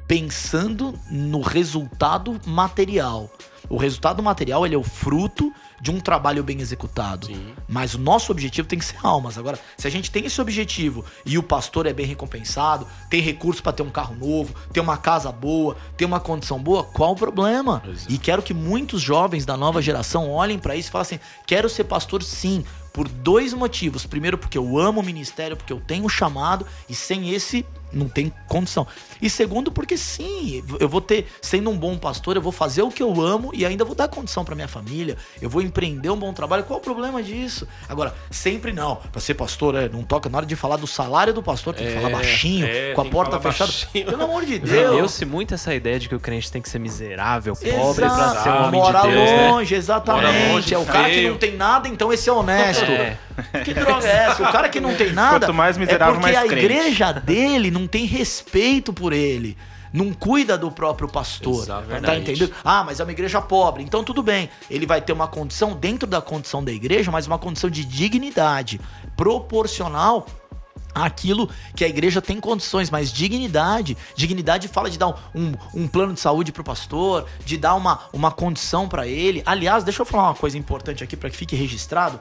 [0.06, 3.30] pensando no resultado material.
[3.68, 7.26] O resultado material ele é o fruto de um trabalho bem executado.
[7.26, 7.54] Sim.
[7.68, 9.38] Mas o nosso objetivo tem que ser almas.
[9.38, 13.62] Agora, se a gente tem esse objetivo e o pastor é bem recompensado, tem recurso
[13.62, 17.16] para ter um carro novo, ter uma casa boa, ter uma condição boa, qual o
[17.16, 17.82] problema?
[17.86, 18.12] Exato.
[18.12, 21.68] E quero que muitos jovens da nova geração olhem para isso e falem assim: quero
[21.68, 24.04] ser pastor sim, por dois motivos.
[24.06, 28.08] Primeiro, porque eu amo o ministério, porque eu tenho um chamado, e sem esse não
[28.08, 28.86] tem condição.
[29.20, 32.90] E segundo, porque sim, eu vou ter, sendo um bom pastor, eu vou fazer o
[32.90, 36.16] que eu amo e ainda vou dar condição para minha família, eu vou empreender um
[36.16, 36.64] bom trabalho.
[36.64, 37.66] Qual o problema disso?
[37.88, 38.96] Agora, sempre não.
[38.96, 41.86] Para ser pastor, é, não toca na hora de falar do salário do pastor, tem
[41.86, 43.70] que É, falar baixinho, é, com a porta fechada.
[43.72, 44.06] baixinho.
[44.06, 44.70] Pelo amor de Deus.
[44.70, 48.42] Vendeu-se muito essa ideia de que o crente tem que ser miserável, pobre pra Exato.
[48.42, 49.48] ser um homem Mora de Deus, né?
[49.50, 50.26] longe, exatamente.
[50.26, 51.30] Mora longe, é o cara que feio.
[51.30, 52.84] não tem nada, então esse é honesto.
[52.84, 53.16] É.
[53.64, 54.42] Que droga é essa?
[54.48, 55.38] O cara que não tem nada.
[55.46, 56.64] Quanto mais miserável, é porque mais a crente.
[56.64, 59.56] igreja dele não tem respeito por ele.
[59.92, 61.66] Não cuida do próprio pastor.
[61.66, 62.52] Tá entendendo?
[62.64, 63.82] Ah, mas é uma igreja pobre.
[63.82, 64.50] Então tudo bem.
[64.70, 68.80] Ele vai ter uma condição dentro da condição da igreja, mas uma condição de dignidade
[69.16, 70.26] proporcional
[70.94, 73.96] aquilo que a igreja tem condições, mas dignidade.
[74.16, 78.00] Dignidade fala de dar um, um, um plano de saúde pro pastor, de dar uma,
[78.12, 79.42] uma condição para ele.
[79.46, 82.20] Aliás, deixa eu falar uma coisa importante aqui para que fique registrado.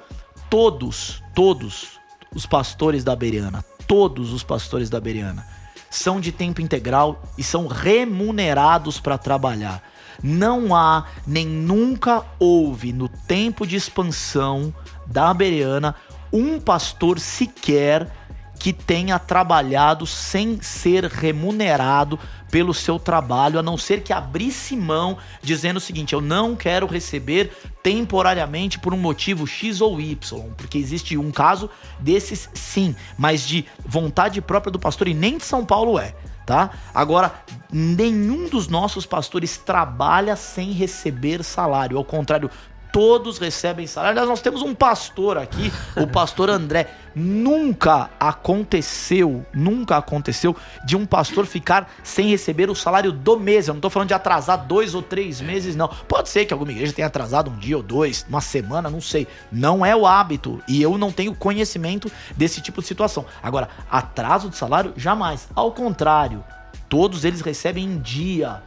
[0.49, 1.99] Todos, todos
[2.33, 5.47] os pastores da Bereana, todos os pastores da Bereana
[5.89, 9.81] são de tempo integral e são remunerados para trabalhar.
[10.21, 14.73] Não há, nem nunca houve no tempo de expansão
[15.05, 15.95] da Bereana
[16.31, 18.11] um pastor sequer
[18.59, 25.17] que tenha trabalhado sem ser remunerado pelo seu trabalho, a não ser que abrisse mão
[25.41, 27.51] dizendo o seguinte: eu não quero receber
[27.83, 30.17] temporariamente por um motivo X ou Y,
[30.55, 35.43] porque existe um caso desses sim, mas de vontade própria do pastor e nem de
[35.43, 36.15] São Paulo é.
[36.45, 36.69] Tá?
[36.95, 41.97] Agora, nenhum dos nossos pastores trabalha sem receber salário.
[41.97, 42.49] Ao contrário,
[42.91, 44.11] todos recebem salário.
[44.11, 46.89] Aliás, nós temos um pastor aqui, o pastor André.
[47.19, 53.67] Nunca aconteceu, nunca aconteceu de um pastor ficar sem receber o salário do mês.
[53.67, 55.87] Eu não tô falando de atrasar dois ou três meses, não.
[55.87, 59.27] Pode ser que alguma igreja tenha atrasado um dia ou dois, uma semana, não sei.
[59.51, 60.61] Não é o hábito.
[60.67, 63.25] E eu não tenho conhecimento desse tipo de situação.
[63.41, 65.47] Agora, atraso de salário, jamais.
[65.55, 66.43] Ao contrário,
[66.87, 68.61] todos eles recebem em dia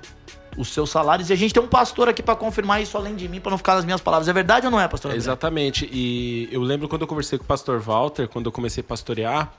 [0.60, 1.30] os seus salários.
[1.30, 3.58] E a gente tem um pastor aqui pra confirmar isso além de mim, pra não
[3.58, 4.28] ficar nas minhas palavras.
[4.28, 5.10] É verdade ou não é, pastor?
[5.10, 5.18] André?
[5.18, 5.88] Exatamente.
[5.92, 9.52] E eu lembro quando eu conversei com o pastor Walter, quando eu comecei a pastorear,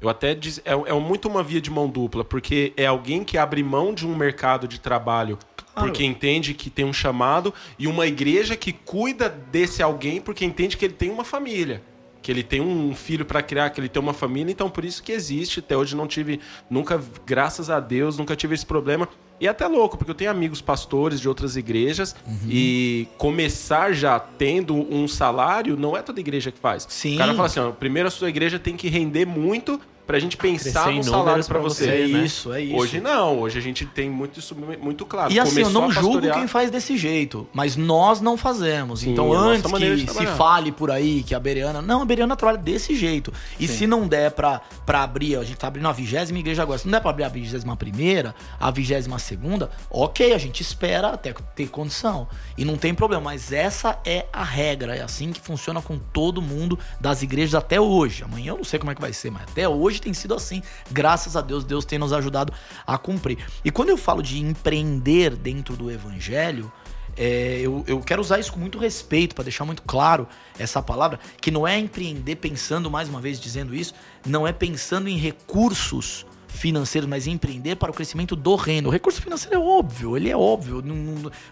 [0.00, 3.38] eu até disse, é, é muito uma via de mão dupla, porque é alguém que
[3.38, 5.38] abre mão de um mercado de trabalho
[5.74, 10.76] porque entende que tem um chamado e uma igreja que cuida desse alguém porque entende
[10.76, 11.82] que ele tem uma família.
[12.22, 15.02] Que ele tem um filho para criar, que ele tem uma família, então por isso
[15.02, 15.60] que existe.
[15.60, 16.40] Até hoje não tive,
[16.70, 19.08] nunca, graças a Deus, nunca tive esse problema.
[19.40, 22.36] E é até louco, porque eu tenho amigos pastores de outras igrejas Uhum.
[22.48, 26.86] e começar já tendo um salário não é toda igreja que faz.
[26.88, 27.16] Sim.
[27.16, 30.36] O cara fala assim: ó, primeiro a sua igreja tem que render muito pra gente
[30.36, 31.88] pensar Crescer em no salário números pra pra você.
[31.88, 32.24] É né?
[32.24, 32.76] isso, é isso.
[32.76, 35.32] Hoje não, hoje a gente tem muito isso muito claro.
[35.32, 39.00] E assim, eu Começou não a julgo quem faz desse jeito, mas nós não fazemos.
[39.00, 41.80] Sim, então, a antes que se fale por aí que a Bereana.
[41.80, 43.32] Não, a Bereana trabalha desse jeito.
[43.58, 46.78] E se não der pra, pra abrir, a gente tá abrindo a vigésima igreja agora.
[46.78, 51.08] Se não der pra abrir a vigésima primeira, a vigésima segunda, ok, a gente espera
[51.08, 52.28] até ter condição.
[52.56, 53.22] E não tem problema.
[53.24, 54.96] Mas essa é a regra.
[54.96, 58.22] É assim que funciona com todo mundo das igrejas até hoje.
[58.22, 60.62] Amanhã eu não sei como é que vai ser, mas até hoje tem sido assim.
[60.90, 62.52] Graças a Deus, Deus tem nos ajudado
[62.86, 63.38] a cumprir.
[63.64, 66.72] E quando eu falo de empreender dentro do evangelho,
[67.16, 70.26] é, eu, eu quero usar isso com muito respeito, para deixar muito claro
[70.58, 73.94] essa palavra, que não é empreender pensando, mais uma vez dizendo isso,
[74.26, 78.88] não é pensando em recursos financeiros, mas empreender para o crescimento do reino.
[78.88, 80.82] O recurso financeiro é óbvio, ele é óbvio.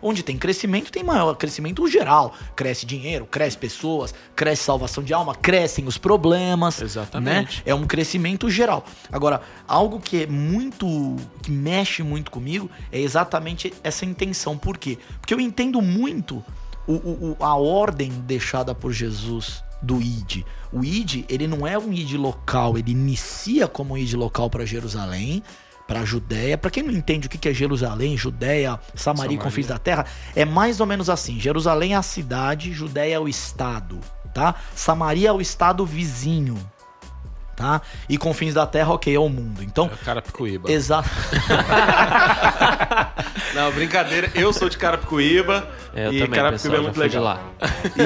[0.00, 2.34] Onde tem crescimento, tem maior crescimento geral.
[2.54, 6.80] Cresce dinheiro, cresce pessoas, cresce salvação de alma, crescem os problemas.
[6.80, 7.58] Exatamente.
[7.58, 7.62] Né?
[7.66, 8.84] É um crescimento geral.
[9.10, 11.16] Agora, algo que é muito.
[11.42, 14.56] que mexe muito comigo é exatamente essa intenção.
[14.56, 14.98] Por quê?
[15.20, 16.44] Porque eu entendo muito
[16.86, 20.44] o, o, a ordem deixada por Jesus do ID.
[20.72, 24.64] O ID, ele não é um ID local, ele inicia como um ID local para
[24.64, 25.42] Jerusalém,
[25.86, 26.56] para a Judéia.
[26.56, 29.38] Para quem não entende o que é Jerusalém, Judéia, Samaria, Samaria.
[29.38, 31.38] confins da terra, é mais ou menos assim.
[31.38, 33.98] Jerusalém é a cidade, Judéia é o estado,
[34.32, 34.54] tá?
[34.74, 36.58] Samaria é o estado vizinho,
[37.62, 37.80] tá?
[38.08, 39.62] E confins da terra, ok, é o mundo.
[39.62, 40.70] Então, é Carapicuíba.
[40.70, 41.08] Exato.
[43.54, 44.30] Não, brincadeira.
[44.34, 45.68] Eu sou de Carapicuíba.
[45.94, 47.22] É, eu e também, Carapicuíba é muito legal.
[47.22, 47.40] lá.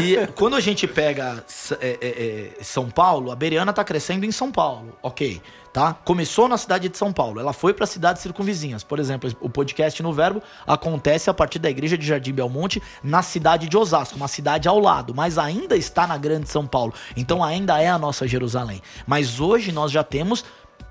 [0.02, 1.42] E quando a gente pega
[1.80, 5.40] é, é, é, São Paulo, a Beriana tá crescendo em São Paulo, ok.
[5.76, 5.92] Tá?
[6.06, 8.82] Começou na cidade de São Paulo, ela foi para cidades circunvizinhas.
[8.82, 13.20] Por exemplo, o podcast no Verbo acontece a partir da igreja de Jardim Belmonte, na
[13.20, 16.94] cidade de Osasco, uma cidade ao lado, mas ainda está na Grande São Paulo.
[17.14, 18.80] Então ainda é a nossa Jerusalém.
[19.06, 20.46] Mas hoje nós já temos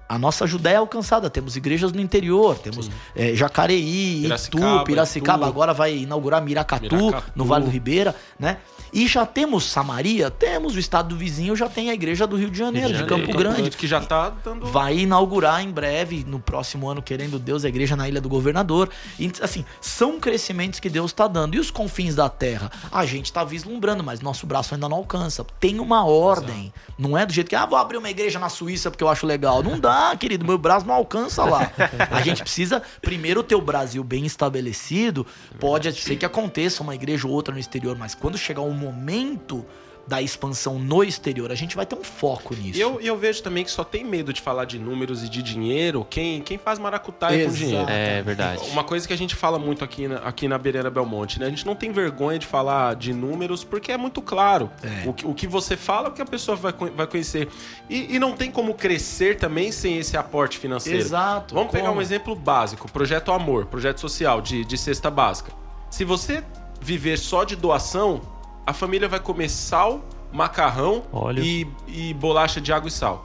[0.07, 1.29] a nossa Judéia alcançada.
[1.31, 5.49] Temos igrejas no interior, temos é, Jacareí, Piracicaba, Itu, Piracicaba, Itu.
[5.49, 8.57] agora vai inaugurar Miracatu, Miracatu, no Vale do Ribeira, né?
[8.93, 12.49] E já temos Samaria, temos o estado do vizinho, já tem a igreja do Rio
[12.49, 13.69] de Janeiro, Rio de, Janeiro, de Campo Grande.
[13.71, 14.65] Que já tá dando.
[14.67, 18.89] Vai inaugurar em breve, no próximo ano, querendo Deus, a igreja na Ilha do Governador.
[19.19, 21.55] E, assim, são crescimentos que Deus está dando.
[21.55, 22.71] E os confins da terra?
[22.91, 25.45] A gente está vislumbrando, mas nosso braço ainda não alcança.
[25.59, 26.65] Tem uma ordem.
[26.65, 26.86] Exato.
[26.97, 29.25] Não é do jeito que, ah, vou abrir uma igreja na Suíça porque eu acho
[29.25, 29.61] legal.
[29.61, 30.45] Não dá, querido.
[30.45, 31.71] Meu braço não alcança lá.
[32.11, 35.25] A gente precisa, primeiro, ter o Brasil bem estabelecido.
[35.59, 39.65] Pode ser que aconteça uma igreja ou outra no exterior, mas quando chegar um momento
[40.07, 41.51] da expansão no exterior.
[41.51, 42.78] A gente vai ter um foco nisso.
[42.78, 45.41] E eu, eu vejo também que só tem medo de falar de números e de
[45.41, 47.89] dinheiro quem, quem faz maracutaia com dinheiro.
[47.89, 48.61] É verdade.
[48.69, 51.47] Uma coisa que a gente fala muito aqui na, aqui na Bereira Belmonte, né?
[51.47, 54.69] A gente não tem vergonha de falar de números porque é muito claro.
[54.84, 55.09] É.
[55.09, 57.47] O, que, o que você fala, o que a pessoa vai, vai conhecer.
[57.89, 60.99] E, e não tem como crescer também sem esse aporte financeiro.
[60.99, 61.55] Exato.
[61.55, 61.82] Vamos como?
[61.82, 62.91] pegar um exemplo básico.
[62.91, 65.51] Projeto Amor, projeto social de, de cesta básica.
[65.89, 66.43] Se você
[66.80, 68.21] viver só de doação,
[68.66, 70.03] a família vai comer sal,
[70.34, 71.03] macarrão
[71.38, 73.24] e, e, bolacha de água e sal.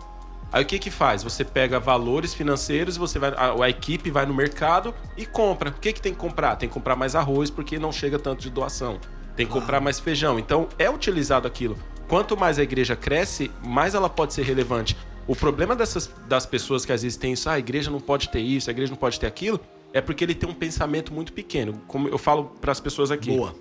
[0.53, 1.23] Aí o que que faz?
[1.23, 5.71] Você pega valores financeiros, você vai, a, a, equipe vai no mercado e compra.
[5.71, 6.57] O que que tem que comprar?
[6.57, 8.99] Tem que comprar mais arroz porque não chega tanto de doação.
[9.37, 10.39] Tem que comprar mais feijão.
[10.39, 11.77] Então é utilizado aquilo.
[12.09, 14.97] Quanto mais a igreja cresce, mais ela pode ser relevante.
[15.27, 18.29] O problema dessas das pessoas que às vezes têm isso, ah, a igreja não pode
[18.29, 19.61] ter isso, a igreja não pode ter aquilo,
[19.93, 21.81] é porque ele tem um pensamento muito pequeno.
[21.87, 23.31] Como eu falo para as pessoas aqui.
[23.31, 23.55] Boa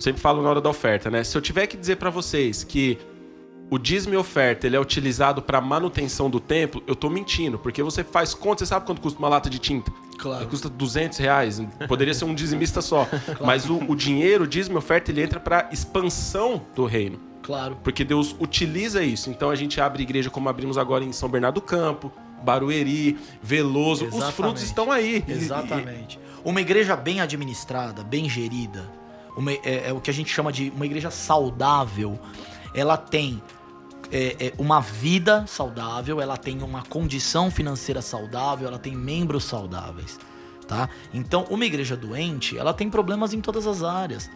[0.00, 1.22] sempre falo na hora da oferta, né?
[1.22, 2.98] Se eu tiver que dizer para vocês que
[3.70, 7.82] o dízimo e oferta ele é utilizado para manutenção do templo, eu tô mentindo, porque
[7.82, 9.92] você faz conta, você sabe quanto custa uma lata de tinta?
[10.18, 10.46] Claro.
[10.48, 13.06] custa 200 reais, poderia ser um dizimista só.
[13.20, 13.46] Claro.
[13.46, 17.18] Mas o, o dinheiro, o dízimo e oferta, ele entra para expansão do reino.
[17.42, 17.78] Claro.
[17.82, 19.30] Porque Deus utiliza isso.
[19.30, 24.04] Então a gente abre igreja como abrimos agora em São Bernardo do Campo, Barueri, Veloso.
[24.04, 24.28] Exatamente.
[24.28, 25.24] Os frutos estão aí.
[25.26, 26.18] Exatamente.
[26.44, 28.90] Uma igreja bem administrada, bem gerida,
[29.36, 32.18] uma, é, é, o que a gente chama de uma igreja saudável.
[32.74, 33.42] Ela tem
[34.12, 40.18] é, é, uma vida saudável, ela tem uma condição financeira saudável, ela tem membros saudáveis,
[40.66, 40.88] tá?
[41.12, 44.30] Então, uma igreja doente, ela tem problemas em todas as áreas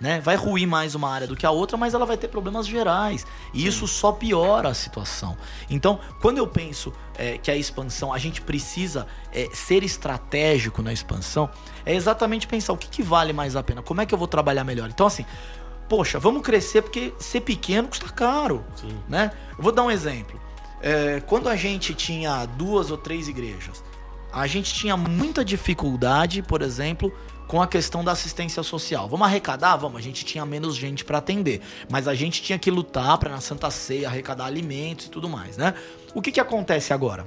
[0.00, 0.20] né?
[0.20, 3.26] Vai ruir mais uma área do que a outra, mas ela vai ter problemas gerais.
[3.52, 5.36] E isso só piora a situação.
[5.68, 10.92] Então, quando eu penso é, que a expansão, a gente precisa é, ser estratégico na
[10.92, 11.50] expansão,
[11.84, 14.28] é exatamente pensar o que, que vale mais a pena, como é que eu vou
[14.28, 14.88] trabalhar melhor.
[14.88, 15.26] Então, assim,
[15.88, 18.96] poxa, vamos crescer porque ser pequeno custa caro, Sim.
[19.08, 19.32] né?
[19.56, 20.40] Eu vou dar um exemplo.
[20.80, 23.84] É, quando a gente tinha duas ou três igrejas,
[24.32, 27.12] a gente tinha muita dificuldade, por exemplo,
[27.50, 29.08] com a questão da assistência social.
[29.08, 29.76] Vamos arrecadar?
[29.76, 33.28] Vamos, a gente tinha menos gente para atender, mas a gente tinha que lutar para
[33.28, 35.74] na Santa Ceia arrecadar alimentos e tudo mais, né?
[36.14, 37.26] O que que acontece agora?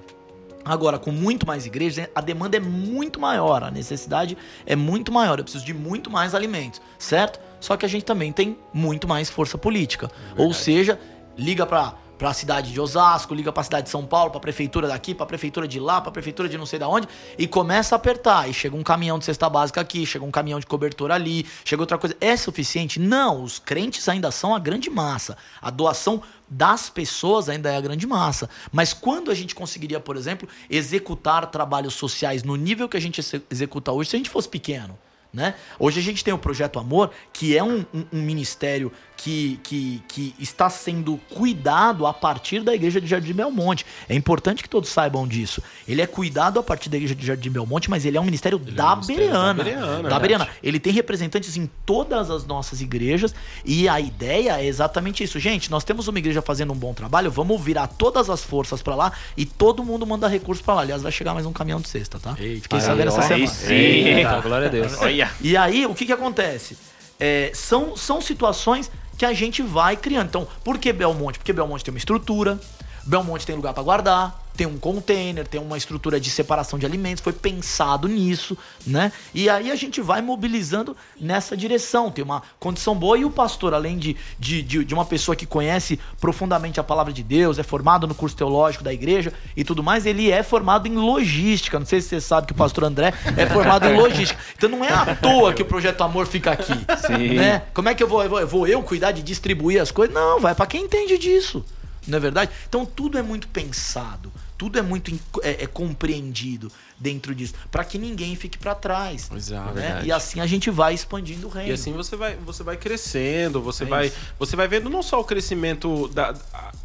[0.63, 5.39] Agora, com muito mais igrejas, a demanda é muito maior, a necessidade é muito maior.
[5.39, 7.37] Eu preciso de muito mais alimentos, certo?
[7.59, 10.09] Só que a gente também tem muito mais força política.
[10.37, 10.97] É Ou seja,
[11.37, 14.37] liga para para a cidade de Osasco, liga para a cidade de São Paulo, para
[14.37, 16.87] a prefeitura daqui, para a prefeitura de lá, para a prefeitura de não sei da
[16.87, 17.05] onde,
[17.37, 18.49] e começa a apertar.
[18.49, 21.81] E chega um caminhão de cesta básica aqui, chega um caminhão de cobertura ali, chega
[21.81, 22.15] outra coisa.
[22.21, 22.97] É suficiente?
[22.97, 25.35] Não, os crentes ainda são a grande massa.
[25.61, 28.49] A doação das pessoas ainda é a grande massa.
[28.71, 33.19] Mas quando a gente conseguiria, por exemplo, executar trabalhos sociais no nível que a gente
[33.51, 34.97] executa hoje, se a gente fosse pequeno?
[35.33, 35.55] Né?
[35.79, 40.01] Hoje a gente tem o Projeto Amor, que é um, um- um ministério que, que,
[40.07, 43.85] que está sendo cuidado a partir da igreja de Jardim Belmonte.
[44.09, 45.61] É importante que todos saibam disso.
[45.87, 48.59] Ele é cuidado a partir da igreja de Jardim Belmonte, mas ele é um ministério
[48.59, 49.53] da um ministério Bereana.
[49.53, 50.19] da Bereana, Da.
[50.19, 50.47] Bereana.
[50.61, 53.33] Ele tem representantes em todas as nossas igrejas
[53.63, 55.39] e a ideia é exatamente isso.
[55.39, 58.95] Gente, nós temos uma igreja fazendo um bom trabalho, vamos virar todas as forças pra
[58.95, 60.81] lá e todo mundo manda recurso pra lá.
[60.81, 62.35] Aliás, vai chegar mais um caminhão de cesta, tá?
[62.35, 63.47] Fiquei sabendo essa semana.
[63.47, 63.73] sim.
[63.73, 64.93] Eita, glória a Deus.
[64.99, 65.31] Olha.
[65.41, 66.77] E aí, o que que acontece?
[67.19, 68.91] É, são, são situações
[69.23, 70.27] que a gente vai criando.
[70.27, 71.39] Então, por que Belmonte?
[71.39, 72.59] Porque Belmonte tem uma estrutura,
[73.05, 77.23] Belmonte tem lugar para guardar, tem um container, tem uma estrutura de separação de alimentos,
[77.23, 79.11] foi pensado nisso, né?
[79.33, 83.73] E aí a gente vai mobilizando nessa direção, tem uma condição boa e o pastor,
[83.73, 87.63] além de, de, de, de uma pessoa que conhece profundamente a palavra de Deus, é
[87.63, 91.79] formado no curso teológico da igreja e tudo mais, ele é formado em logística.
[91.79, 94.39] Não sei se você sabe que o pastor André é formado em logística.
[94.55, 96.73] Então não é à toa que o Projeto Amor fica aqui.
[97.07, 97.35] Sim.
[97.35, 97.63] Né?
[97.73, 100.13] Como é que eu vou, eu vou, eu vou eu cuidar de distribuir as coisas?
[100.13, 101.65] Não, vai pra quem entende disso.
[102.07, 102.51] Não é verdade?
[102.67, 107.97] Então tudo é muito pensado, tudo é muito é, é compreendido dentro disso, pra que
[107.97, 109.29] ninguém fique pra trás.
[109.35, 109.73] Exato.
[109.73, 109.81] né?
[109.81, 110.07] verdade.
[110.07, 111.69] E assim a gente vai expandindo o reino.
[111.69, 114.15] E assim você vai, você vai crescendo, você É vai, isso.
[114.39, 116.33] você vai vendo não só o crescimento da,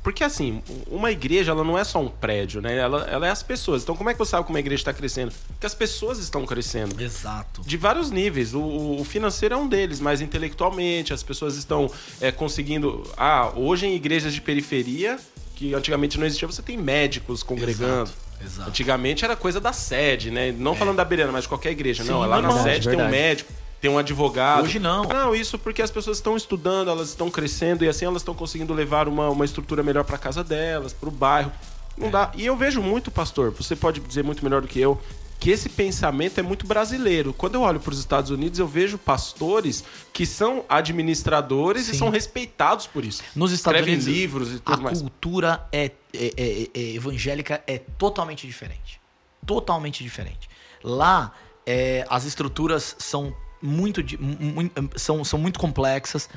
[0.02, 2.76] porque assim, uma igreja ela não é só um prédio, né?
[2.76, 3.82] Ela, ela é as pessoas.
[3.82, 5.32] Então como é que você sabe como a igreja está crescendo?
[5.48, 7.00] Porque as pessoas estão crescendo.
[7.00, 7.62] Exato.
[7.64, 8.54] De vários níveis.
[8.54, 11.90] O, o financeiro é um deles, mas intelectualmente as pessoas estão
[12.20, 13.02] é, conseguindo.
[13.16, 15.18] Ah, hoje em igrejas de periferia,
[15.58, 18.08] que antigamente não existia, você tem médicos congregando.
[18.40, 18.68] Exato.
[18.68, 20.54] Antigamente era coisa da sede, né?
[20.56, 22.04] Não falando da Bereana, mas de qualquer igreja.
[22.04, 23.10] Sim, não, lá na sede tem um Verdade.
[23.10, 24.62] médico, tem um advogado.
[24.62, 25.02] Hoje não.
[25.02, 28.72] Não, isso porque as pessoas estão estudando, elas estão crescendo e assim elas estão conseguindo
[28.72, 31.50] levar uma, uma estrutura melhor para casa delas, para o bairro.
[31.96, 32.30] Não dá.
[32.36, 35.00] E eu vejo muito, pastor, você pode dizer muito melhor do que eu,
[35.38, 37.32] que esse pensamento é muito brasileiro.
[37.32, 41.92] Quando eu olho para os Estados Unidos, eu vejo pastores que são administradores Sim.
[41.92, 43.22] e são respeitados por isso.
[43.36, 45.00] Nos Estados Escrevem Unidos, livros e a tudo mais.
[45.00, 49.00] cultura é, é- é- é- evangélica é totalmente diferente.
[49.46, 50.48] Totalmente diferente.
[50.82, 51.32] Lá,
[51.64, 56.28] é, as estruturas são muito, di- mu- mu- são, são muito complexas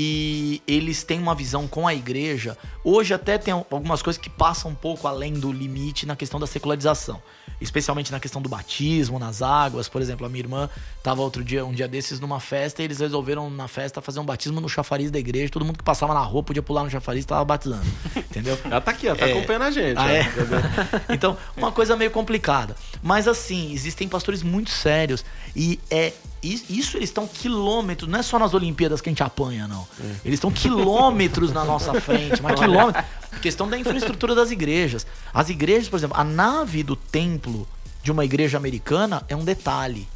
[0.00, 2.56] e eles têm uma visão com a igreja.
[2.84, 6.46] Hoje até tem algumas coisas que passam um pouco além do limite na questão da
[6.46, 7.20] secularização.
[7.60, 9.88] Especialmente na questão do batismo, nas águas.
[9.88, 13.00] Por exemplo, a minha irmã estava outro dia, um dia desses, numa festa, e eles
[13.00, 15.50] resolveram na festa fazer um batismo no chafariz da igreja.
[15.50, 17.84] Todo mundo que passava na rua podia pular no chafariz e estava batizando.
[18.16, 18.56] Entendeu?
[18.66, 19.32] Ela tá aqui, ó, tá É.
[19.32, 19.98] acompanhando a gente.
[19.98, 20.24] Ah, é?
[21.12, 22.76] então, uma coisa meio complicada.
[23.02, 25.24] Mas assim, existem pastores muito sérios.
[25.56, 26.12] E é.
[26.42, 29.86] Is- Isso eles estão quilômetros, não é só nas Olimpíadas que a gente apanha, não.
[30.24, 33.04] Eles estão quilômetros na nossa frente, mas quilômetros.
[33.42, 35.06] Questão da infraestrutura das igrejas.
[35.32, 37.68] As igrejas, por exemplo, a nave do templo
[38.02, 40.08] de uma igreja americana é um detalhe.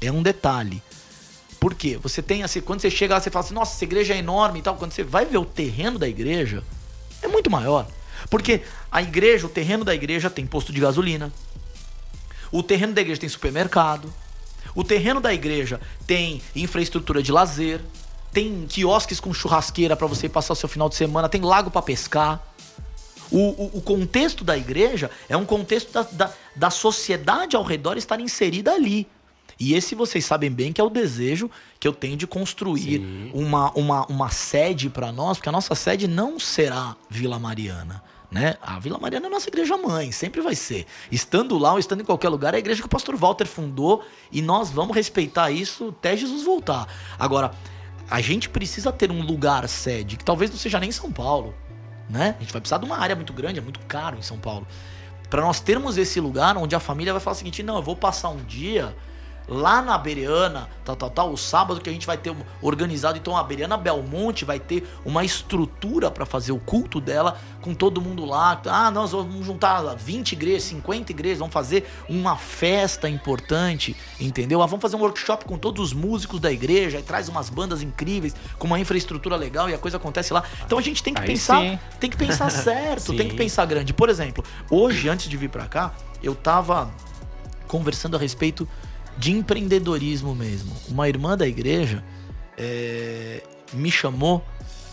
[0.00, 0.82] É um detalhe.
[1.60, 1.98] Por quê?
[2.02, 4.60] Você tem assim, quando você chega lá, você fala assim, nossa, essa igreja é enorme
[4.60, 4.76] e tal.
[4.76, 6.62] Quando você vai ver o terreno da igreja,
[7.20, 7.86] é muito maior.
[8.30, 8.62] Porque
[8.92, 11.32] a igreja, o terreno da igreja tem posto de gasolina.
[12.50, 14.12] O terreno da igreja tem supermercado.
[14.74, 17.80] O terreno da igreja tem infraestrutura de lazer.
[18.32, 21.28] Tem quiosques com churrasqueira para você passar o seu final de semana.
[21.28, 22.42] Tem lago para pescar.
[23.30, 27.96] O, o- o contexto da igreja é um contexto da, da, da sociedade ao redor
[27.96, 29.06] estar inserida ali.
[29.60, 31.50] E esse vocês sabem bem que é o desejo
[31.80, 36.06] que eu tenho de construir uma, uma, uma sede para nós, porque a nossa sede
[36.06, 38.02] não será Vila Mariana.
[38.30, 38.56] Né?
[38.60, 40.86] A Vila Mariana é a nossa igreja mãe, sempre vai ser.
[41.10, 44.04] Estando lá ou estando em qualquer lugar, é a igreja que o pastor Walter fundou
[44.30, 46.86] e nós vamos respeitar isso até Jesus voltar.
[47.18, 47.52] Agora,
[48.10, 51.54] a gente precisa ter um lugar sede, que talvez não seja nem São Paulo,
[52.08, 52.34] né?
[52.38, 54.66] A gente vai precisar de uma área muito grande, é muito caro em São Paulo.
[55.30, 57.96] Para nós termos esse lugar onde a família vai falar o seguinte: não, eu vou
[57.96, 58.94] passar um dia
[59.48, 63.16] lá na Bereana, tal, tal, tal, o sábado que a gente vai ter organizado.
[63.16, 68.00] Então a Bereana Belmonte vai ter uma estrutura para fazer o culto dela com todo
[68.00, 68.60] mundo lá.
[68.66, 74.62] Ah, nós vamos juntar 20 igrejas, 50 igrejas, vamos fazer uma festa importante, entendeu?
[74.62, 77.82] Ah, vamos fazer um workshop com todos os músicos da igreja, aí traz umas bandas
[77.82, 80.42] incríveis, com uma infraestrutura legal e a coisa acontece lá.
[80.64, 81.78] Então a gente tem que Aí pensar, sim.
[81.98, 83.94] tem que pensar certo, tem que pensar grande.
[83.94, 86.90] Por exemplo, hoje antes de vir para cá, eu tava
[87.66, 88.66] conversando a respeito
[89.18, 90.74] de empreendedorismo mesmo.
[90.88, 92.04] Uma irmã da igreja
[92.56, 93.42] é,
[93.72, 94.44] me chamou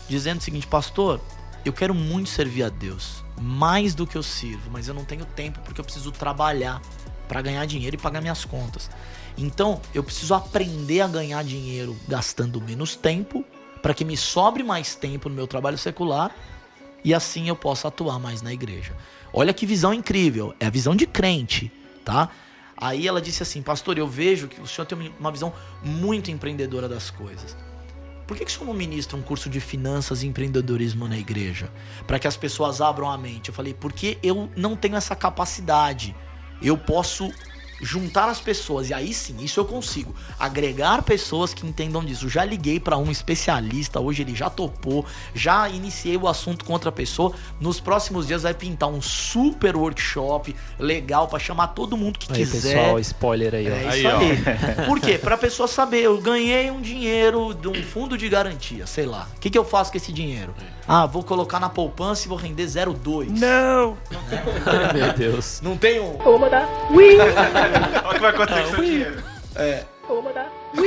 [0.08, 1.20] dizendo o seguinte, pastor,
[1.64, 5.24] eu quero muito servir a Deus, mais do que eu sirvo, mas eu não tenho
[5.24, 6.80] tempo porque eu preciso trabalhar
[7.28, 8.90] para ganhar dinheiro e pagar minhas contas.
[9.36, 13.44] Então, eu preciso aprender a ganhar dinheiro gastando menos tempo
[13.82, 16.34] para que me sobre mais tempo no meu trabalho secular
[17.04, 18.96] e assim eu possa atuar mais na igreja.
[19.32, 21.70] Olha que visão incrível, é a visão de crente,
[22.04, 22.30] tá?
[22.76, 25.52] Aí ela disse assim, pastor, eu vejo que o senhor tem uma visão
[25.82, 27.56] muito empreendedora das coisas.
[28.26, 31.70] Por que, que o senhor não ministra um curso de finanças e empreendedorismo na igreja?
[32.06, 33.48] Para que as pessoas abram a mente.
[33.48, 36.14] Eu falei, porque eu não tenho essa capacidade.
[36.60, 37.32] Eu posso
[37.80, 40.14] juntar as pessoas, e aí sim, isso eu consigo.
[40.38, 42.28] Agregar pessoas que entendam disso.
[42.28, 45.04] Já liguei para um especialista, hoje ele já topou,
[45.34, 47.32] já iniciei o assunto com outra pessoa.
[47.60, 52.38] Nos próximos dias vai pintar um super workshop legal para chamar todo mundo que Aí,
[52.38, 52.74] quiser.
[52.76, 53.74] pessoal, spoiler aí, ó.
[53.74, 54.18] É Aí, ó.
[54.18, 54.36] aí.
[54.86, 55.18] Por quê?
[55.18, 59.28] Pra pessoa saber, eu ganhei um dinheiro de um fundo de garantia, sei lá.
[59.36, 60.54] O que, que eu faço com esse dinheiro?
[60.88, 63.28] Ah, vou colocar na poupança e vou render 0,2.
[63.30, 63.96] Não!
[64.94, 65.60] Meu Deus.
[65.60, 66.16] Não tem um.
[68.04, 69.22] Olha o que vai acontecer com seu dinheiro.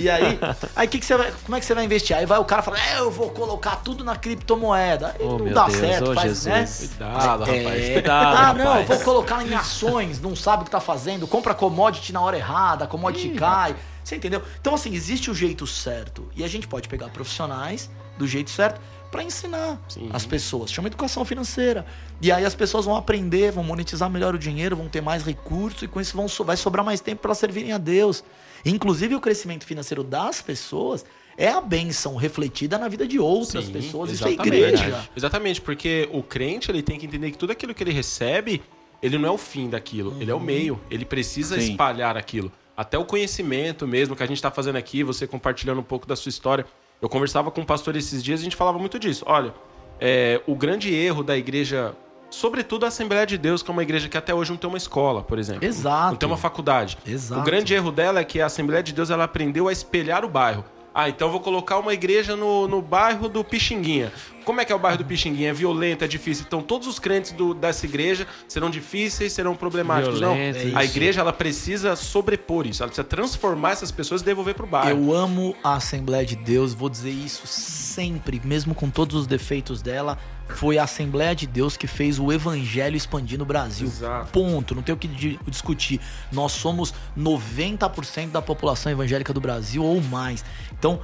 [0.00, 0.38] E aí,
[0.74, 2.16] aí que que você vai, como é que você vai investir?
[2.16, 5.08] Aí vai o cara fala, é, eu vou colocar tudo na criptomoeda.
[5.08, 6.60] Aí Oh, não meu dá Deus, certo, oh, faz, né?
[6.60, 6.88] Jesus.
[6.88, 7.84] Cuidado, rapaz.
[7.84, 7.92] É.
[7.92, 8.88] Cuidado, ah, não, rapaz.
[8.88, 12.84] vou colocar em ações, não sabe o que tá fazendo, compra commodity na hora errada,
[12.84, 13.76] a commodity cai.
[14.02, 14.42] Você entendeu?
[14.60, 16.28] Então, assim, existe o jeito certo.
[16.34, 18.80] E a gente pode pegar profissionais do jeito certo
[19.10, 20.08] para ensinar Sim.
[20.12, 20.70] as pessoas.
[20.70, 21.84] Chama educação financeira.
[22.22, 25.82] E aí as pessoas vão aprender, vão monetizar melhor o dinheiro, vão ter mais recursos
[25.82, 28.22] e com isso vão, so- vai sobrar mais tempo para servirem a Deus.
[28.64, 31.04] Inclusive, o crescimento financeiro das pessoas
[31.36, 34.12] é a bênção refletida na vida de outras Sim, pessoas.
[34.12, 34.56] Isso é exatamente.
[34.56, 35.08] igreja.
[35.16, 38.62] Exatamente, porque o crente ele tem que entender que tudo aquilo que ele recebe,
[39.02, 40.78] ele não é o fim daquilo, ele é o meio.
[40.90, 41.70] Ele precisa Sim.
[41.70, 42.52] espalhar aquilo.
[42.80, 46.16] Até o conhecimento mesmo que a gente está fazendo aqui, você compartilhando um pouco da
[46.16, 46.64] sua história.
[47.02, 49.22] Eu conversava com um pastor esses dias e a gente falava muito disso.
[49.28, 49.52] Olha,
[50.00, 51.94] é, o grande erro da igreja,
[52.30, 54.78] sobretudo a Assembleia de Deus, que é uma igreja que até hoje não tem uma
[54.78, 55.62] escola, por exemplo.
[55.62, 56.12] Exato.
[56.12, 56.96] Não tem uma faculdade.
[57.06, 57.42] Exato.
[57.42, 60.28] O grande erro dela é que a Assembleia de Deus ela aprendeu a espelhar o
[60.30, 60.64] bairro.
[60.94, 64.10] Ah, então eu vou colocar uma igreja no, no bairro do Pixinguinha.
[64.44, 65.50] Como é que é o bairro do Pixinguinha?
[65.50, 66.44] É violento, é difícil.
[66.46, 70.18] Então todos os crentes do- dessa igreja serão difíceis, serão problemáticos.
[70.18, 70.72] Violento, não.
[70.76, 72.82] é a igreja ela precisa sobrepor isso.
[72.82, 74.90] Ela precisa transformar essas pessoas e devolver pro bairro.
[74.90, 79.82] Eu amo a Assembleia de Deus, vou dizer isso sempre, mesmo com todos os defeitos
[79.82, 80.18] dela.
[80.48, 83.86] Foi a Assembleia de Deus que fez o evangelho expandir no Brasil.
[83.86, 84.32] Exato.
[84.32, 84.74] Ponto.
[84.74, 86.00] Não tem o que di- discutir.
[86.32, 90.44] Nós somos 90% da população evangélica do Brasil ou mais.
[90.76, 91.00] Então,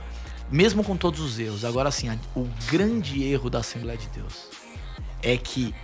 [0.51, 4.49] mesmo com todos os erros, agora assim, o grande erro da Assembleia de Deus
[5.23, 5.75] é que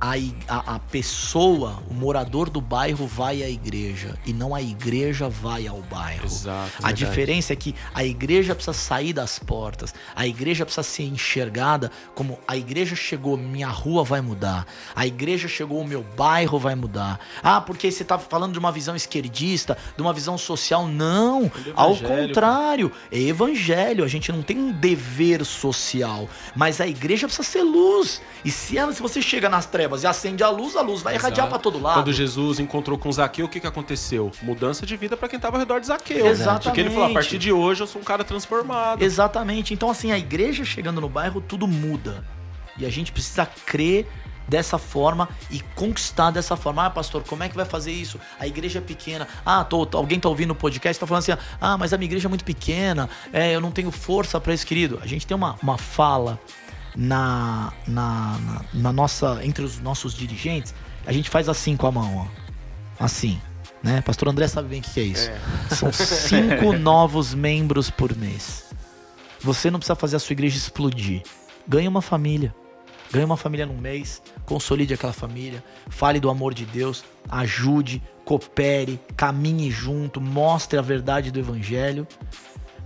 [0.00, 0.14] a,
[0.48, 5.66] a, a pessoa, o morador do bairro vai à igreja e não a igreja vai
[5.66, 6.26] ao bairro.
[6.26, 6.70] Exato.
[6.78, 6.94] A verdade.
[6.94, 12.38] diferença é que a igreja precisa sair das portas, a igreja precisa ser enxergada como
[12.46, 17.18] a igreja chegou, minha rua vai mudar, a igreja chegou, o meu bairro vai mudar.
[17.42, 20.86] Ah, porque você tá falando de uma visão esquerdista, de uma visão social?
[20.86, 26.86] Não, ao evangelho, contrário, é evangelho, a gente não tem um dever social, mas a
[26.86, 28.20] igreja precisa ser luz.
[28.44, 31.14] E se, ela, se você chega nas trevas e acende a luz, a luz vai
[31.14, 31.94] irradiar para todo lado.
[32.02, 34.30] Quando Jesus encontrou com Zaqueu, o que, que aconteceu?
[34.42, 36.26] Mudança de vida para quem estava ao redor de Zaqueu.
[36.26, 36.62] Exatamente.
[36.64, 39.02] Porque ele falou: a partir de hoje eu sou um cara transformado.
[39.02, 39.72] Exatamente.
[39.74, 42.24] Então, assim, a igreja chegando no bairro, tudo muda.
[42.78, 44.06] E a gente precisa crer
[44.48, 46.86] dessa forma e conquistar dessa forma.
[46.86, 48.20] Ah, pastor, como é que vai fazer isso?
[48.38, 49.26] A igreja é pequena.
[49.44, 52.28] Ah, tô- alguém tá ouvindo o podcast, tá falando assim, ah, mas a minha igreja
[52.28, 55.00] é muito pequena, é, eu não tenho força para isso, querido.
[55.02, 56.38] A gente tem uma, uma fala
[56.96, 60.74] na, na, na, na nossa, entre os nossos dirigentes,
[61.06, 63.04] a gente faz assim com a mão, ó.
[63.04, 63.40] Assim.
[63.82, 64.00] Né?
[64.00, 65.30] Pastor André sabe bem o que é isso.
[65.70, 68.64] São cinco novos membros por mês.
[69.40, 71.22] Você não precisa fazer a sua igreja explodir.
[71.68, 72.54] Ganhe uma família.
[73.12, 74.22] Ganhe uma família num mês.
[74.44, 75.62] Consolide aquela família.
[75.88, 77.04] Fale do amor de Deus.
[77.28, 82.08] Ajude, coopere, caminhe junto, mostre a verdade do evangelho.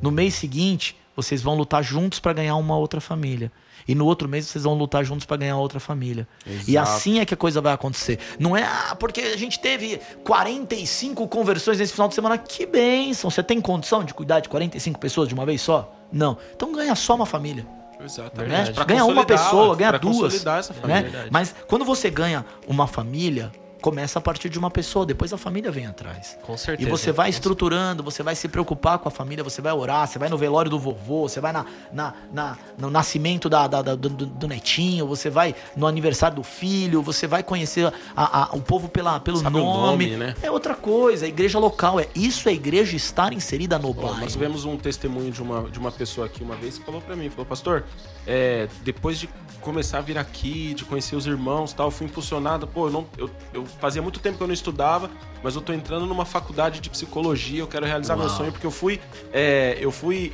[0.02, 3.50] No mês seguinte, vocês vão lutar juntos para ganhar uma outra família.
[3.90, 6.24] E no outro mês vocês vão lutar juntos para ganhar outra família.
[6.46, 6.88] E Exato.
[6.88, 8.20] assim é que a coisa vai acontecer.
[8.38, 12.38] Não é ah, porque a gente teve 45 conversões nesse final de semana.
[12.38, 13.28] Que bênção!
[13.28, 15.92] Você tem condição de cuidar de 45 pessoas de uma vez só?
[16.12, 16.38] Não.
[16.54, 17.66] Então ganha só uma família.
[18.00, 18.78] Exatamente.
[18.78, 18.84] Né?
[18.86, 20.18] Ganha uma pessoa, ganha pra duas.
[20.18, 21.10] consolidar essa família.
[21.10, 21.28] Né?
[21.28, 23.50] Mas quando você ganha uma família,
[23.80, 26.38] começa a partir de uma pessoa, depois a família vem atrás.
[26.42, 26.90] Com E certeza.
[26.90, 30.28] você vai estruturando, você vai se preocupar com a família, você vai orar, você vai
[30.28, 34.08] no velório do vovô, você vai na, na, na- no nascimento da, da- da- do,
[34.10, 38.88] do- netinho, você vai no aniversário do filho, você vai conhecer a- a- o povo
[38.88, 40.06] pela, pelo Sabe nome.
[40.10, 40.34] nome, né?
[40.42, 41.98] É outra coisa, a igreja local.
[41.98, 44.18] É isso é a igreja estar inserida no bairro.
[44.20, 47.16] nós tivemos um testemunho de uma, de uma pessoa aqui uma vez que falou pra
[47.16, 47.84] mim, falou, pastor,
[48.26, 49.28] é, depois de
[49.60, 52.90] começar a vir aqui, de conhecer os irmãos e tal, eu fui impulsionado, pô, eu,
[52.92, 55.10] não, eu, eu fazia muito tempo que eu não estudava,
[55.42, 58.36] mas eu tô entrando numa faculdade de psicologia, eu quero realizar meu Uau.
[58.36, 59.00] sonho, porque eu fui,
[59.32, 60.32] é, eu fui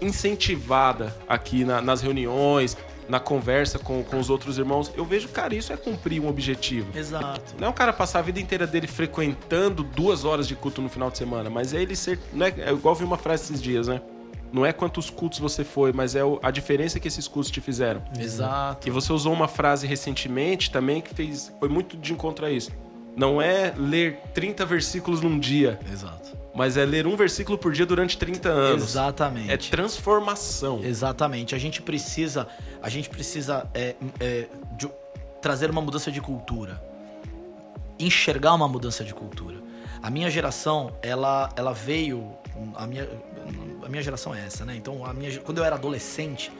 [0.00, 2.76] incentivada aqui na- nas reuniões,
[3.08, 4.92] na conversa com, com os outros irmãos.
[4.96, 6.96] Eu vejo, cara, isso é cumprir um objetivo.
[6.96, 7.54] Exato.
[7.58, 10.88] Não é o cara passar a vida inteira dele frequentando duas horas de culto no
[10.90, 12.18] final de semana, mas é ele ser.
[12.32, 14.00] Não é, é igual vi uma frase esses dias, né?
[14.52, 18.02] Não é quantos cultos você foi, mas é a diferença que esses cultos te fizeram.
[18.18, 18.88] Exato.
[18.88, 22.70] E você usou uma frase recentemente também que fez, foi muito de encontro a isso.
[23.16, 26.36] Não é ler 30 versículos num dia, Exato.
[26.54, 28.82] mas é ler um versículo por dia durante 30 anos.
[28.90, 29.50] Exatamente.
[29.50, 30.80] É transformação.
[30.84, 31.54] Exatamente.
[31.54, 32.46] A gente precisa,
[32.80, 34.46] a gente precisa é, é,
[34.76, 34.88] de-
[35.42, 36.80] trazer uma mudança de cultura,
[37.98, 39.56] enxergar uma mudança de cultura.
[40.02, 42.30] A minha geração, ela, ela veio,
[42.74, 43.08] a minha,
[43.84, 44.74] a minha geração é essa, né?
[44.76, 46.50] Então, a minha, quando eu era adolescente,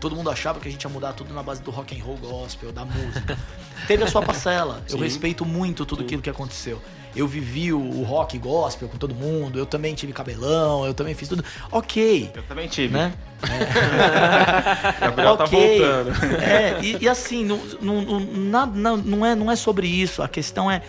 [0.00, 2.16] todo mundo achava que a gente ia mudar tudo na base do rock and roll
[2.16, 3.38] gospel, da música.
[3.86, 4.82] Teve a sua parcela.
[4.88, 5.04] Eu Sim.
[5.04, 6.80] respeito muito tudo aquilo que aconteceu.
[7.14, 11.14] Eu vivi o, o rock gospel com todo mundo, eu também tive cabelão, eu também
[11.14, 11.42] fiz tudo.
[11.72, 12.92] Ok, Eu também tive.
[12.92, 13.14] né?
[15.00, 15.78] Gabriel tá Ok.
[15.78, 16.10] voltando.
[16.42, 20.22] É, e, e assim, não, não, não, não é, não é sobre isso.
[20.22, 20.82] A questão é.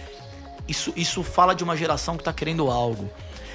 [0.67, 3.09] Isso, isso fala de uma geração que tá querendo algo.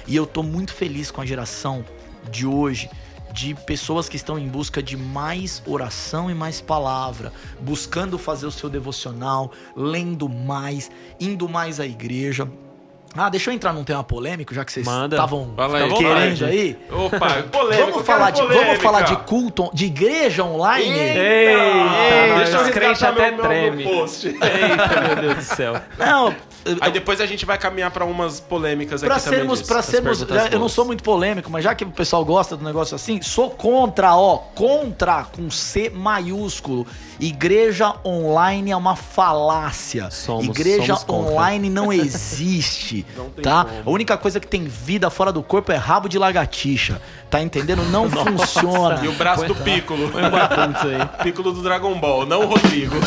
[0.07, 1.85] E eu tô muito feliz com a geração
[2.29, 2.89] de hoje.
[3.31, 8.51] De pessoas que estão em busca de mais oração e mais palavra, buscando fazer o
[8.51, 12.47] seu devocional, lendo mais, indo mais à igreja.
[13.15, 15.53] Ah, deixa eu entrar num tema polêmico, já que vocês estavam
[15.97, 16.77] querendo aí.
[16.91, 17.91] Opa, polêmico.
[17.91, 18.83] Vamos falar, de, quero vamos polêmica.
[18.83, 20.89] falar de culto, de igreja online?
[20.89, 23.83] Eita, Ei, nós, deixa eu os crentes resgatar até meu, treme.
[23.85, 24.27] meu post.
[24.27, 25.73] Eita, meu Deus do céu.
[25.97, 26.35] Não,
[26.79, 29.69] Aí depois a gente vai caminhar pra umas polêmicas Pra aqui também sermos, disso.
[29.69, 32.63] pra As sermos, eu não sou muito polêmico, mas já que o pessoal gosta do
[32.63, 36.87] negócio assim, sou contra, ó, contra com C maiúsculo.
[37.19, 40.09] Igreja online é uma falácia.
[40.09, 43.02] Somos- Igreja somos online não existe,
[43.41, 43.65] Tá?
[43.65, 43.83] como.
[43.85, 47.83] A única coisa que tem vida fora do corpo é rabo de lagartixa, tá entendendo?
[47.83, 49.03] Não funciona.
[49.03, 50.11] E o braço do Piccolo.
[51.23, 52.95] Piccolo do Dragon Ball, não o Rodrigo.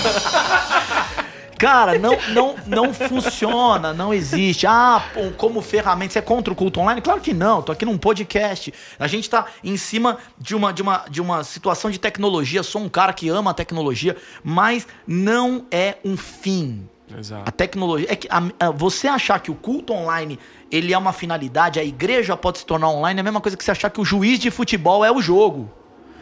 [1.59, 4.67] Cara, não, não, não funciona, não existe.
[4.67, 5.03] Ah,
[5.39, 7.01] como ferramenta, você é contra o culto online?
[7.01, 8.73] Claro que não, tô aqui num podcast.
[8.99, 12.63] A gente tá em cima de uma, de uma, de uma situação de tecnologia.
[12.63, 16.87] Sou um cara que ama a tecnologia, mas não é um fim.
[17.15, 17.53] A Exato.
[17.53, 18.07] tecnologia.
[18.11, 20.39] É que a- a- você achar que o culto online
[20.71, 23.63] ele é uma finalidade, a igreja pode se tornar online, é a mesma coisa que
[23.63, 25.71] você achar que o juiz de futebol é o jogo.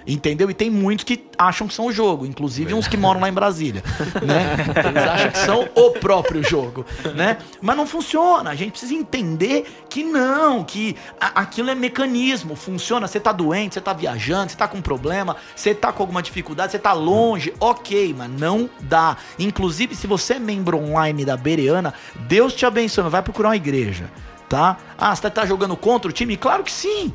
[0.07, 0.50] Entendeu?
[0.50, 3.32] E tem muitos que acham que são o jogo, inclusive uns que moram lá em
[3.32, 3.82] Brasília,
[4.22, 4.57] né?
[4.88, 6.84] Eles acham que são o próprio jogo,
[7.14, 7.38] né?
[7.61, 8.50] Mas não funciona.
[8.50, 13.09] A gente precisa entender que não, que aquilo é mecanismo, funciona.
[13.09, 16.72] Você tá doente, você tá viajando, você tá com problema, você tá com alguma dificuldade,
[16.72, 19.16] você tá longe, ok, mas não dá.
[19.38, 21.94] Inclusive, se você é membro online da Bereana,
[22.28, 24.11] Deus te abençoe, vai procurar uma igreja,
[24.48, 24.76] tá?
[24.98, 26.36] Ah, você tá jogando contra o time?
[26.36, 27.12] Claro que sim.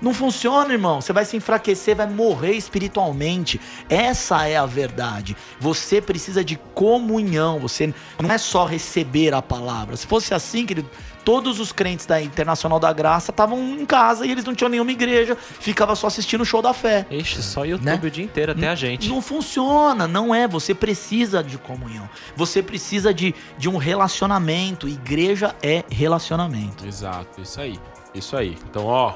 [0.00, 1.00] Não funciona, irmão.
[1.00, 3.60] Você vai se enfraquecer, vai morrer espiritualmente.
[3.88, 5.36] Essa é a verdade.
[5.60, 7.58] Você precisa de comunhão.
[7.58, 9.96] Você não é só receber a palavra.
[9.96, 10.88] Se fosse assim, querido,
[11.24, 14.90] todos os crentes da Internacional da Graça estavam em casa e eles não tinham nenhuma
[14.92, 17.06] igreja, ficava só assistindo o show da fé.
[17.10, 18.00] Ixi, só YouTube Né?
[18.02, 19.08] o dia inteiro, até a gente.
[19.08, 20.48] Não funciona, não é.
[20.48, 22.08] Você precisa de comunhão.
[22.36, 24.88] Você precisa de, de um relacionamento.
[24.88, 26.86] Igreja é relacionamento.
[26.86, 27.78] Exato, isso aí.
[28.14, 28.56] Isso aí.
[28.70, 29.14] Então, ó,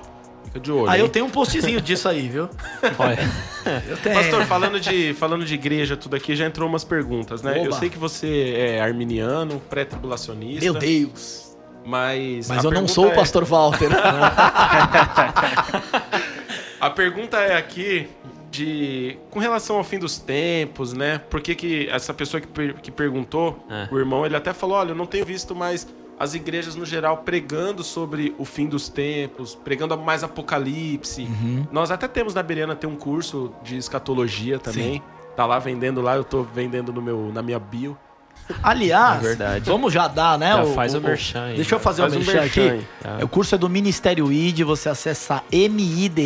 [0.52, 0.90] fica de olho.
[0.90, 1.10] Aí eu hein?
[1.12, 2.48] tenho um postzinho disso aí, viu?
[2.98, 3.18] Olha,
[3.88, 4.14] Eu tenho.
[4.16, 7.58] Pastor, falando de, falando de igreja, tudo aqui, já entrou umas perguntas, né?
[7.58, 7.78] Eu Oba.
[7.78, 10.62] sei que você é arminiano, pré-tribulacionista.
[10.64, 11.56] Meu Deus.
[11.84, 12.48] Mas.
[12.48, 13.88] Mas a eu não pergunta sou o é- pastor Walter.
[16.80, 18.08] A pergunta é aqui
[18.50, 19.16] de.
[19.30, 21.18] Com relação ao fim dos tempos, né?
[21.30, 23.88] Por que, que essa pessoa que, per- que perguntou, É.
[23.92, 25.86] o irmão, ele até falou: olha, eu não tenho visto mais
[26.22, 31.22] as igrejas no geral pregando sobre o fim dos tempos, pregando mais apocalipse.
[31.22, 31.66] Uhum.
[31.72, 35.02] Nós até temos na Beriana tem um curso de escatologia também.
[35.34, 37.98] Tá lá vendendo lá, eu tô vendendo no meu, na minha bio.
[38.62, 39.68] Aliás, É verdade.
[39.68, 40.52] vamos já dar, né?
[40.54, 41.56] Já faz o merchan aí.
[41.56, 42.86] Deixa eu fazer Faz o um merchan merchan aqui.
[43.02, 43.18] Tá.
[43.24, 46.22] O curso é do Ministério ID, você acessa midemide.com.br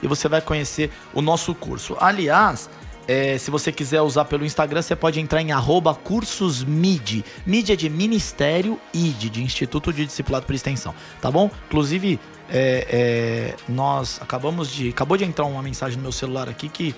[0.00, 1.96] e você vai conhecer o nosso curso.
[1.98, 2.70] Aliás,
[3.06, 7.24] é, se você quiser usar pelo Instagram, você pode entrar em arroba cursosmid.
[7.46, 11.50] Mid é de Ministério ID, de Instituto de Discipulado por Extensão, tá bom?
[11.66, 14.88] Inclusive, é, é, nós acabamos de...
[14.88, 16.94] Acabou de entrar uma mensagem no meu celular aqui que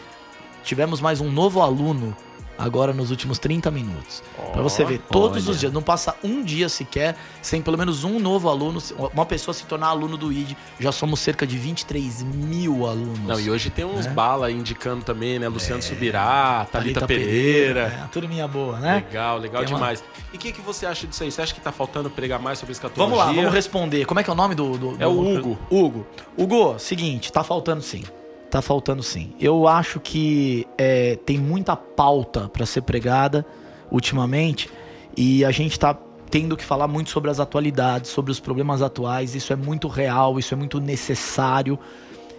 [0.62, 2.16] tivemos mais um novo aluno
[2.58, 4.22] agora nos últimos 30 minutos.
[4.52, 5.52] Pra você ver, todos olha.
[5.52, 8.82] os dias, não passa um dia sequer sem pelo menos um novo aluno,
[9.12, 10.56] uma pessoa se tornar aluno do ID.
[10.80, 13.18] Já somos cerca de 23 mil alunos.
[13.20, 14.12] Não, e hoje tem uns Né?
[14.12, 15.48] bala indicando também, né?
[15.48, 17.94] Luciano Subirá, Thalita, Pereira.
[17.98, 19.04] É, a turminha boa, né?
[19.06, 20.04] Legal, legal Tem uma- demais.
[20.32, 21.30] E o que, que você acha disso aí?
[21.30, 23.04] Você acha que tá faltando pregar mais sobre escatologia?
[23.16, 24.04] Vamos lá, vamos responder.
[24.04, 24.76] Como é que é o nome do.
[24.76, 25.58] do- É o do- Hugo.
[25.70, 26.06] Hugo.
[26.36, 28.02] Hugo, seguinte, tá faltando sim.
[28.50, 29.32] Tá faltando sim.
[29.40, 33.44] Eu acho que é, tem muita pauta pra ser pregada
[33.90, 34.70] ultimamente
[35.16, 35.96] e a gente tá
[36.30, 39.34] tendo que falar muito sobre as atualidades, sobre os problemas atuais.
[39.34, 41.78] Isso é muito real, isso é muito necessário.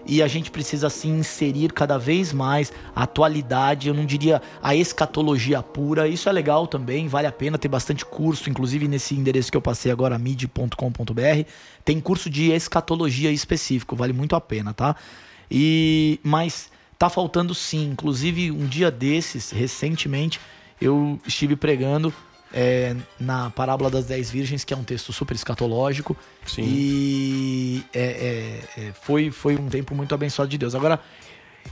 [0.09, 4.73] E a gente precisa sim inserir cada vez mais a atualidade, eu não diria a
[4.73, 6.07] escatologia pura.
[6.07, 9.61] Isso é legal também, vale a pena ter bastante curso, inclusive nesse endereço que eu
[9.61, 11.49] passei agora, mid.com.br,
[11.83, 14.95] tem curso de escatologia específico, vale muito a pena, tá?
[15.49, 20.39] E mas tá faltando sim, inclusive um dia desses, recentemente,
[20.81, 22.13] eu estive pregando
[22.53, 26.15] é, na parábola das dez virgens, que é um texto super escatológico.
[26.45, 26.63] Sim.
[26.65, 30.73] E é, é, é, foi, foi um tempo muito abençoado de Deus.
[30.75, 30.99] Agora,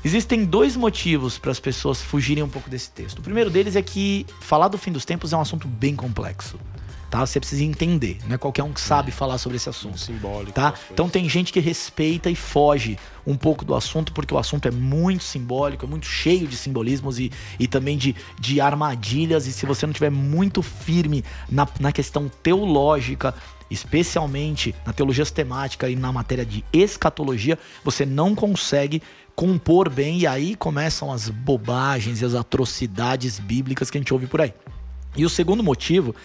[0.03, 3.19] existem dois motivos para as pessoas fugirem um pouco desse texto.
[3.19, 6.59] O primeiro deles é que falar do fim dos tempos é um assunto bem complexo.
[7.09, 7.25] Tá?
[7.25, 10.51] Você precisa entender, não é qualquer um que sabe falar sobre esse assunto Simbólico.
[10.51, 10.73] tá?
[10.91, 14.71] Então tem gente que respeita e foge um pouco do assunto, porque o assunto é
[14.71, 19.47] muito simbólico, é muito cheio de simbolismos e, e também de, de armadilhas.
[19.47, 23.33] E se você não tiver muito firme na, na questão teológica,
[23.69, 29.01] especialmente na teologia sistemática e na matéria de escatologia, você não consegue
[29.35, 34.27] compor bem, e aí começam as bobagens e as atrocidades bíblicas que a gente ouve
[34.27, 34.53] por aí.
[35.15, 36.15] E o segundo motivo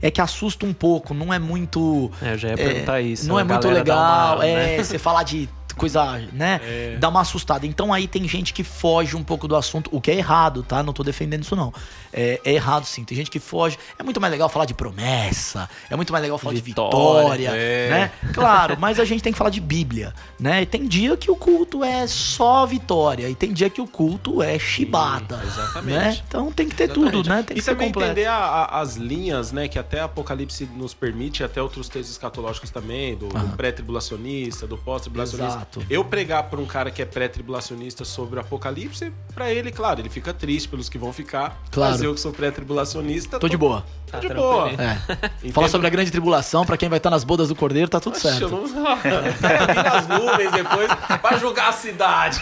[0.00, 2.10] é que assusta um pouco, não é muito.
[2.22, 3.28] É, eu já ia perguntar isso.
[3.28, 4.84] Não é muito legal, uma, é, né?
[4.84, 6.60] você falar de coisa, né?
[6.98, 7.66] Dá uma assustada.
[7.66, 10.82] Então aí tem gente que foge um pouco do assunto, o que é errado, tá?
[10.82, 11.72] Não tô defendendo isso não.
[12.12, 13.78] É, é errado sim, tem gente que foge.
[13.98, 17.50] É muito mais legal falar de promessa, é muito mais legal falar de Vitória, vitória,
[17.54, 17.90] é.
[17.90, 18.12] né?
[18.32, 20.62] Claro, mas a gente tem que falar de Bíblia, né?
[20.62, 24.42] E tem dia que o culto é só vitória e tem dia que o culto
[24.42, 25.96] é chibata, exatamente.
[25.98, 26.18] né?
[26.28, 27.12] Então tem que ter Exatamente.
[27.12, 27.42] tudo, né?
[27.42, 28.12] Tem que e ser também completo.
[28.12, 32.10] entender a- a- as linhas, né, que até Apocalipse nos permite, e até outros textos
[32.12, 35.56] escatológicos também, do, do pré-tribulacionista, do pós-tribulacionista.
[35.56, 35.82] Exato.
[35.88, 40.08] Eu pregar para um cara que é pré-tribulacionista sobre o Apocalipse, pra ele, claro, ele
[40.10, 41.60] fica triste pelos que vão ficar.
[41.70, 41.97] Claro.
[42.00, 43.84] Eu que sou pré-tribulacionista, Tô de boa.
[44.10, 44.50] Tá de tranquilo.
[44.52, 44.70] boa.
[44.70, 45.50] É.
[45.52, 48.14] Falar sobre a grande tribulação, pra quem vai estar nas bodas do cordeiro, tá tudo
[48.14, 48.42] Oxe, certo.
[48.44, 48.66] eu não...
[48.68, 50.90] Vai vir nas nuvens depois
[51.20, 52.40] pra julgar a cidade.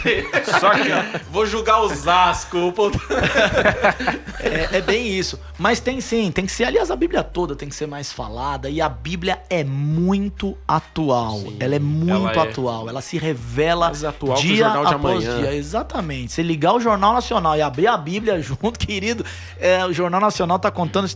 [0.60, 0.86] Só que
[1.30, 2.56] Vou julgar Osasco.
[4.38, 5.40] É, é bem isso.
[5.58, 6.64] Mas tem sim, tem que ser.
[6.64, 8.68] Aliás, a Bíblia toda tem que ser mais falada.
[8.68, 11.38] E a Bíblia é muito atual.
[11.38, 12.88] Sim, ela é muito ela é atual.
[12.88, 15.40] Ela se revela Mais atual que o dia Jornal de após Amanhã.
[15.40, 15.54] dia.
[15.54, 16.32] Exatamente.
[16.32, 19.24] Se ligar o Jornal Nacional e abrir a Bíblia junto, querido,
[19.58, 21.08] é, o Jornal Nacional tá contando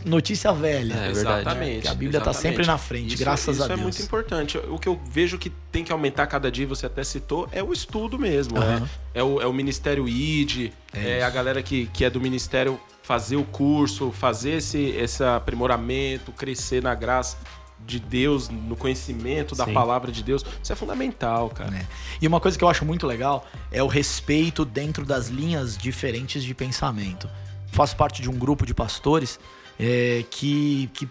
[0.49, 0.93] notícia velha.
[0.93, 1.41] É verdade.
[1.41, 1.81] Exatamente.
[1.81, 2.41] Que a Bíblia tá exatamente.
[2.55, 3.81] sempre na frente, Isso- graças isso a é Deus.
[3.81, 4.57] muito importante.
[4.57, 7.71] O que eu vejo que tem que aumentar cada dia, você até citou, é o
[7.71, 8.57] estudo mesmo.
[8.57, 8.87] Aham.
[9.13, 11.25] É, é, o, é o Ministério ID, é, isso.
[11.25, 16.81] a galera que, que é do Ministério fazer o curso, fazer esse, esse aprimoramento, crescer
[16.81, 17.37] na graça
[17.83, 19.73] de Deus, no conhecimento da Sim.
[19.73, 20.45] palavra de Deus.
[20.61, 21.71] Isso é fundamental, cara.
[21.71, 21.87] né?
[22.21, 26.43] E uma coisa que eu acho muito legal é o respeito dentro das linhas diferentes
[26.43, 27.27] de pensamento.
[27.71, 29.39] Faço parte de um grupo de pastores
[29.81, 31.09] é, que, que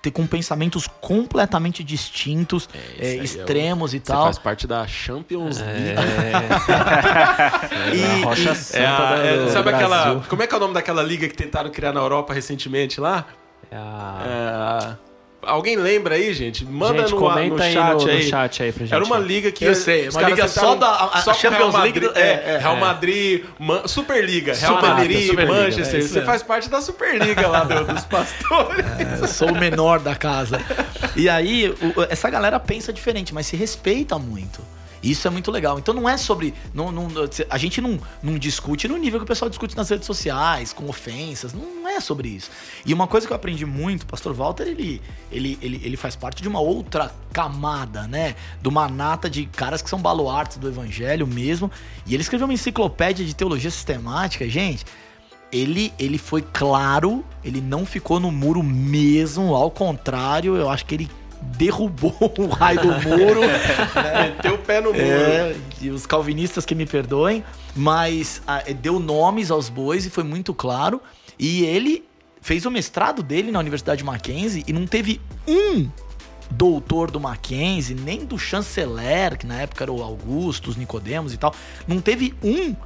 [0.00, 4.24] tem com pensamentos completamente distintos, isso é, aí é o- extremos e Você tal.
[4.24, 5.96] faz parte da Champions League.
[7.92, 10.20] É, E- a rocha santa É é, do sabe aquela.
[10.28, 13.26] Como é que é o nome daquela liga que tentaram criar na Europa recentemente lá?
[13.70, 15.11] É a- É,
[15.42, 16.64] alguém lembra aí, gente?
[16.64, 18.22] Manda Gente, no, comenta no aí chat no, no aí.
[18.28, 18.94] chat aí pra gente.
[18.94, 19.64] Era uma liga que.
[19.64, 22.22] Eu sei, uma liga só da- a- a só Champions Real League Madrid, do- é,
[22.22, 22.80] é, é, Real é.
[22.80, 24.54] Madrid, Man- Superliga.
[24.54, 25.98] Real Superliga, Madrid, Superliga, Manchester.
[26.00, 26.22] é Você mesmo.
[26.26, 28.84] faz parte da Superliga lá do- dos pastores.
[29.20, 30.60] Eu sou o menor da casa.
[31.16, 34.60] E aí, o- essa galera pensa diferente, mas se respeita muito.
[35.02, 35.80] Isso é muito legal.
[35.80, 36.54] Então não é sobre.
[36.72, 37.08] Não, não-
[37.50, 40.88] a gente não, não discute no nível que o pessoal discute nas redes sociais, com
[40.88, 41.52] ofensas.
[41.52, 42.50] Não é sobre isso.
[42.84, 45.00] E uma coisa que eu aprendi muito, o pastor Walter, ele,
[45.30, 48.34] ele, ele, ele faz parte de uma outra camada, né?
[48.60, 51.70] De uma nata de caras que são baluartes do evangelho mesmo.
[52.06, 54.84] E ele escreveu uma enciclopédia de teologia sistemática, gente
[55.52, 60.94] ele, ele foi claro, ele não ficou no muro mesmo, ao contrário, eu acho que
[60.94, 61.10] ele
[61.42, 63.40] derrubou o raio do muro.
[64.22, 65.04] Meteu o pé no muro.
[65.04, 67.44] É, e os calvinistas que me perdoem,
[67.76, 71.02] mas ah, deu nomes aos bois e foi muito claro.
[71.42, 72.04] E ele
[72.40, 75.90] fez o mestrado dele na Universidade Mackenzie e não teve um
[76.48, 81.36] doutor do Mackenzie, nem do chanceler, que na época era o Augusto, os Nicodemos e
[81.36, 81.52] tal,
[81.88, 82.76] não teve um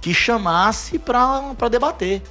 [0.00, 2.22] que chamasse pra debater.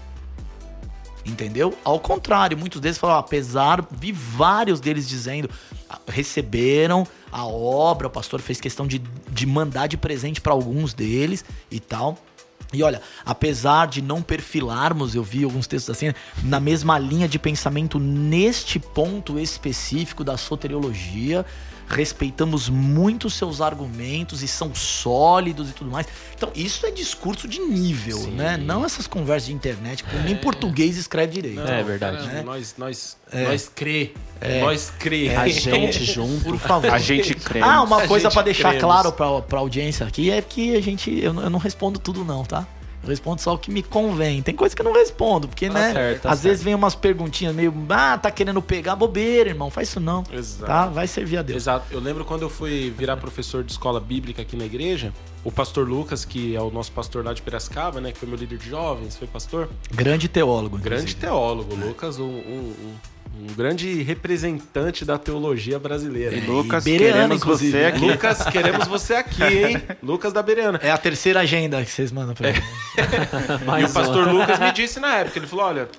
[1.25, 1.77] Entendeu?
[1.83, 5.49] Ao contrário, muitos deles falaram, apesar, vi vários deles dizendo,
[5.89, 8.99] ah, receberam a obra, o pastor fez questão de,
[9.29, 12.17] de mandar de presente para alguns deles e tal.
[12.73, 16.11] E olha, apesar de não perfilarmos, eu vi alguns textos assim,
[16.43, 21.45] na mesma linha de pensamento neste ponto específico da soteriologia,
[21.93, 26.07] respeitamos muito seus argumentos e são sólidos e tudo mais.
[26.35, 28.31] Então, isso é discurso de nível, Sim.
[28.31, 28.57] né?
[28.57, 31.61] Não essas conversas de internet, que nem português escreve direito.
[31.61, 32.27] É verdade.
[32.27, 33.47] cara, Nós, nós, É.
[33.47, 34.11] nós crê.
[34.61, 35.33] Nós crê.
[35.35, 36.43] A gente junto.
[36.43, 36.89] Por favor.
[36.89, 37.61] A gente crê.
[37.61, 38.83] Ah, uma A coisa pra deixar cremos.
[38.83, 41.09] claro pra, pra audiência aqui é que a gente.
[41.17, 42.67] Eu, não- eu não respondo tudo, não, tá?
[43.03, 44.41] Eu respondo só o que me convém.
[44.41, 45.91] Tem coisa que eu não respondo, porque, né?
[45.91, 46.43] certo, tá às certo.
[46.49, 47.73] vezes vem umas perguntinhas meio.
[47.89, 49.69] Ah, tá querendo pegar bobeira, irmão.
[49.69, 50.23] Faz isso não.
[50.31, 50.65] Exato.
[50.65, 50.85] Tá?
[50.87, 51.57] Vai servir a Deus.
[51.63, 51.85] Exato.
[51.91, 55.13] Eu lembro quando eu fui virar professor de escola bíblica aqui na igreja,
[55.43, 58.11] o pastor Lucas, que é o nosso pastor lá de Piracicaba, né?
[58.13, 59.69] Que foi meu líder de jovens, foi pastor.
[59.91, 60.77] Grande teólogo.
[60.77, 61.19] Grande inclusive.
[61.19, 62.95] teólogo, Lucas, um, um- um-
[63.35, 66.37] um grande representante da teologia brasileira.
[66.37, 67.87] É, Lucas, Bereano, queremos inclusive, você né?
[67.87, 67.99] aqui.
[68.11, 69.81] Lucas, queremos você aqui, hein?
[70.03, 70.79] Lucas da Bereana.
[70.83, 72.59] É a terceira agenda que vocês mandam pra mim.
[73.81, 74.41] E o pastor uma.
[74.41, 75.89] Lucas me disse na época, ele falou, olha,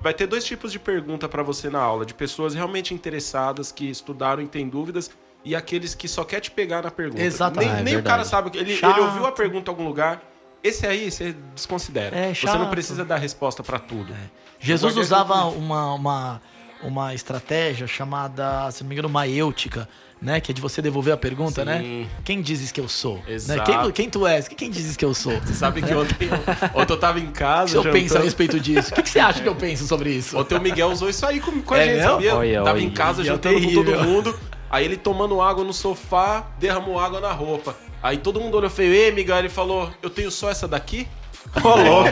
[0.00, 3.90] vai ter dois tipos de pergunta pra você na aula, de pessoas realmente interessadas, que
[3.90, 5.10] estudaram e têm dúvidas,
[5.44, 7.22] e aqueles que só quer te pegar na pergunta.
[7.22, 7.68] Exatamente.
[7.68, 8.96] Nem, Ah, é nem o cara sabe, ele, Chato.
[8.96, 10.22] ele ouviu a pergunta em algum lugar,
[10.62, 12.16] esse aí você desconsidera.
[12.16, 14.14] É, você não precisa dar resposta pra tudo.
[14.60, 16.40] Jesus usava uma, uma,
[16.82, 19.88] uma estratégia chamada, se não me engano, maêutica,
[20.20, 20.40] né?
[20.40, 21.66] Que é de você devolver a pergunta, Sim.
[21.66, 22.06] né?
[22.24, 23.22] Quem dizes que eu sou?
[23.28, 23.70] Exato.
[23.70, 23.82] Né?
[23.82, 24.48] Quem, quem tu és?
[24.48, 25.38] Quem dizes que eu sou?
[25.40, 26.28] Você sabe que ontem,
[26.74, 27.80] ontem eu tava em O casa.
[27.80, 28.90] que eu penso a respeito disso?
[28.90, 30.36] O que, que você acha que eu penso sobre isso?
[30.36, 32.10] Ontem o Miguel usou isso aí com, com a É gente, mesmo?
[32.12, 32.34] sabia?
[32.36, 34.38] Olha, Tava olha, em casa Miguel jantando com todo mundo.
[34.70, 37.74] Aí ele tomando água no sofá, derramou água na roupa.
[38.02, 41.08] Aí todo mundo olhou feio, ei, Miguel, ele falou, eu tenho só essa daqui?
[41.62, 42.10] Ô, louco.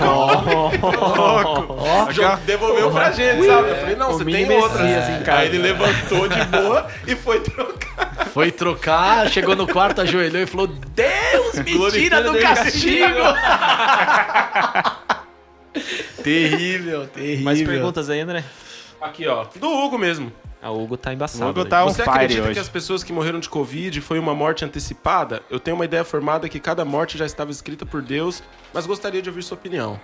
[1.78, 3.70] Ó, Já devolveu pra gente, sabe?
[3.70, 5.38] Eu falei, não, você tem outra.
[5.38, 8.26] Aí ele levantou de boa e foi trocar.
[8.32, 13.20] foi trocar, chegou no quarto, ajoelhou e falou: Deus, me tira do castigo!
[16.22, 17.44] terrível, terrível.
[17.44, 18.44] Mais perguntas aí, André?
[19.00, 20.32] Aqui, ó, do Hugo mesmo.
[20.66, 21.50] A Hugo tá embaçado.
[21.50, 22.54] Hugo tá on Você acredita hoje.
[22.54, 25.42] que as pessoas que morreram de Covid foi uma morte antecipada?
[25.48, 28.42] Eu tenho uma ideia formada que cada morte já estava escrita por Deus,
[28.74, 30.00] mas gostaria de ouvir sua opinião.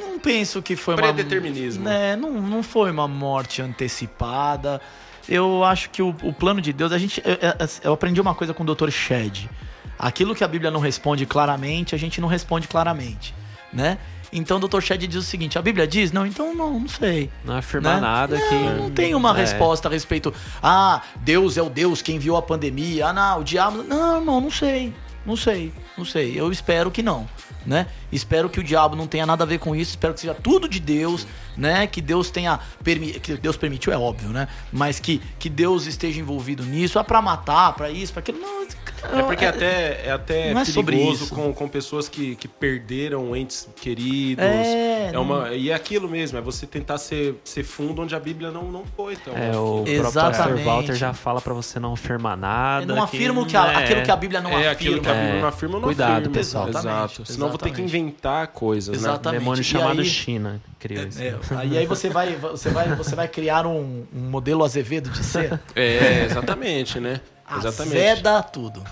[0.00, 1.02] Não penso que foi uma.
[1.02, 1.84] Predeterminismo.
[1.84, 4.80] Né, não, não foi uma morte antecipada.
[5.28, 6.92] Eu acho que o, o plano de Deus.
[6.92, 8.90] A gente, eu, eu- eu aprendi uma coisa com o Dr.
[8.90, 9.50] Shed.
[9.98, 13.34] Aquilo que a Bíblia não responde claramente, a gente não responde claramente.
[13.72, 13.98] Né?
[14.36, 14.80] Então o Dr.
[14.82, 16.12] Shed diz o seguinte: a Bíblia diz?
[16.12, 17.30] Não, então não, não sei.
[17.44, 18.00] Não afirma né?
[18.00, 18.54] nada não, que.
[18.82, 19.40] Não tem uma É.
[19.40, 20.32] resposta a respeito.
[20.62, 23.08] Ah, Deus é o Deus que enviou a pandemia.
[23.08, 23.82] Ah, não, o diabo.
[23.82, 24.92] Não, não, não sei.
[25.24, 25.72] Não sei.
[25.96, 26.38] Não sei.
[26.38, 27.26] Eu espero que não.
[27.64, 27.88] Né?
[28.12, 29.90] Espero que o diabo não tenha nada a ver com isso.
[29.90, 31.26] Espero que seja tudo de Deus,
[31.56, 31.84] né?
[31.88, 34.46] Que Deus tenha permi que Deus permitiu é óbvio, né?
[34.72, 38.38] Mas que, que Deus esteja envolvido nisso, é pra matar, pra isso, pra aquilo.
[38.38, 38.64] Não,
[39.12, 43.68] É porque até, é até Não é perigoso com, com pessoas que, que perderam entes
[43.76, 44.44] queridos.
[44.44, 48.20] É, É uma, e é aquilo mesmo, é você tentar ser, ser fundo onde a
[48.20, 49.14] Bíblia não, não foi.
[49.14, 50.64] Então, É, o que- próprio pastor Exatamente.
[50.64, 52.84] Walter já fala pra você não afirmar nada.
[52.90, 54.72] Eu não afirmo que a- é, aquilo que a Bíblia não é afirma.
[54.72, 55.40] aquilo que a Bíblia É.
[55.40, 56.34] não afirma, eu não Cuidado, afirmo.
[56.34, 56.68] pessoal.
[56.68, 56.86] Exato.
[56.88, 59.08] Exatamente, Senão eu vou ter que inventar coisas, né?
[59.08, 59.40] Exatamente.
[59.40, 61.22] Demônio E chamado aí- China criou isso.
[61.22, 65.22] É, aí, aí você vai, você vai, você vai criar um, um modelo Azevedo de
[65.24, 65.60] ser.
[65.74, 67.20] É, exatamente, né?
[67.54, 67.96] Exatamente.
[67.96, 68.82] Azeda tudo.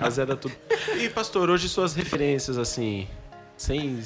[0.00, 0.54] Azeda tudo.
[0.98, 3.06] E, pastor, hoje suas referências, assim,
[3.56, 4.00] sem...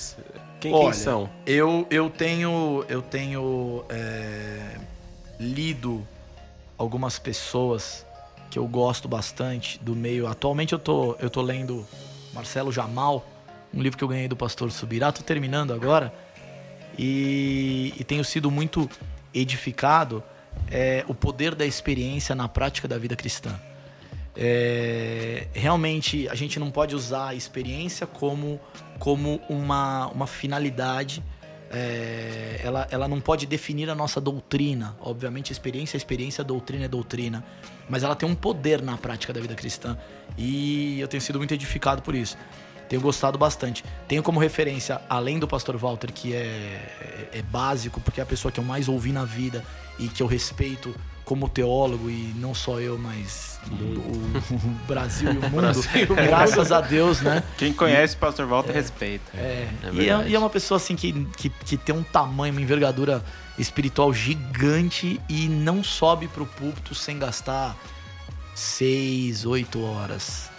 [0.60, 1.30] Quem, quem Olha, são?
[1.46, 4.78] Eu, eu tenho, eu tenho é,
[5.38, 6.06] lido
[6.78, 8.04] algumas pessoas
[8.50, 10.26] que eu gosto bastante do meio.
[10.26, 11.86] Atualmente eu tô, eu tô lendo
[12.32, 13.26] Marcelo Jamal,
[13.72, 15.12] um livro que eu ganhei do pastor Subirá.
[15.12, 16.12] Tô terminando agora.
[16.98, 18.88] E, e tenho sido muito
[19.34, 20.22] edificado
[20.70, 23.58] é, o poder da experiência na prática da vida cristã.
[24.36, 28.60] É, realmente a gente não pode usar a experiência como,
[28.98, 31.22] como uma, uma finalidade.
[31.70, 34.96] É, ela, ela não pode definir a nossa doutrina.
[35.00, 37.44] Obviamente, experiência é experiência, doutrina é doutrina.
[37.88, 39.96] Mas ela tem um poder na prática da vida cristã.
[40.36, 42.36] E eu tenho sido muito edificado por isso.
[42.88, 43.84] Tenho gostado bastante.
[44.06, 48.26] Tenho como referência, além do pastor Walter, que é, é, é básico, porque é a
[48.26, 49.64] pessoa que eu mais ouvi na vida
[49.98, 50.94] e que eu respeito
[51.24, 53.74] como teólogo, e não só eu, mas o,
[54.54, 55.72] o Brasil e o mundo.
[56.14, 57.42] Graças a Deus, né?
[57.56, 59.30] Quem conhece o Pastor Walter respeita.
[59.34, 60.28] É, É e, é, verdade.
[60.30, 63.24] e é uma pessoa assim que, que, que tem um tamanho, uma envergadura
[63.58, 67.74] espiritual gigante e não sobe pro púlpito sem gastar
[68.54, 70.50] seis, oito horas.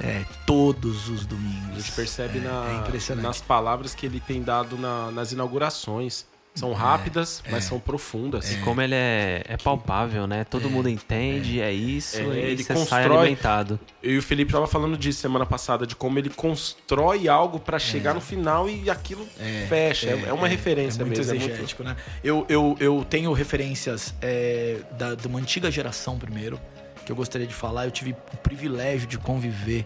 [0.00, 1.76] é, todos os A domingos.
[1.84, 6.24] gente percebe é, na- é nas palavras que ele tem dado na- nas inaugurações.
[6.54, 8.52] São rápidas, mas são profundas.
[8.52, 10.44] E como ele é, é palpável, né?
[10.44, 13.80] Todo mundo entende, é, isso, É, ele você sai constrói- alimentado.
[14.00, 17.76] Eu e o Felipe tava falando disso semana passada, de como ele constrói algo pra
[17.78, 19.26] chegar no final e aquilo
[19.68, 20.10] fecha.
[20.10, 21.34] É, é uma referência é muito mesmo.
[21.34, 21.96] é muito- né?
[22.22, 26.60] Eu, eu, eu tenho referências é, da, de uma antiga geração primeiro,
[27.04, 27.86] que eu gostaria de falar.
[27.86, 29.84] Eu tive o privilégio de conviver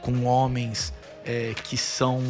[0.00, 0.94] com homens
[1.26, 2.22] é, que são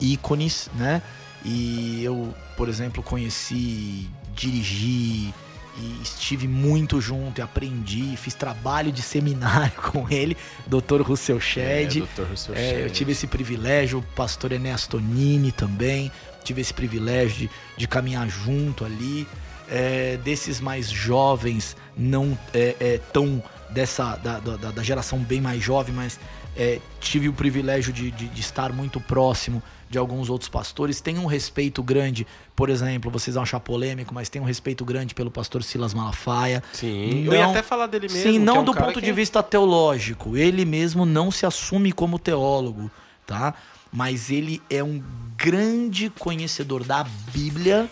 [0.00, 1.02] ícones, né?
[1.44, 5.32] E eu, por exemplo, conheci, dirigi
[5.78, 10.36] e estive muito junto e aprendi, fiz trabalho de seminário com ele,
[10.66, 11.02] Dr.
[11.02, 11.98] Russell Shedd.
[12.02, 12.30] É, Dr.
[12.30, 12.92] Russell É, eu Shedd.
[12.92, 16.10] tive esse privilégio, o pastor Ernesto Nini também,
[16.42, 19.26] tive esse privilégio de, de caminhar junto ali.
[19.68, 25.60] É, desses mais jovens, não é, é, tão dessa da, da, da geração bem mais
[25.60, 26.20] jovem, mas
[26.56, 31.00] é, tive o privilégio de, de, de estar muito próximo de alguns outros pastores.
[31.00, 35.14] Tenho um respeito grande, por exemplo, vocês vão achar polêmico, mas tenho um respeito grande
[35.14, 36.62] pelo pastor Silas Malafaia.
[36.72, 38.22] Sim, Não- eu ia até falar dele mesmo.
[38.32, 40.36] Sim, não é um do ponto que- de vista teológico.
[40.36, 42.90] Ele mesmo não se assume como teólogo,
[43.26, 43.54] tá?
[43.92, 45.02] Mas ele é um
[45.36, 47.88] grande conhecedor da Bíblia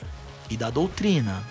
[0.51, 1.43] e da doutrina.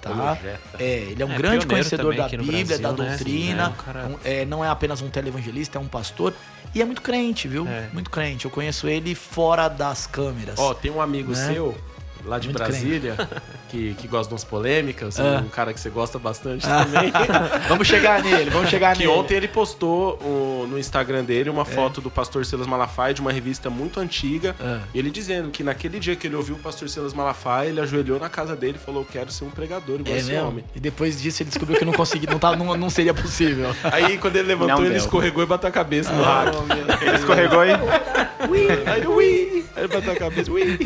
[0.00, 0.38] Tá?
[0.78, 3.08] É, ele é um É, grande conhecedor da Bíblia, Brasil, da né?
[3.08, 3.16] doutrina.
[3.18, 6.32] Sim, é um cara- é, não é apenas um televangelista, é um pastor.
[6.74, 7.66] E é muito crente, viu?
[7.66, 7.88] É.
[7.92, 8.44] Muito crente.
[8.44, 10.58] Eu conheço ele fora das câmeras.
[10.58, 11.52] Ó, tem um amigo Né?
[11.52, 11.76] seu,
[12.24, 13.16] lá de Muito Brasília,
[13.70, 15.42] que, que gosta de umas polêmicas, Ah.
[15.44, 17.12] um cara que você gosta bastante também.
[17.68, 19.10] vamos chegar nele, vamos chegar Que nele.
[19.18, 21.52] ontem ele postou o- no Instagram dele É.
[21.52, 24.54] uma foto do pastor Silas Malafaia de uma revista muito antiga.
[24.60, 24.80] Ah.
[24.94, 28.18] E ele dizendo que naquele dia que ele ouviu o pastor Silas Malafaia, ele ajoelhou
[28.18, 30.48] na casa dele e falou: Quero ser um pregador igual É esse mesmo?
[30.48, 30.64] homem.
[30.74, 33.74] E depois disso ele descobriu que não conseguia, não, tá, não, não seria possível.
[33.84, 34.98] Aí quando ele levantou, Não ele deu.
[34.98, 37.06] escorregou e bateu a cabeça no Ah, rack.
[37.06, 37.70] Ele escorregou e.
[37.70, 39.64] Aí ele, ui!
[39.76, 40.78] Aí ele bateu a cabeça, ui!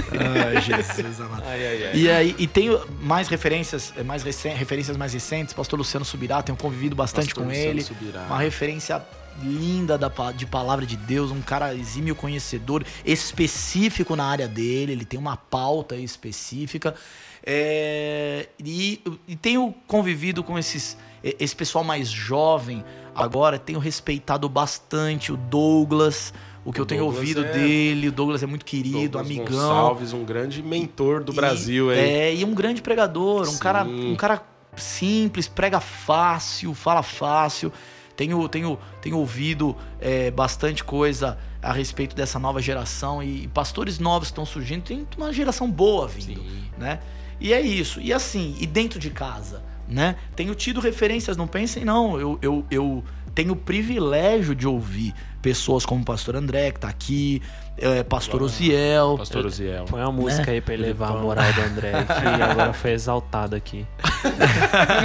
[0.54, 1.42] Ai, Jesus amado.
[1.46, 1.96] Ai, ai, ai.
[1.96, 5.54] E aí, e tenho mais referências, eh, mais recen- referências mais recentes.
[5.54, 7.82] Pastor Luciano Subirá, tenho convivido bastante Pastor com Luciano ele.
[7.82, 8.22] Subirá.
[8.22, 9.02] Uma referência
[9.42, 15.04] linda da, de palavra de Deus, um cara exímio conhecedor, específico na área dele, ele
[15.04, 16.94] tem uma pauta específica.
[17.44, 22.84] É, e, e tenho convivido com esses, esse pessoal mais jovem
[23.14, 26.32] agora, tenho respeitado bastante o Douglas,
[26.64, 29.26] o que O eu tenho Douglas ouvido é- dele, o Douglas é muito querido, Douglas
[29.26, 29.46] amigão.
[29.46, 31.98] Gonçalves, um grande mentor do E- Brasil aí.
[31.98, 34.42] É, e um grande pregador, um cara, um cara
[34.76, 37.72] simples, prega fácil, fala fácil.
[38.16, 44.28] Tenho, tenho, tenho ouvido é, bastante coisa a respeito dessa nova geração e, pastores novos
[44.28, 44.82] estão surgindo.
[44.84, 46.64] Tem uma geração boa vindo, Sim.
[46.78, 47.00] né?
[47.40, 48.00] E é isso.
[48.00, 50.14] E assim, e dentro de casa, né?
[50.36, 52.18] Tenho tido referências, não pensem não.
[52.20, 53.04] Eu, eu, eu
[53.34, 57.42] tenho o privilégio de ouvir pessoas como o pastor André, que tá aqui,
[57.76, 59.84] é, pastor Osiel, Pastor Uziel.
[59.84, 63.84] Põe uma música aí pra elevar a moral do André, que agora foi exaltado aqui.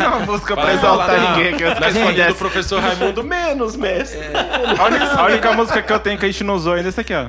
[0.07, 1.57] Uma música pra Vai exaltar ninguém.
[1.57, 4.19] Que eu Na escolinha do professor Raimundo, menos, mestre.
[4.77, 6.89] A única, a única música que eu tenho que a gente não usou ainda é
[6.89, 7.27] essa aqui, ó.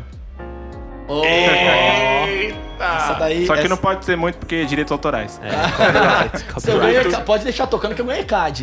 [2.81, 5.39] Essa daí, Só que essa- não pode ser muito porque é direitos autorais.
[5.43, 7.09] É, copyright, copyright.
[7.09, 8.63] ECAD, pode deixar tocando que eu ganhei ECAD.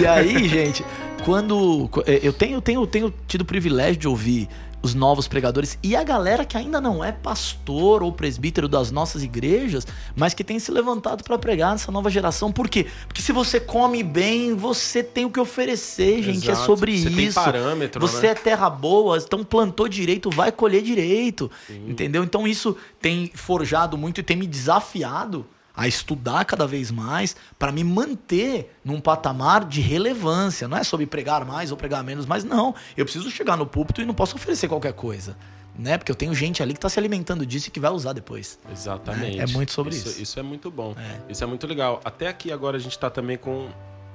[0.00, 0.84] E aí, gente,
[1.24, 4.48] quando eh, eu tenho, tenho, tenho tido o privilégio de ouvir
[4.82, 9.22] os novos pregadores e a galera que ainda não é pastor ou presbítero das nossas
[9.24, 12.52] igrejas, mas que tem se levantado para pregar nessa nova geração.
[12.52, 12.86] Por quê?
[13.08, 16.48] Porque se você come bem, você tem o que oferecer, gente.
[16.48, 16.66] É Exato.
[16.66, 17.34] sobre Você tem isso.
[17.34, 18.32] parâmetro, Você né?
[18.32, 21.50] é terra boa, então plantou direito, vai colher direito.
[21.68, 22.22] Entendeu?
[22.22, 25.44] Então isso tem forjado muito e tem me desafiado
[25.76, 30.66] a estudar cada vez mais para me manter num patamar de relevância.
[30.66, 32.74] Não é sobre pregar mais ou pregar menos, mas não.
[32.96, 35.36] Eu preciso chegar no púlpito e não posso oferecer qualquer coisa.
[35.78, 35.98] Né?
[35.98, 38.58] Porque eu tenho gente ali que está se alimentando disso e que vai usar depois.
[38.72, 39.38] Exatamente.
[39.38, 40.22] É, é muito sobre isso.
[40.22, 40.94] Isso é muito bom.
[40.96, 41.30] É.
[41.30, 42.00] Isso é muito legal.
[42.02, 43.68] Até aqui agora a gente tá também com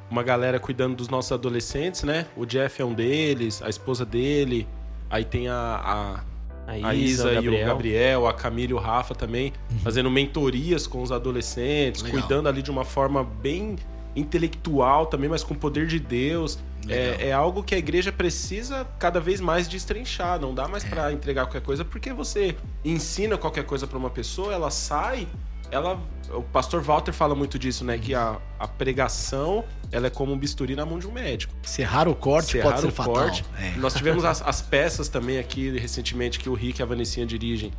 [0.10, 2.26] uma galera cuidando dos nossos adolescentes, né?
[2.36, 4.68] O Jeff é um deles, a esposa dele.
[5.10, 6.24] Aí tem a, a,
[6.68, 9.52] a Isa, e o Gabriel, a Camila e o Rafa também,
[9.84, 12.20] fazendo mentorias com os adolescentes, Legal.
[12.22, 13.76] cuidando ali de uma forma bem
[14.16, 16.58] intelectual também, mas com o poder de Deus.
[16.90, 20.40] É, é algo que a igreja precisa cada vez mais destrinchar.
[20.40, 20.68] Não dá É.
[20.68, 25.28] mais pra entregar qualquer coisa, porque você ensina qualquer coisa pra uma pessoa, ela sai,
[25.70, 26.00] ela.
[26.34, 27.98] O pastor Walter fala muito disso, né?
[28.00, 31.54] Que a, a pregação ela é como um bisturi na mão de um médico.
[31.64, 33.14] Serrar o corte Serrar pode ser o fatal.
[33.14, 33.46] corte.
[33.60, 33.78] É.
[33.78, 37.72] Nós tivemos as, as peças também aqui recentemente que o Rick e a Vanessinha dirigem.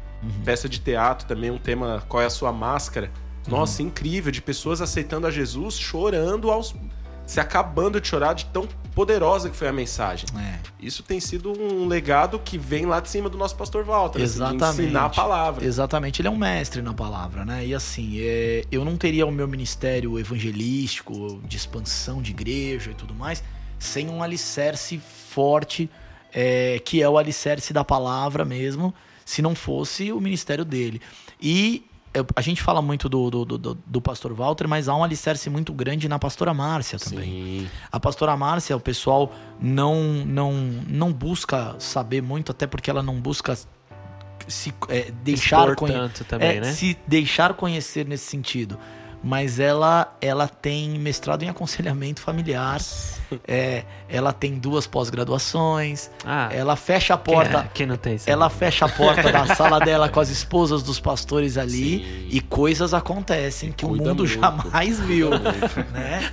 [0.45, 3.11] Peça de teatro também, um tema Qual é a sua máscara?
[3.49, 6.75] Nossa, incrível, de pessoas aceitando a Jesus, chorando aos.
[7.27, 10.27] Se acabando de chorar de tão poderosa que foi a mensagem.
[10.39, 10.59] É.
[10.81, 14.19] Isso tem sido um legado que vem lá de cima do nosso pastor Walter.
[14.19, 14.77] assim, Exatamente.
[14.77, 15.65] De ensinar a palavra.
[15.65, 17.67] Exatamente, ele é um mestre na palavra, né?
[17.67, 22.95] E assim, é, eu não teria o meu ministério evangelístico, de expansão de igreja e
[22.95, 23.43] tudo mais,
[23.79, 25.01] sem um alicerce
[25.31, 25.89] forte,
[26.33, 28.95] é, que é o alicerce da palavra mesmo,
[29.25, 31.01] se não fosse o ministério dele.
[31.41, 35.03] E eu- a gente fala muito do, do, do, do pastor Walter, mas há um
[35.05, 37.25] alicerce muito grande na pastora Márcia também.
[37.63, 37.69] Sim.
[37.91, 40.53] A pastora Márcia, o pessoal não, não,
[40.87, 43.57] não busca saber muito, até porque ela não busca
[44.49, 46.73] se é, deixar Expor conhe- tanto também, é, né?
[46.73, 48.79] se deixar conhecer nesse sentido.
[49.25, 52.81] Mas ela, ela tem mestrado em aconselhamento familiar,
[53.47, 58.29] é, ela tem duas pós-graduações, Ah, ela fecha a quem- porta, Quem não tem isso?
[58.29, 62.27] ela fecha a porta da sala dela com as esposas dos pastores ali Sim.
[62.31, 64.27] e coisas acontecem que o mundo muito.
[64.27, 65.31] jamais viu,
[65.93, 66.31] né?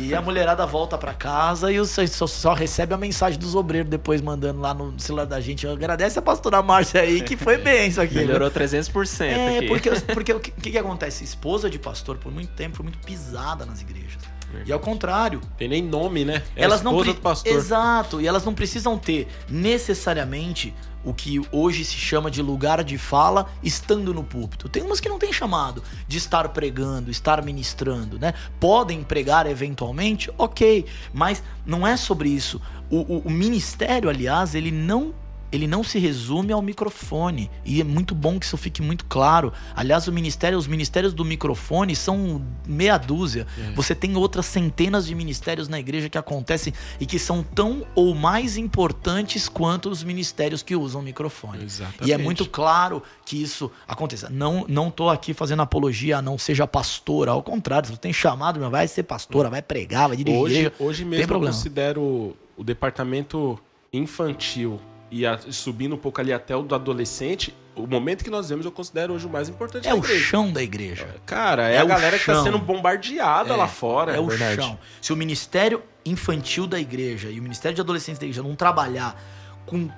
[0.00, 3.90] E a mulherada volta pra casa e o só, só- recebe a mensagem dos obreiros
[3.90, 5.66] depois mandando lá no celular da gente.
[5.66, 8.14] Agradece a pastora Márcia aí que foi bem isso aqui.
[8.14, 9.68] Melhorou 300% É, aqui.
[9.68, 11.24] porque, porque o que, que que acontece?
[11.24, 14.18] Esposa de pastor, por muito tempo, foi muito pisada nas igrejas.
[14.66, 16.42] E ao contrário, Tem nem nome, né?
[16.56, 17.52] É elas não pre- do pastor.
[17.52, 22.98] Exato, e elas não precisam ter necessariamente o que hoje se chama de lugar de
[22.98, 24.68] fala estando no púlpito.
[24.68, 28.34] Tem umas que não tem chamado de estar pregando, estar ministrando, né?
[28.58, 32.60] Podem pregar eventualmente, ok, mas não é sobre isso.
[32.90, 35.14] O, o- o ministério, aliás, ele não
[35.52, 37.50] ele não se resume ao microfone.
[37.64, 39.52] E é muito bom que isso fique muito claro.
[39.74, 43.46] Aliás, o ministério, os ministérios do microfone são meia dúzia.
[43.58, 43.72] É.
[43.72, 48.14] Você tem outras centenas de ministérios na igreja que acontecem e que são tão ou
[48.14, 51.64] mais importantes quanto os ministérios que usam microfone.
[51.64, 52.08] Exatamente.
[52.08, 54.28] E é muito claro que isso aconteça.
[54.30, 58.60] Não não tô aqui fazendo apologia a não seja pastora, ao contrário, você tem chamado,
[58.60, 60.40] meu, vai ser pastora, vai pregar, vai dirigir.
[60.40, 63.58] Hoje, hoje mesmo eu considero o departamento
[63.92, 64.80] infantil
[65.10, 68.64] e a- subindo um pouco ali até o do adolescente, o momento que nós vemos
[68.66, 70.24] eu considero hoje o mais importante É da o igreja.
[70.24, 71.08] chão da igreja.
[71.26, 72.44] Cara, é, É a galera que tá chão.
[72.44, 74.14] sendo bombardeada lá fora.
[74.14, 74.56] É o verdade.
[74.56, 74.78] chão.
[75.00, 79.20] Se o ministério infantil da igreja e o ministério de adolescentes da igreja não trabalhar
[79.66, 79.88] com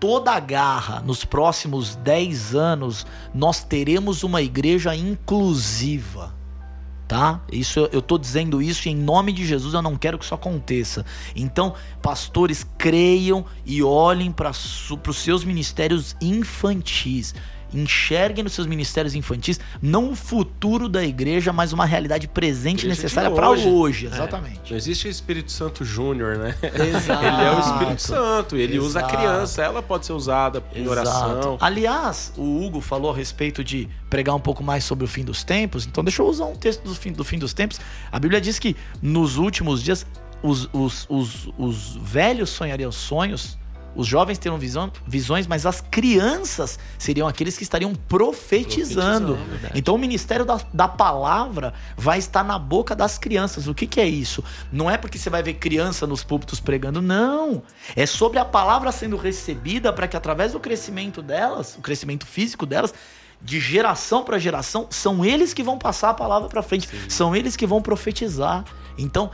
[0.00, 6.34] toda a garra nos próximos 10 anos, nós teremos uma igreja inclusiva.
[7.12, 7.42] Tá?
[7.52, 10.34] Isso eu- tô dizendo isso e em nome de Jesus eu não quero que isso
[10.34, 11.04] aconteça.
[11.36, 17.34] Então, pastores, creiam e olhem para os seus ministérios infantis.
[17.74, 23.30] Enxerguem nos seus ministérios infantis não o futuro da igreja, mas uma realidade presente necessária
[23.30, 23.68] para hoje.
[23.68, 24.70] hoje, exatamente.
[24.70, 26.54] Não existe Espírito Santo Júnior, né?
[26.62, 27.24] Exato.
[27.24, 29.16] Ele é o Espírito Santo, ele usa a Exato.
[29.16, 31.32] criança, ela pode ser usada em oração.
[31.32, 31.58] Exato.
[31.60, 35.42] Aliás, o Hugo falou a respeito de pregar um pouco mais sobre o fim dos
[35.44, 35.86] tempos.
[35.86, 37.80] Então, deixa eu usar um texto do fim, do fim dos tempos.
[38.10, 40.06] A Bíblia diz que nos últimos dias
[40.42, 43.56] os, os, os, os velhos sonhariam sonhos,
[43.94, 49.34] os jovens terão visão, visões, mas as crianças seriam aqueles que estariam profetizando.
[49.34, 49.78] Profetizando, verdade.
[49.78, 53.66] Então o ministério da, da palavra vai estar na boca das crianças.
[53.66, 54.42] O que, que é isso?
[54.70, 57.62] Não é porque você vai ver criança nos púlpitos pregando, não.
[57.94, 62.66] É sobre a palavra sendo recebida para que através do crescimento delas, o crescimento físico
[62.66, 62.94] delas,
[63.40, 67.56] de geração para geração, são eles que vão passar a palavra para frente, são eles
[67.56, 68.64] que vão profetizar.
[68.96, 69.30] Então,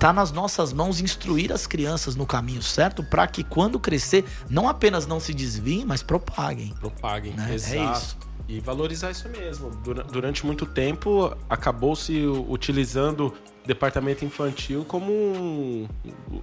[0.00, 4.66] tá nas nossas mãos instruir as crianças no caminho certo para que quando crescer, não
[4.66, 6.74] apenas não se desviem, mas propaguem.
[6.80, 7.48] Propaguem, Né?
[7.50, 7.98] É exato.
[7.98, 8.16] isso.
[8.48, 9.70] E valorizar isso mesmo.
[9.84, 15.86] Dura- Durante muito tempo, acabou-se utilizando o departamento infantil como um...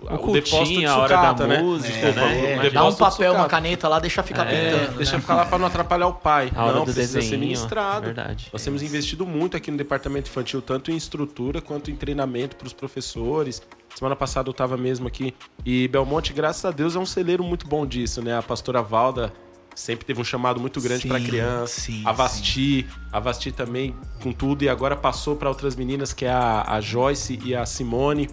[0.10, 2.26] O cultinho, a hora da música, Desculpa, né?
[2.26, 3.49] o É, depósito dá um de papel, uma sucata.
[3.49, 4.98] caneta lá, deixa ficar É, pintando.
[4.98, 5.19] Deixa né?
[5.22, 6.52] ficar lá para não atrapalhar o pai.
[6.56, 7.39] A não, precisa ser desenho.
[7.39, 8.06] ministrado.
[8.06, 8.49] Verdade.
[8.53, 12.68] Nós temos investido muito aqui no departamento infantil, tanto em estrutura quanto em treinamento para
[12.68, 13.61] os professores.
[13.95, 15.34] Semana passada eu estava mesmo aqui.
[15.65, 18.38] E Belmonte, graças a Deus, é um celeiro muito bom disso, né?
[18.38, 19.34] A pastora Valda
[19.77, 21.81] sempre teve um chamado muito grande Sim, para criança.
[21.81, 24.63] sim, a Vasti, a Vasti também com tudo.
[24.63, 28.27] E agora passou para outras meninas, que é a, a Joyce e a Simone.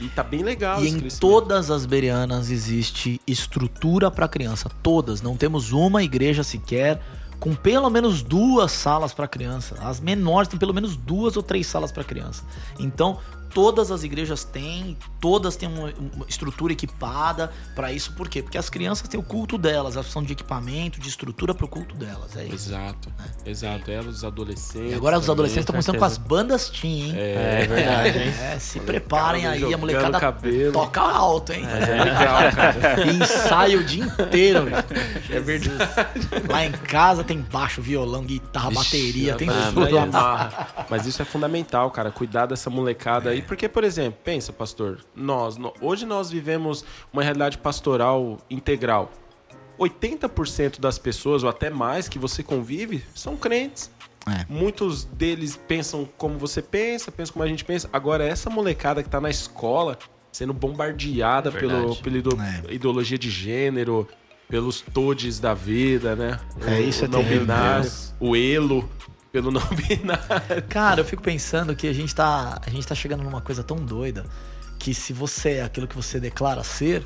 [0.00, 4.70] E tá bem legal E em todas as bereanas existe estrutura para criança.
[4.82, 5.20] Todas.
[5.20, 7.00] Não temos uma igreja sequer
[7.38, 9.76] com pelo menos duas salas para criança.
[9.80, 12.44] As menores têm pelo menos duas ou três salas para criança.
[12.78, 13.18] Então,
[13.52, 18.12] todas as igrejas têm, todas têm uma, uma estrutura equipada para isso.
[18.12, 18.42] Por quê?
[18.42, 21.68] Porque as crianças têm o culto delas, elas precisam de equipamento, de estrutura para o
[21.68, 22.36] culto delas.
[22.36, 22.54] É isso.
[22.54, 23.08] Exato,
[23.44, 23.90] exato.
[23.90, 24.92] Elas, os adolescentes.
[24.92, 27.14] E agora os adolescentes estão começando com as bandas teen, hein?
[27.16, 28.34] É verdade, hein?
[28.40, 30.72] É, se preparem aí, a molecada cabelo.
[30.72, 31.62] toca alto, hein?
[31.64, 33.06] Mas é legal, cara.
[33.06, 34.66] E ensaio o dia inteiro.
[35.30, 35.88] É verdade.
[36.48, 39.98] Lá em casa tem baixo, violão, guitarra, bateria, tem Ixi, tudo.
[39.98, 40.86] amarra.
[40.88, 42.10] Mas isso é fundamental, cara.
[42.10, 43.37] Cuidar dessa molecada aí.
[43.38, 49.10] E porque, por exemplo, pensa, pastor, nós, no- hoje nós vivemos uma realidade pastoral integral.
[49.78, 53.90] 80% das pessoas, ou até mais, que você convive, são crentes.
[54.26, 54.44] É.
[54.48, 57.88] Muitos deles pensam como você pensa, pensam como a gente pensa.
[57.92, 59.96] Agora, essa molecada que tá na escola,
[60.32, 62.02] sendo bombardeada pelo, Verdade.
[62.02, 62.38] pela ido-
[62.70, 62.74] É.
[62.74, 64.06] ideologia de gênero,
[64.48, 66.38] pelos todes da vida, né?
[66.66, 67.40] É, O- isso é o não terrível.
[67.42, 67.90] binário,
[68.20, 68.88] o elo
[69.32, 70.62] pelo não binário.
[70.68, 73.76] Cara, eu fico pensando que a gente tá, a gente tá chegando numa coisa tão
[73.76, 74.24] doida
[74.78, 77.04] que se você é aquilo que você declara ser,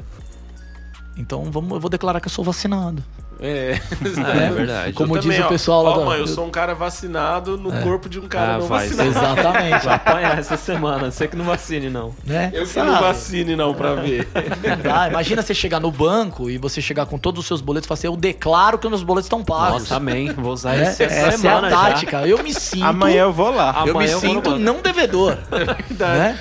[1.16, 3.02] então vamos, eu vou declarar que eu sou vacinado.
[3.42, 3.80] É,
[4.46, 4.92] É, verdade.
[4.92, 5.48] Como Eu diz também, o ó.
[5.48, 8.54] pessoal lá Ó, da- mãe, eu sou um cara vacinado no corpo de um cara
[8.54, 9.08] Ah, não vai, vacinado.
[9.10, 9.84] Exatamente.
[9.84, 11.10] Vai apanhar essa semana.
[11.10, 12.14] Você que não vacine, não.
[12.24, 12.50] né?
[12.54, 12.90] Eu que Sabe?
[12.90, 14.28] não vacine não pra ver.
[14.94, 17.88] Ah, imagina você chegar no banco e você chegar com todos os seus boletos e
[17.88, 19.82] falar assim, eu declaro que os meus boletos estão pagos.
[19.82, 20.32] Nossa, amém.
[20.32, 20.82] Vou usar Né?
[20.90, 21.76] esse essa Essa é a semana já.
[21.76, 22.26] tática.
[22.28, 22.84] Eu me sinto.
[22.84, 23.82] Amanhã eu vou lá.
[23.86, 25.36] eu me eu sinto não devedor.
[25.98, 26.38] né?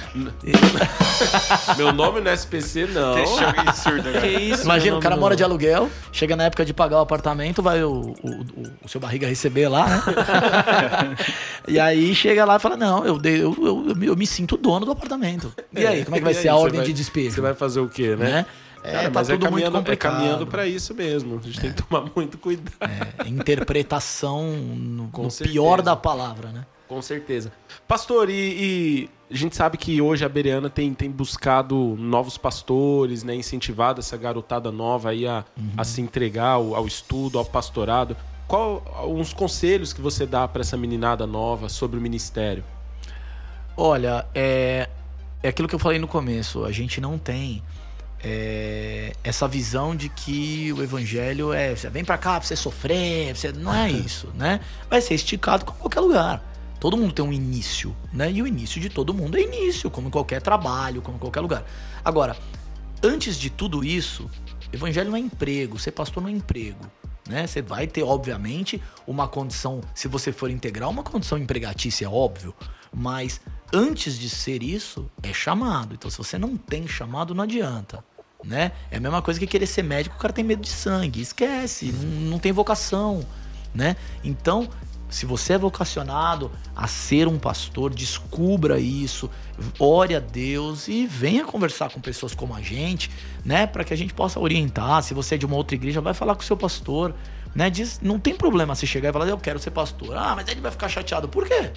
[1.77, 3.15] Meu nome no SPC não.
[3.15, 4.21] Deixa eu ir surdo agora.
[4.21, 7.61] Que isso, Imagina, o cara mora de aluguel, chega na época de pagar o apartamento,
[7.61, 10.03] vai o, o, o- o seu barriga receber lá, né?
[11.67, 14.25] e aí chega lá e fala: Não, eu, dei- eu, eu, eu me- eu me
[14.27, 15.53] sinto dono do apartamento.
[15.75, 17.35] E aí, como é que vai E ser aí, a ordem vai- de despejo?
[17.35, 18.25] Você vai fazer o quê, né?
[18.31, 18.45] né?
[18.83, 20.13] É, Cara, tá mas é tudo muito caminhando, é complicado.
[20.15, 21.39] caminhando pra isso mesmo.
[21.39, 22.71] A gente tem que tomar muito cuidado.
[22.81, 26.65] É, interpretação no, Com no pior da palavra, né?
[26.91, 27.53] Com certeza.
[27.87, 33.23] Pastor, e, e a gente sabe que hoje a Bereana tem, tem buscado novos pastores,
[33.23, 33.33] né?
[33.33, 35.45] Incentivado essa garotada nova aí a,
[35.77, 38.17] a se entregar ao, ao estudo, ao pastorado.
[38.45, 42.61] Qual uns conselhos que você dá pra essa meninada nova sobre o ministério?
[43.77, 44.89] Olha, é,
[45.41, 46.65] é aquilo que eu falei no começo.
[46.65, 47.63] A gente não tem
[48.21, 53.27] é, essa visão de que o evangelho é você vem pra cá pra você sofrer,
[53.27, 53.53] pra você...
[53.53, 54.59] não é isso, né?
[54.89, 56.50] Vai ser esticado como qualquer lugar.
[56.81, 58.31] Todo mundo tem um início, né?
[58.31, 61.39] E o início de todo mundo é início, como em qualquer trabalho, como em qualquer
[61.39, 61.63] lugar.
[62.03, 62.35] Agora,
[63.03, 64.27] antes de tudo isso,
[64.73, 66.83] evangelho não é emprego, ser pastor não é emprego.
[67.29, 67.45] Né?
[67.45, 72.51] Você vai ter, obviamente, uma condição, se você for integral, uma condição empregatícia, é óbvio.
[72.91, 73.39] Mas
[73.71, 75.93] antes de ser isso, é chamado.
[75.93, 78.03] Então, se você não tem chamado, não adianta.
[78.43, 78.71] Né?
[78.89, 81.21] É a mesma coisa que querer ser médico, o cara tem medo de sangue.
[81.21, 83.23] Esquece, não, não tem vocação.
[83.71, 83.95] Né?
[84.23, 84.67] Então,
[85.11, 89.29] se você é vocacionado a ser um pastor, descubra isso,
[89.77, 93.11] ore a Deus e venha conversar com pessoas como a gente,
[93.43, 95.03] né, para que a gente possa orientar.
[95.03, 97.13] Se você é de uma outra igreja, vai falar com o seu pastor,
[97.53, 97.69] né?
[97.69, 100.15] Diz, não tem problema se chegar e falar, eu quero ser pastor.
[100.15, 101.27] Ah, mas ele vai ficar chateado.
[101.27, 101.71] Por quê?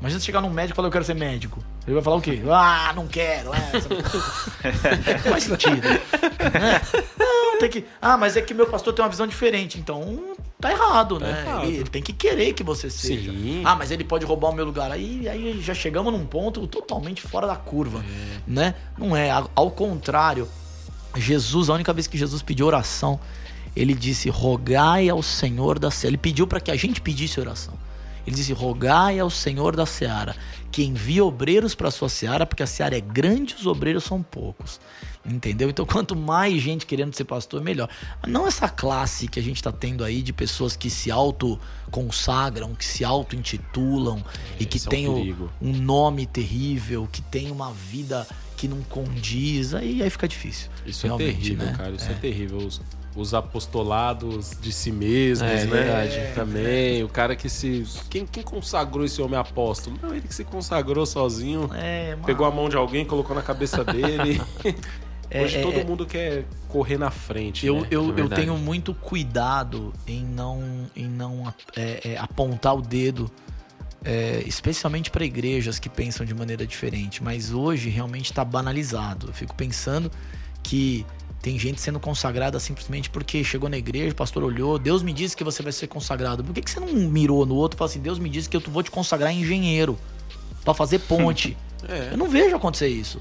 [0.00, 1.62] Imagina você chegar num médico e falar, eu quero ser médico.
[1.86, 2.42] Ele vai falar o quê?
[2.50, 3.52] Ah, não quero.
[3.54, 5.80] É, Faz sentido.
[5.80, 6.80] né?
[7.16, 7.84] Não, tem que.
[8.00, 9.78] Ah, mas é que meu pastor tem uma visão diferente.
[9.78, 11.44] Então, tá errado, né?
[11.44, 11.64] errado.
[11.64, 13.32] Ele, ele tem que querer que você seja.
[13.32, 13.62] Sim.
[13.64, 14.90] Ah, mas ele pode roubar o meu lugar.
[14.92, 18.04] Aí, aí já chegamos num ponto totalmente fora da curva,
[18.46, 18.74] né?
[18.96, 19.30] Não é.
[19.30, 20.48] Ao, contrário,
[21.16, 23.18] Jesus, a única vez que Jesus pediu oração,
[23.74, 25.88] ele disse: rogai ao Senhor da.
[26.04, 27.74] Ele pediu para que a gente pedisse oração.
[28.26, 30.36] Ele disse: rogai ao Senhor da Seara,
[30.70, 34.04] que envie obreiros para a sua Seara, porque a Seara é grande e os obreiros
[34.04, 34.80] são poucos.
[35.24, 35.70] Entendeu?
[35.70, 37.88] Então, quanto mais gente querendo ser pastor, melhor.
[38.26, 42.84] Não essa classe que a gente está tendo aí de pessoas que se auto-consagram, que
[42.84, 44.24] se auto-intitulam
[44.58, 48.26] e que esse é um tem um nome terrível, que tem uma vida
[48.56, 50.70] que não condiz, aí, aí fica difícil.
[50.86, 51.74] Isso é terrível, né?
[51.76, 51.90] cara.
[51.90, 52.68] Isso é, terrível.
[53.14, 55.66] Os, os apostolados de si mesmos, É, né?
[55.66, 56.34] verdade.
[56.34, 57.02] Também.
[57.04, 57.84] O cara que se.
[58.08, 59.98] Quem, quem consagrou esse homem apóstolo?
[60.02, 61.70] Não, ele que se consagrou sozinho.
[61.74, 64.40] É, Pegou a mão de alguém, colocou na cabeça dele.
[65.34, 65.84] É, Hoje é, todo é.
[65.84, 67.64] mundo quer correr na frente.
[67.66, 67.88] Eu, né?
[67.90, 73.30] eu, eu tenho muito cuidado em não, em não é, é, apontar o dedo,
[74.04, 77.22] é, especialmente para igrejas que pensam de maneira diferente.
[77.22, 79.28] Mas hoje realmente está banalizado.
[79.28, 80.12] Eu fico pensando
[80.62, 81.06] que
[81.42, 85.36] tem gente sendo consagrada simplesmente porque chegou na igreja, o pastor olhou, Deus me disse
[85.36, 86.44] que você vai ser consagrado.
[86.44, 88.56] Por que, que você não mirou no outro e falou assim: Deus me disse que
[88.56, 89.98] eu vou te consagrar em engenheiro
[90.64, 91.56] para fazer ponte?
[91.88, 92.10] É.
[92.12, 93.20] Eu não vejo acontecer isso,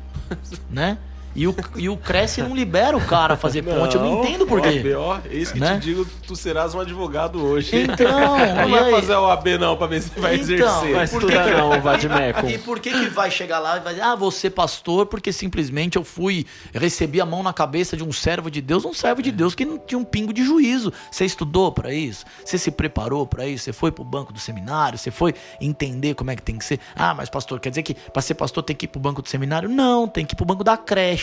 [0.69, 0.99] né?
[1.33, 3.95] E o, e o Cresce não libera o cara a fazer ponte.
[3.95, 4.83] eu não entendo por quê.
[4.95, 5.75] Ó, é isso que Né?
[5.75, 7.71] te digo, tu serás um advogado hoje.
[7.83, 8.91] Então, não vai aí?
[8.91, 10.93] fazer o AB não, pra ver se vai Então, exercer.
[10.93, 12.47] Vai Por que estudar que- não, Vadimeco.
[12.47, 15.95] E por que que vai chegar lá e vai dizer, ah, você pastor, porque simplesmente
[15.97, 19.31] eu fui, recebi a mão na cabeça de um servo de Deus, um servo de
[19.31, 20.91] Deus que não tinha um pingo de juízo.
[21.09, 22.25] Você estudou pra isso?
[22.43, 23.63] Você se preparou pra isso?
[23.65, 24.97] Você foi pro banco do seminário?
[24.97, 26.79] Você foi entender como é que tem que ser?
[26.95, 29.29] Ah, mas pastor, quer dizer que pra ser pastor tem que ir pro banco do
[29.29, 29.69] seminário?
[29.69, 31.20] Não, tem que ir pro banco da creche.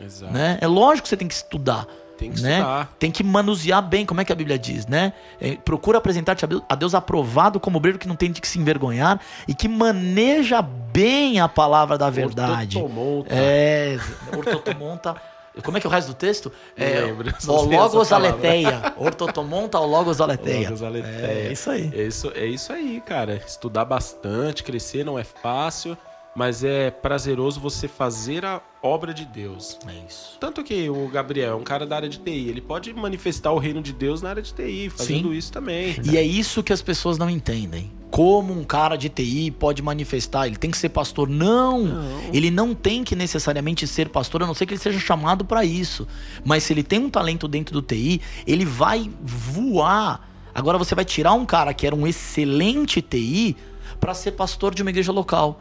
[0.00, 0.32] Exato.
[0.32, 0.58] Né?
[0.60, 1.86] É lógico que você tem que estudar.
[2.16, 2.58] Tem que né?
[2.58, 2.94] estudar.
[2.98, 5.12] Tem que manusear bem, como é que a Bíblia diz, né?
[5.40, 9.20] É, procura apresentar-te a Deus- aprovado como obreiro que não tem de que se envergonhar
[9.48, 12.76] e que maneja bem a palavra da verdade.
[12.78, 13.34] Ortotomonta.
[13.34, 13.98] É,
[14.36, 15.16] ortotomonta.
[15.64, 16.52] Como é que é o resto do texto?
[16.76, 18.94] É, lembro, o logos aletheia.
[18.96, 20.68] Ortotomonta, o logos aletheia.
[20.68, 21.26] Logos aletheia.
[21.48, 21.90] É isso aí.
[21.92, 23.34] É isso, é isso aí, cara.
[23.34, 25.98] Estudar bastante, crescer não é fácil,
[26.34, 29.78] mas é prazeroso você fazer a obra de Deus.
[29.86, 30.38] É isso.
[30.38, 33.58] Tanto que o Gabriel é um cara da área de TI, ele pode manifestar o
[33.58, 35.34] reino de Deus na área de TI, fazendo Sim.
[35.36, 35.96] isso também.
[36.04, 37.90] E é isso que as pessoas não entendem.
[38.10, 40.46] Como um cara de TI pode manifestar?
[40.46, 41.28] Ele tem que ser pastor?
[41.28, 42.02] Não.
[42.32, 45.64] Ele não tem que necessariamente ser pastor, a não ser que ele seja chamado para
[45.64, 46.08] isso.
[46.44, 50.28] Mas se ele tem um talento dentro do TI, ele vai voar.
[50.52, 53.56] Agora você vai tirar um cara que era um excelente TI
[54.00, 55.60] para ser pastor de uma igreja local.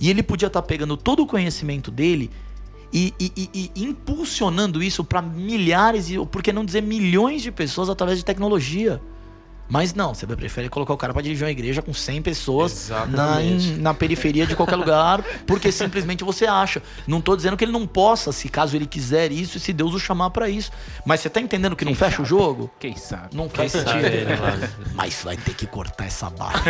[0.00, 2.30] E ele podia estar pegando todo o conhecimento dele
[2.92, 7.52] e, e- e- e impulsionando isso para milhares, e por que não dizer milhões de
[7.52, 9.00] pessoas através de tecnologia.
[9.70, 12.96] Mas não, você prefere colocar o cara para dirigir uma igreja com 100 pessoas na,
[13.40, 13.70] Exatamente.
[13.78, 16.82] na periferia de qualquer lugar, porque simplesmente você acha.
[17.06, 19.94] Não tô dizendo que ele não possa, se caso ele quiser isso e se Deus
[19.94, 20.72] o chamar para isso.
[21.06, 22.68] Mas você tá entendendo que não fecha o jogo?
[22.80, 23.36] Quem sabe?
[23.36, 24.06] Não faz Sabe sentido.
[24.06, 24.68] ele lá.
[24.94, 26.60] Mas vai ter que cortar essa barra.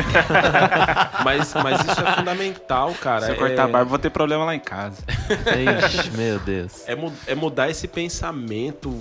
[1.24, 3.26] Mas, mas isso é fundamental, cara.
[3.26, 5.02] Se eu é, cortar a barba, vou ter problema lá em casa.
[5.86, 6.82] Ixi, meu Deus.
[6.86, 8.96] é, mu- é mudar esse pensamento,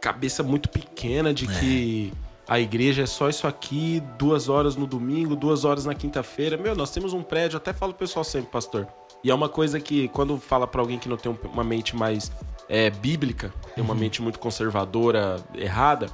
[0.00, 2.12] cabeça muito pequena de que
[2.48, 6.56] a igreja é só isso aqui, duas horas no domingo, duas horas na quinta-feira.
[6.56, 8.86] Meu, nós temos um prédio, até falo pro pessoal sempre, pastor.
[9.24, 11.96] E é uma coisa que, quando fala pra alguém que não tem um- uma mente
[11.96, 12.30] mais
[12.68, 16.08] é, bíblica, tem uma mente muito conservadora, errada.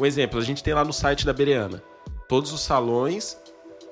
[0.00, 1.82] Um exemplo, a gente tem lá no site da Bereana
[2.28, 3.36] todos os salões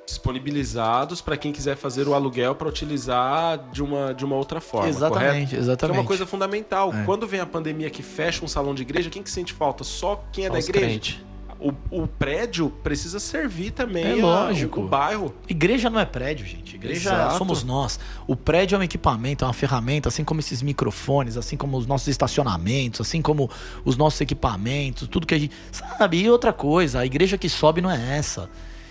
[0.06, 4.86] disponibilizados para quem quiser fazer o aluguel para utilizar de uma, de uma outra forma.
[4.92, 4.98] correto?
[5.14, 5.98] exatamente, é exatamente.
[5.98, 6.92] uma coisa fundamental.
[6.92, 7.04] É.
[7.04, 9.82] Quando vem a pandemia que fecha um salão de igreja, quem que sente falta?
[9.84, 10.86] Só quem é Só da igreja.
[10.86, 11.20] crentes.
[11.64, 14.80] O, o prédio precisa servir também É lógico.
[14.80, 15.34] o, o bairro.
[15.48, 16.76] Igreja não é prédio, gente.
[16.76, 17.38] Igreja Exato.
[17.38, 17.98] somos nós.
[18.26, 21.86] O prédio é um equipamento, é uma ferramenta, assim como esses microfones, assim como os
[21.86, 23.50] nossos estacionamentos, assim como
[23.82, 25.54] os nossos equipamentos, tudo que a gente.
[25.72, 26.18] Sabe?
[26.18, 28.50] E outra coisa, a igreja que sobe não é essa.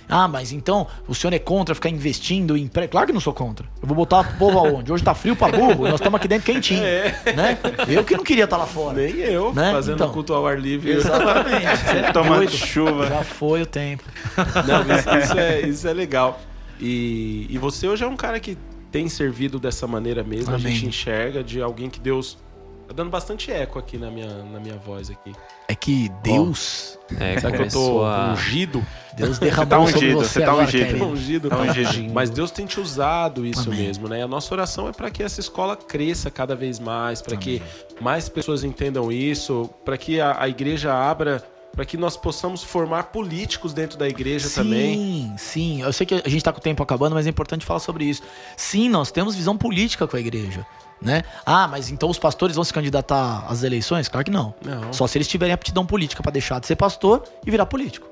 [0.09, 2.91] Ah, mas então o senhor é contra ficar investindo em prédio?
[2.91, 3.65] Claro que não sou contra.
[3.81, 4.91] Eu vou botar o povo aonde?
[4.91, 6.81] Hoje tá frio pra burro, nós estamos aqui dentro quentinho.
[6.81, 7.57] Né?
[7.87, 8.97] Eu que não queria estar lá fora.
[8.97, 9.71] Nem eu, Né?
[9.71, 10.11] fazendo Então.
[10.11, 10.91] culto ao ar livre.
[10.91, 11.63] Exatamente.
[11.93, 13.07] É Tomando chuva.
[13.07, 14.03] Já foi o tempo.
[14.67, 16.39] Não, isso, isso é, isso é legal.
[16.79, 18.57] E, e você hoje é um cara que
[18.91, 20.51] tem servido dessa maneira mesmo.
[20.51, 20.73] A Amém.
[20.73, 22.37] gente enxerga de alguém que Deus.
[22.93, 25.33] Tá dando bastante eco aqui na minha, na minha voz aqui.
[25.67, 28.33] É que Deus, É, Será que eu tô a...
[28.33, 28.85] ungido?
[29.17, 30.85] Deus tá derramou sobre ungido, você, você tá agora, ungido.
[30.85, 31.05] querido.
[31.05, 32.13] ungido, Tá ungido.
[32.13, 33.87] Mas Deus tem te usado isso Amém.
[33.87, 34.19] mesmo, né?
[34.19, 37.63] E a nossa oração é para que essa escola cresça cada vez mais, para que
[37.99, 41.43] mais pessoas entendam isso, para que a, a igreja abra,
[41.75, 45.33] para que nós possamos formar políticos dentro da igreja sim, também.
[45.39, 47.79] Sim, Eu sei que a gente tá com o tempo acabando, mas é importante falar
[47.79, 48.21] sobre isso.
[48.55, 50.63] Sim, nós temos visão política com a igreja.
[51.03, 51.23] Né?
[51.45, 54.07] Ah, mas então os pastores vão se candidatar às eleições?
[54.07, 54.53] Claro que não.
[54.63, 54.93] Não.
[54.93, 58.07] Só se eles tiverem aptidão política pra deixar de ser pastor e virar político.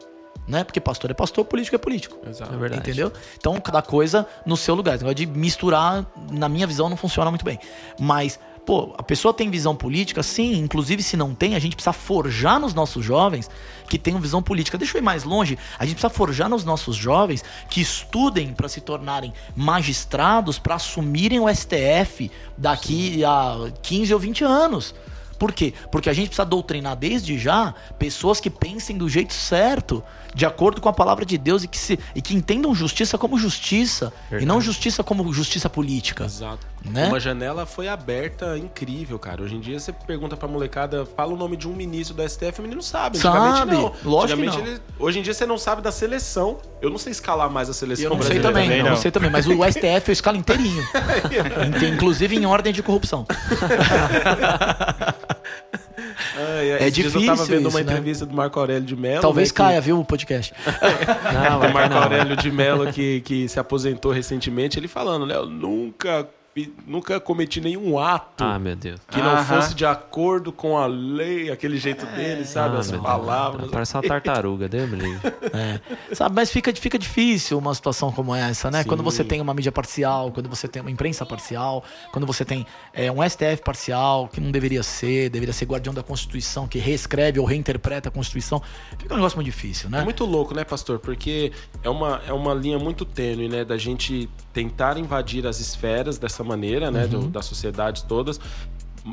[0.48, 0.64] Né?
[0.64, 2.18] Porque pastor é pastor, político é político.
[2.28, 2.54] Exato.
[2.54, 2.82] É verdade.
[2.82, 3.14] Entendeu?
[3.38, 4.96] Então, cada coisa no seu lugar.
[4.96, 7.60] Esse negócio de misturar, na minha visão, não funciona muito bem.
[8.00, 10.22] Mas, pô, a pessoa tem visão política?
[10.24, 10.58] Sim.
[10.58, 13.50] Inclusive, se não tem, a gente precisa forjar nos nossos jovens
[13.90, 14.78] que tenham visão política.
[14.78, 15.58] Deixa eu ir mais longe.
[15.78, 21.40] A gente precisa forjar nos nossos jovens que estudem para se tornarem magistrados, para assumirem
[21.40, 24.96] o STF daqui a 15 ou 20 anos.
[25.42, 25.74] Por quê?
[25.92, 30.80] Porque a gente precisa doutrinar desde já pessoas que pensem do jeito certo, de acordo
[30.82, 34.46] com a palavra de Deus e que, se, e que entendam justiça como justiça e
[34.46, 36.24] não justiça como justiça política.
[36.26, 36.72] Exato.
[36.84, 37.08] Né?
[37.08, 39.44] Uma janela foi aberta incrível, cara.
[39.44, 42.60] Hoje em dia você pergunta pra molecada, fala o nome de um ministro do STF,
[42.60, 43.20] o menino sabe.
[43.20, 43.94] Sabe, não.
[44.04, 44.60] lógico não.
[44.60, 46.58] ele- hoje em dia você não sabe da seleção.
[46.82, 48.98] Eu não sei escalar mais a seleção Eu não sei também, também não, não.
[48.98, 50.84] sei também, mas o STF eu escalo inteirinho.
[51.68, 53.28] Inte- Inclusive em ordem de corrupção.
[56.38, 57.84] Ai, ai, É dias Eu tava difícil vendo uma isso, né?
[57.84, 59.22] entrevista do Marco Aurélio de Mello.
[59.22, 60.54] Talvez né, que- caia, viu, o podcast.
[61.34, 62.04] Não, O Marco não.
[62.04, 65.36] Aurélio de Mello, que, que se aposentou recentemente, ele falando, né?
[65.36, 66.28] Eu nunca,
[66.86, 69.00] nunca cometi nenhum ato Ah, meu Deus.
[69.10, 69.44] que não Aham.
[69.46, 72.76] fosse de acordo com a lei, aquele jeito dele, sabe?
[72.76, 73.10] Ah, As meu Deus.
[73.12, 73.72] palavras.
[73.72, 75.22] Parece uma tartaruga, Deus me livre.
[75.54, 75.80] É.
[76.16, 78.84] Sabe, mas fica, fica difícil uma situação como essa, né?
[78.84, 78.88] Sim.
[78.90, 82.66] Quando você tem uma mídia parcial, quando você tem uma imprensa parcial, quando você tem
[82.94, 87.40] é, um STF parcial, que não deveria ser, deveria ser guardião da Constituição, que reescreve
[87.40, 88.62] ou reinterpreta a Constituição.
[88.98, 90.00] Fica um negócio muito difícil, né?
[90.00, 91.00] É muito louco, né, pastor?
[91.00, 91.52] Porque
[91.84, 93.66] é uma, é uma linha muito tênue, né?
[93.66, 97.04] Da gente tentar invadir as esferas dessa maneira, né?
[97.04, 97.10] Uhum.
[97.22, 98.40] do- das sociedades todas.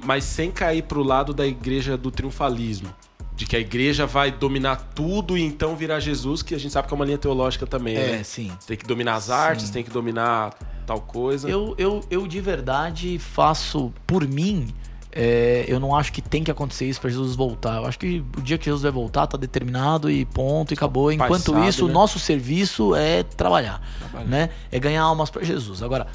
[0.05, 2.89] mas sem cair pro lado da igreja do triunfalismo.
[3.35, 6.87] De que a igreja vai dominar tudo e então virar Jesus, que a gente sabe
[6.89, 8.23] que é uma linha teológica também, É, né?
[8.23, 8.53] sim.
[8.61, 9.73] Você tem que dominar as artes, Sim.
[9.73, 10.53] tem que dominar
[10.87, 11.49] tal coisa.
[11.49, 14.69] Eu, eu, eu de verdade faço por mim.
[15.11, 17.77] é, eu não acho que tem que acontecer isso pra Jesus voltar.
[17.77, 21.11] Eu acho que o dia que Jesus vai voltar tá determinado e ponto e acabou.
[21.11, 21.91] Enquanto isso, né?
[21.91, 23.81] o nosso serviço é trabalhar,
[24.27, 24.51] né?
[24.71, 25.83] É ganhar almas pra Jesus.
[25.83, 26.09] Agora,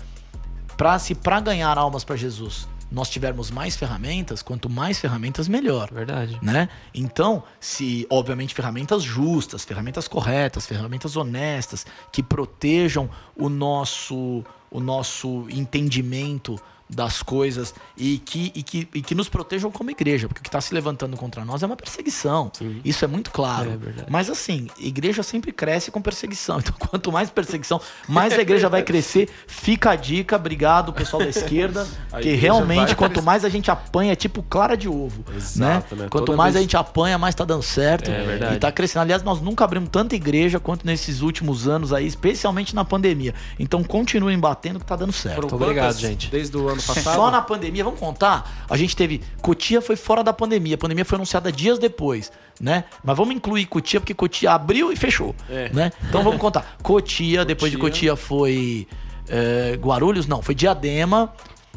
[0.77, 5.89] pra, se para ganhar almas pra Jesus nós tivermos mais ferramentas, quanto mais ferramentas melhor
[5.91, 6.37] Verdade.
[6.43, 6.69] né?
[6.93, 15.45] Então, se obviamente ferramentas justas, ferramentas corretas, ferramentas honestas que protejam o nosso o nosso
[15.49, 20.43] entendimento das coisas e que, e que, e que nos protejam como igreja, porque o
[20.43, 22.51] que está se levantando contra nós é uma perseguição.
[22.83, 23.71] Isso é muito claro.
[23.71, 24.05] É.
[24.09, 26.59] Mas assim, igreja sempre cresce com perseguição.
[26.63, 29.29] Então, quanto mais perseguição, mais a igreja vai crescer.
[29.47, 31.85] Fica a dica, obrigado, pessoal da esquerda,
[32.21, 33.25] que realmente quanto crescer.
[33.25, 35.25] mais a gente apanha, é tipo clara de ovo.
[35.35, 36.03] Exato, né?
[36.03, 36.09] né?
[36.09, 38.09] Quanto Toda mais vez- a gente apanha, mais tá dando certo.
[38.09, 38.55] É verdade.
[38.55, 39.01] E tá crescendo.
[39.01, 43.33] Aliás, nós nunca abrimos tanta igreja quanto nesses últimos anos aí, especialmente na pandemia.
[43.59, 45.53] Então continuem batendo que tá dando certo.
[45.55, 46.29] Obrigado, gente.
[46.29, 47.15] Desde o ano passado?
[47.15, 48.65] Só na pandemia, vamos contar?
[48.69, 49.21] A gente teve.
[49.41, 50.75] Cotia foi fora da pandemia.
[50.75, 52.83] A pandemia foi anunciada dias depois, né?
[53.03, 55.35] Mas vamos incluir Cotia, porque Cotia abriu e fechou.
[55.49, 55.69] É.
[55.73, 55.91] Né?
[56.07, 56.75] Então vamos contar.
[56.83, 58.11] Cotia, depois de Cotia.
[58.11, 58.87] Cotia foi.
[59.27, 60.27] é, Guarulhos?
[60.27, 61.33] Não, foi Diadema.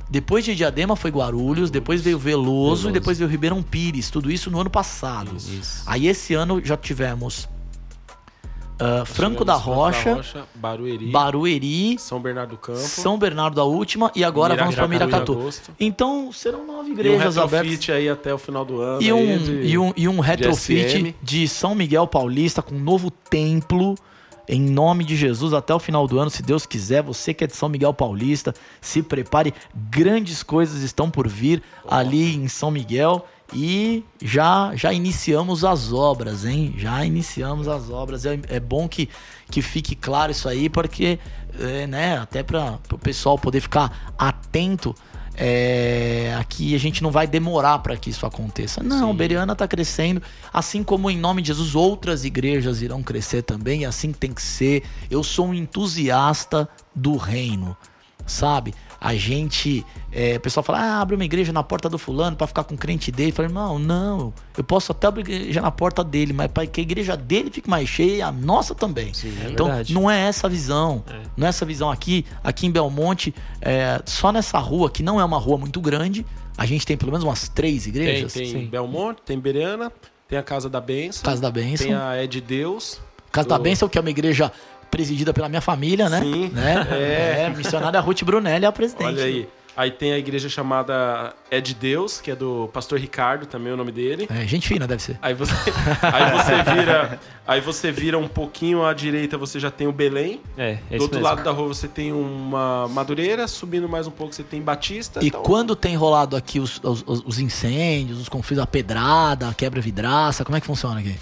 [0.09, 2.89] Depois de Diadema foi Guarulhos, depois veio Veloso, Veloso.
[2.91, 4.09] e depois veio Ribeirão Pires.
[4.09, 5.35] Tudo isso no ano passado.
[5.37, 5.83] Isso.
[5.85, 7.49] Aí esse ano já tivemos
[8.79, 12.79] ah, Franco da Rocha, Barueri, Barueri, São Bernardo do Campo.
[12.79, 15.49] São Bernardo da Última e agora vamos para Miracatu.
[15.81, 17.89] Então serão nove E um igrejas abertas.
[17.91, 19.03] aí até o final do ano.
[19.03, 21.15] E um, de- e, um, e um retrofit SM.
[21.23, 23.95] de São Miguel Paulista com um novo templo.
[24.49, 27.49] Em nome de Jesus, até o final do ano, se Deus quiser, você que é
[27.49, 33.27] de São Miguel Paulista, se prepare, grandes coisas estão por vir ali em São Miguel
[33.53, 36.75] e já já iniciamos as obras, hein?
[36.77, 38.27] Já iniciamos as obras.
[38.27, 39.09] É, é bom que,
[39.51, 41.19] que fique claro isso aí, porque,
[41.59, 44.95] é, né, até para o pessoal poder ficar atento
[45.39, 48.83] é, aqui a gente não vai demorar para que isso aconteça.
[48.83, 53.83] Não, Beriana está crescendo, assim como em nome de Jesus outras igrejas irão crescer também,
[53.83, 54.83] e assim tem que ser.
[55.11, 57.77] Eu sou um entusiasta do reino,
[58.27, 58.75] sabe?
[59.01, 62.47] A gente, é, o pessoal fala, ah, abre uma igreja na porta do fulano para
[62.47, 63.31] ficar com o crente dele.
[63.31, 66.81] Eu falo, irmão, não, eu posso até abrir igreja na porta dele, mas para que
[66.81, 69.13] a igreja dele fique mais cheia, a nossa também.
[69.45, 69.93] é então, verdade.
[69.95, 71.05] não é essa a visão.
[71.37, 72.25] Não é essa visão aqui.
[72.43, 76.25] Aqui em Belmonte, é, só nessa rua, que não é uma rua muito grande,
[76.57, 78.33] a gente tem pelo menos umas três Tem, igrejas.
[78.33, 78.67] tem Sim.
[78.67, 79.93] Belmonte, tem Bereana,
[80.27, 81.23] tem a Casa da Benção.
[81.23, 81.87] Casa da Bênção.
[81.87, 82.99] Tem a É de Deus.
[83.31, 84.51] Casa da do- Bênção, que é uma igreja
[84.91, 86.21] presidida pela minha família, né?
[86.21, 86.51] Sim.
[86.53, 86.87] né?
[86.91, 87.43] É.
[87.47, 89.07] É, missionária Ruth Brunelli é a presidente.
[89.07, 89.49] Olha aí.
[89.77, 93.75] Aí tem a igreja chamada É de Deus, que é do pastor Ricardo, também é
[93.75, 94.27] o nome dele.
[94.31, 95.19] É, gente fina, deve ser.
[95.21, 95.53] Aí você,
[96.01, 100.41] aí você vira, aí você vira um pouquinho à direita, você já tem o Belém.
[100.57, 101.29] É, é Do outro mesmo.
[101.29, 105.23] lado da rua você tem uma Madureira, subindo mais um pouco você tem Batista.
[105.23, 109.53] E então- quando tem rolado aqui os, os, os incêndios, os conflitos, a pedrada, a
[109.53, 111.17] quebra-vidraça, como é que funciona aqui?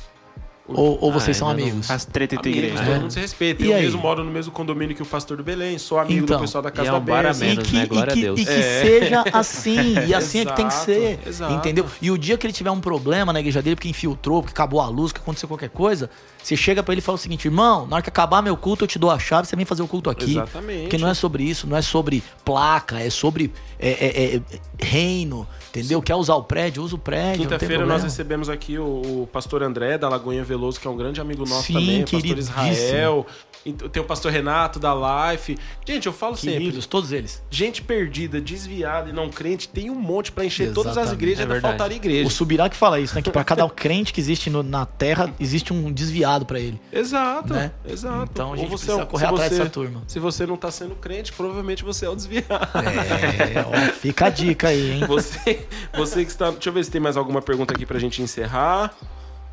[0.66, 1.90] Ou, ou vocês Ah, são não- amigos?
[1.90, 2.86] As treta entre Amigos, igrejas.
[2.86, 2.98] todo É.
[3.00, 3.62] mundo se respeita.
[3.62, 3.82] E Eu aí?
[3.82, 6.62] mesmo moro no mesmo condomínio que o pastor do Belém, sou amigo Então, do pessoal
[6.62, 7.46] da e Casa é da um a Benção.
[7.46, 7.84] menos, e que, né?
[7.86, 8.40] Glória e a que- Deus.
[8.40, 8.82] e que É.
[8.82, 11.52] seja assim, e assim é que tem que ser, exato.
[11.52, 11.84] entendeu?
[12.00, 14.80] E o dia que ele tiver um problema na igreja dele, porque infiltrou, porque acabou
[14.80, 16.08] a luz, que aconteceu qualquer coisa,
[16.42, 18.84] você chega pra ele e fala o seguinte, irmão, na hora que acabar meu culto,
[18.84, 20.30] eu te dou a chave, você vem fazer o culto aqui.
[20.30, 20.82] Exatamente.
[20.84, 24.40] Porque não é sobre isso, não é sobre placa, é sobre é, é, é,
[24.82, 26.00] reino, entendeu?
[26.00, 29.98] Quer usar o prédio, usa o prédio, Quinta-feira nós recebemos aqui o, o pastor André
[29.98, 32.38] da Lagoinha Veloso, que é um grande amigo nosso Sim, também, o pastor.
[32.38, 33.26] Israel.
[33.72, 34.92] Tem o pastor Renato da
[35.32, 35.56] Life.
[35.86, 37.42] Gente, eu falo sempre, Queridos, todos eles.
[37.50, 41.14] gente perdida, desviada e não crente, tem um monte pra encher todas as Exatamente.
[41.22, 41.72] igrejas, É ainda verdade.
[41.78, 42.30] faltaria O igreja.
[42.30, 43.22] Subirá que fala isso, né?
[43.22, 46.78] Que pra cada crente que existe no- na terra, existe um desviado pra ele.
[46.92, 47.72] Exato, Né?
[47.86, 48.28] exato.
[48.32, 50.02] Então a Ou gente você precisa é um- correr se atrás você- dessa turma.
[50.06, 52.44] Se você não tá sendo crente, provavelmente você é o desviado.
[52.74, 55.04] É, ó, fica a dica aí, hein?
[55.06, 55.66] Você,
[55.96, 56.50] você que está.
[56.50, 58.94] Deixa eu ver se tem mais alguma pergunta aqui pra gente encerrar.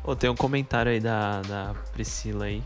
[0.04, 2.62] Ô, tem um comentário aí da, da Priscila aí.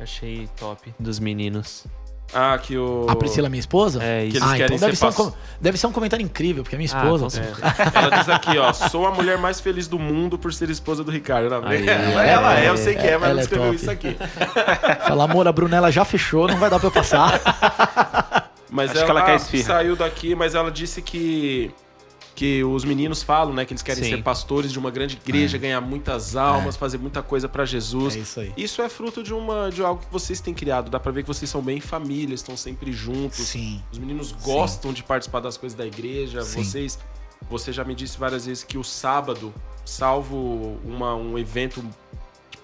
[0.00, 1.84] Achei top dos meninos.
[2.32, 3.06] Ah, que o.
[3.08, 4.00] A Priscila, minha esposa?
[4.02, 4.36] É, Que isso.
[4.38, 6.62] eles ah, querem então deve ser ser, um, pass- com- deve ser um comentário incrível,
[6.62, 7.28] porque é minha Ah, esposa.
[7.30, 7.60] certeza.
[7.66, 7.98] É.
[7.98, 11.10] Ela diz aqui, ó, sou a mulher mais feliz do mundo por ser esposa do
[11.10, 11.52] Ricardo.
[11.52, 13.66] Ela, Aí, ela, é, ela é, eu sei que é, mas ela ela é escreveu
[13.72, 13.76] top.
[13.82, 14.16] isso aqui.
[15.08, 17.40] Fala, amor, a Brunella já fechou, não vai dar pra eu passar.
[18.70, 19.64] Mas Acho que ela quer ah, esfirra.
[19.64, 21.72] saiu daqui, mas ela disse que
[22.40, 24.08] que os meninos falam, né, que eles querem Sim.
[24.12, 28.16] ser pastores de uma grande igreja, ganhar muitas almas, fazer muita coisa pra Jesus.
[28.16, 28.52] É isso aí.
[28.56, 30.90] Isso é fruto de uma de algo que vocês têm criado.
[30.90, 33.40] Dá pra ver que vocês são bem família, estão sempre juntos.
[33.40, 33.82] Sim.
[33.92, 36.40] Os meninos gostam de participar das coisas da igreja.
[36.40, 36.64] Sim.
[36.64, 36.98] Vocês
[37.50, 39.52] você já me disse várias vezes que o sábado,
[39.84, 41.84] salvo uma, um evento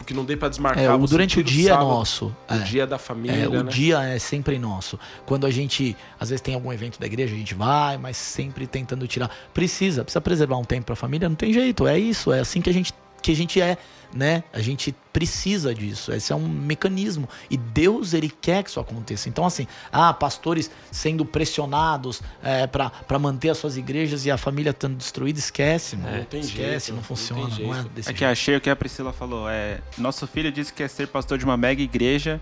[0.07, 0.83] que não dê pra desmarcar.
[0.83, 2.27] É, o durante o dia é sábado, nosso.
[2.49, 2.59] O É.
[2.61, 3.71] dia da família, É, o né?
[3.71, 4.99] dia é sempre nosso.
[5.27, 8.67] Quando a gente, às vezes tem algum evento da igreja, a gente vai, mas sempre
[8.67, 9.31] tentando tirar.
[9.53, 12.71] Precisa, precisa preservar um tempo pra família, não tem jeito, é isso, é assim que
[12.71, 13.77] a gente que a gente é,
[14.17, 14.43] né?
[14.53, 16.13] A gente precisa disso.
[16.13, 19.29] Esse é um mecanismo e Deus ele quer que isso aconteça.
[19.29, 24.37] Então assim, ah, pastores sendo pressionados é, para para manter as suas igrejas e a
[24.37, 26.19] família estando destruída, esquece, mano.
[26.19, 28.25] Não tem esquece, jeito, não não funciona, tem não, é Aqui jeito.
[28.25, 29.49] achei o que a Priscila falou.
[29.49, 32.41] É, nosso filho disse que quer ser pastor de uma mega igreja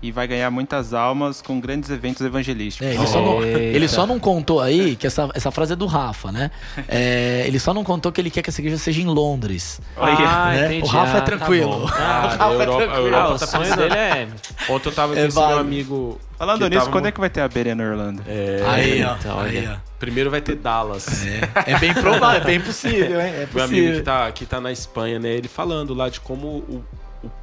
[0.00, 2.86] e vai ganhar muitas almas com grandes eventos evangelísticos.
[2.86, 5.86] É, ele, só não, ele só não contou aí, que essa, essa frase é do
[5.86, 6.50] Rafa, né?
[6.86, 9.80] É, ele só não contou que ele quer que essa igreja seja em Londres.
[9.96, 10.66] Ah, né?
[10.66, 10.84] entendi.
[10.84, 11.70] O Rafa é Ah, tá tranquilo.
[11.80, 11.84] bom.
[11.88, 13.16] O Ah, Rafa é Europa, a tranquilo.
[13.16, 14.28] Ah, o sonho dele é.
[14.68, 16.20] Ontem eu tava com É esse meu amigo.
[16.38, 18.22] Falando nisso, tava quando é que vai ter a beira na Orlando?
[18.28, 19.14] É, Aí, ó.
[19.14, 19.76] Eita, aí, ó.
[19.98, 21.26] Primeiro vai ter Dallas.
[21.26, 23.32] É, é bem provável, é bem possível, hein?
[23.34, 24.04] É Meu amigo que possível.
[24.04, 25.30] tá, que tá na Espanha, né?
[25.30, 26.84] Ele falando lá de como o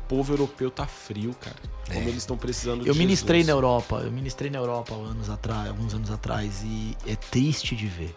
[0.07, 1.55] povo europeu tá frio, cara.
[1.87, 2.91] Como eles estão precisando de É.
[2.91, 3.63] Eu ministrei na Jesus.
[3.63, 8.15] Europa, eu ministrei na Europa anos atrás, alguns anos atrás, e é triste de ver.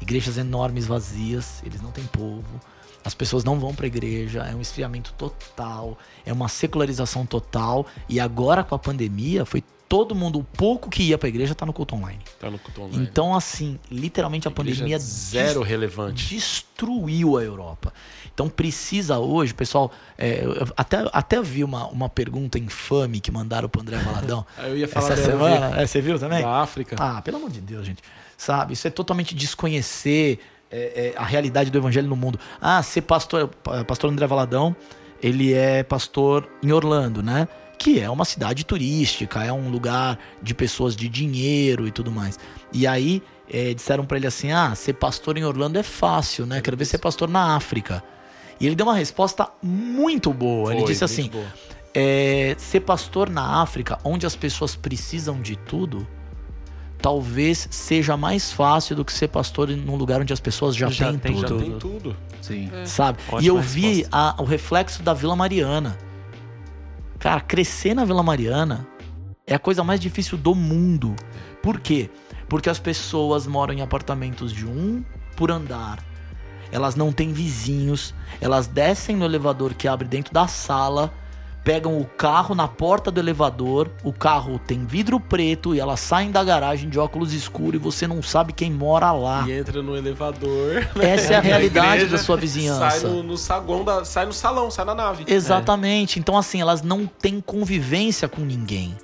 [0.00, 2.60] Igrejas enormes vazias, eles não têm povo,
[3.04, 8.20] as pessoas não vão pra igreja, é um esfriamento total, é uma secularização total, e
[8.20, 11.72] agora com a pandemia foi todo mundo, o pouco que ia pra igreja tá no
[11.72, 12.20] culto online.
[12.38, 13.02] Tá no culto online.
[13.10, 16.28] Então, assim, literalmente a Igreja pandemia zero relevante.
[16.34, 17.92] destruiu a Europa.
[18.34, 19.90] Então precisa hoje, pessoal.
[20.16, 24.70] é, eu até, até vi uma, uma pergunta infame que mandaram pro André Valadão Aí
[24.70, 25.80] eu ia falar essa semana.
[25.80, 26.42] É, você viu também?
[26.42, 26.94] da África.
[26.98, 28.02] Ah, pelo amor de Deus, gente.
[28.36, 28.74] Sabe?
[28.74, 30.38] Isso é totalmente desconhecer
[30.70, 32.38] é, é, a realidade do evangelho no mundo.
[32.60, 33.48] Ah, ser pastor.
[33.48, 34.76] pa- Pastor André Valadão,
[35.20, 37.48] ele é pastor em Orlando, né?
[37.78, 42.38] Que é uma cidade turística, é um lugar de pessoas de dinheiro e tudo mais.
[42.72, 46.60] E aí é, disseram pra ele assim: ah, ser pastor em Orlando é fácil, né?
[46.60, 48.02] Quero ver ser pastor na África.
[48.60, 50.72] E ele deu uma resposta muito boa.
[50.72, 51.46] ele Foi, disse muito assim:
[51.94, 56.04] é, ser pastor na África, onde as pessoas precisam de tudo,
[57.00, 61.10] talvez seja mais fácil do que ser pastor num lugar onde as pessoas já, Já
[61.12, 61.48] têm tem tudo.
[61.58, 62.16] Já tem tudo.
[62.42, 62.70] Sim.
[62.84, 63.18] Sabe?
[63.28, 65.96] Ótima e eu vi a- o reflexo da Vila Mariana.
[67.18, 68.86] Cara, crescer na Vila Mariana
[69.44, 71.16] é a coisa mais difícil do mundo.
[71.60, 72.08] Por quê?
[72.48, 75.04] Porque as pessoas moram em apartamentos de um
[75.36, 75.98] por andar.
[76.70, 78.14] Elas não têm vizinhos.
[78.40, 81.12] Elas descem no elevador que abre dentro da sala.
[81.68, 83.90] Pegam o carro na porta do elevador.
[84.02, 88.06] O carro tem vidro preto e elas saem da garagem de óculos escuros e você
[88.06, 89.44] não sabe quem mora lá.
[89.46, 90.88] E entra no elevador.
[90.98, 92.88] Essa é a na realidade igreja, da sua vizinhança.
[92.88, 95.26] Sai no, no saguão da, sai no salão, sai na nave.
[95.28, 96.18] Exatamente.
[96.18, 98.96] Então, assim, elas não têm convivência com ninguém.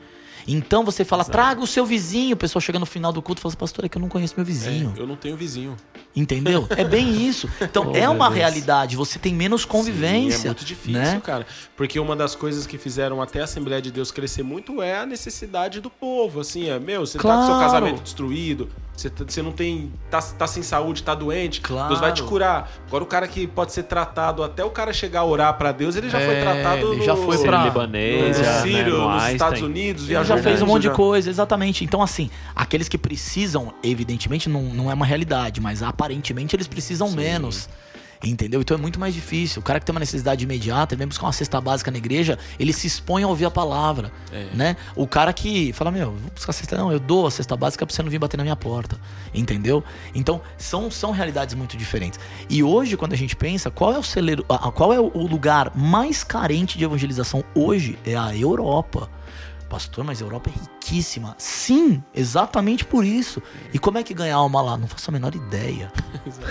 [0.46, 2.34] Então você fala, traga o seu vizinho.
[2.34, 4.08] O pessoal chega no final do culto e fala assim, pastor, é que eu não
[4.08, 4.92] conheço meu vizinho.
[4.96, 5.76] É, eu não tenho vizinho.
[6.14, 6.66] Entendeu?
[6.76, 7.48] É bem isso.
[7.60, 8.38] Então Oh, é uma Deus.
[8.38, 8.96] realidade.
[8.96, 10.38] Você tem menos convivência.
[10.38, 11.20] Sim, é muito difícil, né?
[11.24, 11.46] cara.
[11.76, 15.06] Porque uma das coisas que fizeram até a Assembleia de Deus crescer muito é a
[15.06, 16.40] necessidade do povo.
[16.40, 17.60] Assim, é, meu, você tá com seu Claro.
[17.60, 19.92] casamento destruído, você, tá- você não tem.
[20.10, 21.88] Tá, tá sem saúde, tá doente, Claro.
[21.88, 22.70] Deus vai te curar.
[22.86, 25.96] Agora o cara que pode ser tratado, até o cara chegar a orar pra Deus,
[25.96, 28.84] ele já foi É, tratado ele já foi no, pra- no, libanês, no já, Sírio,
[28.84, 29.32] né, no nos Einstein.
[29.34, 30.94] Estados Unidos, viajou já fez um monte de já.
[30.94, 31.84] coisa, exatamente.
[31.84, 37.10] Então, assim, aqueles que precisam, evidentemente, não, não é uma realidade, mas aparentemente eles precisam
[37.10, 37.68] menos.
[38.22, 38.60] Entendeu?
[38.60, 39.60] Então é muito mais difícil.
[39.60, 42.38] O cara que tem uma necessidade imediata, ele vem buscar uma cesta básica na igreja,
[42.58, 44.10] ele se expõe a ouvir a palavra.
[44.32, 44.46] É.
[44.54, 44.76] Né?
[44.96, 46.76] O cara que fala, meu, vou buscar a cesta.
[46.76, 48.98] Não, eu dou a cesta básica pra você não vir bater na minha porta.
[49.34, 49.84] Entendeu?
[50.14, 52.18] Então, são, são realidades muito diferentes.
[52.48, 54.44] E hoje, quando a gente pensa, qual é o celeiro,
[54.74, 57.98] qual é o lugar mais carente de evangelização hoje?
[58.06, 59.10] É a Europa.
[59.74, 61.34] Pastor, mas a Europa é riquíssima.
[61.36, 63.42] Sim, exatamente por isso.
[63.72, 64.76] E como é que ganha alma lá?
[64.76, 65.92] Não faço a menor ideia.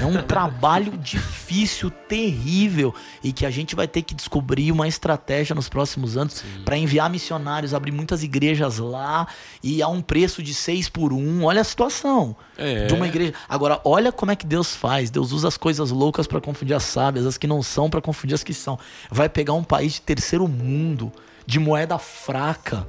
[0.01, 2.93] É um trabalho difícil, terrível,
[3.23, 7.09] e que a gente vai ter que descobrir uma estratégia nos próximos anos para enviar
[7.09, 9.25] missionários, abrir muitas igrejas lá
[9.63, 11.45] e a um preço de seis por um.
[11.45, 12.87] Olha a situação É.
[12.87, 13.33] de uma igreja.
[13.47, 15.09] Agora, olha como é que Deus faz.
[15.09, 18.35] Deus usa as coisas loucas para confundir as sábias, as que não são para confundir
[18.35, 18.77] as que são.
[19.09, 21.09] Vai pegar um país de terceiro mundo,
[21.47, 22.85] de moeda fraca,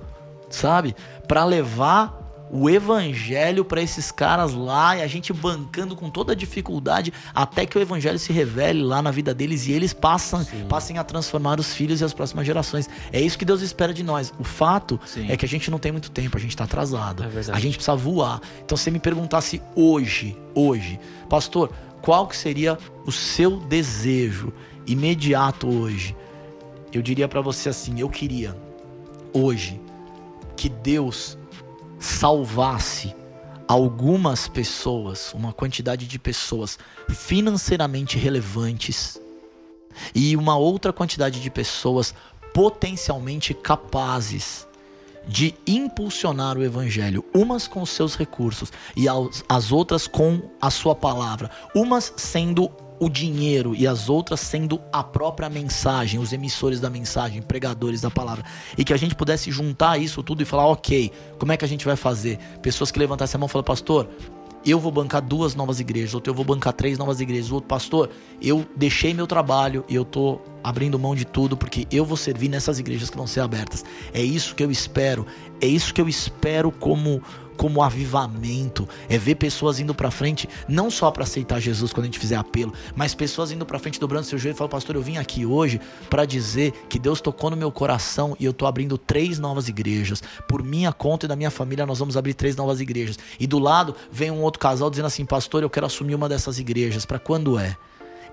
[0.54, 0.94] sabe?
[1.26, 6.36] Para levar o evangelho para esses caras lá e a gente bancando com toda a
[6.36, 10.96] dificuldade até que o evangelho se revele lá na vida deles e eles passam, passem
[10.96, 12.88] a transformar os filhos e as próximas gerações.
[13.12, 14.32] É isso que Deus espera de nós.
[14.38, 15.26] O fato Sim.
[15.28, 17.24] é que a gente não tem muito tempo, a gente tá atrasado.
[17.24, 18.40] É a gente precisa voar.
[18.64, 24.52] Então, se você me perguntasse hoje, hoje, pastor, qual que seria o seu desejo
[24.86, 26.14] imediato hoje?
[26.92, 28.56] Eu diria pra você assim, eu queria
[29.32, 29.80] hoje
[30.56, 31.36] que Deus
[31.98, 33.14] salvasse
[33.66, 36.78] algumas pessoas, uma quantidade de pessoas
[37.08, 39.20] financeiramente relevantes
[40.14, 42.14] e uma outra quantidade de pessoas
[42.52, 44.66] potencialmente capazes
[45.26, 49.06] de impulsionar o evangelho, umas com seus recursos e
[49.48, 55.02] as outras com a sua palavra, umas sendo o dinheiro e as outras sendo a
[55.02, 58.44] própria mensagem, os emissores da mensagem, pregadores da palavra.
[58.78, 61.68] E que a gente pudesse juntar isso tudo e falar, ok, como é que a
[61.68, 62.38] gente vai fazer?
[62.62, 64.08] Pessoas que levantassem a mão e falaram, pastor,
[64.64, 68.10] eu vou bancar duas novas igrejas, outro eu vou bancar três novas igrejas, outro pastor,
[68.40, 72.48] eu deixei meu trabalho e eu tô abrindo mão de tudo porque eu vou servir
[72.48, 73.84] nessas igrejas que vão ser abertas.
[74.12, 75.26] É isso que eu espero,
[75.60, 77.22] é isso que eu espero como
[77.56, 82.06] como avivamento, é ver pessoas indo para frente, não só para aceitar Jesus quando a
[82.06, 85.02] gente fizer apelo, mas pessoas indo para frente, dobrando seu joelho e falando, pastor, eu
[85.02, 85.80] vim aqui hoje
[86.10, 90.22] para dizer que Deus tocou no meu coração e eu tô abrindo três novas igrejas.
[90.48, 93.18] Por minha conta e da minha família, nós vamos abrir três novas igrejas.
[93.38, 96.58] E do lado vem um outro casal dizendo assim, pastor, eu quero assumir uma dessas
[96.58, 97.04] igrejas.
[97.04, 97.76] Para quando é?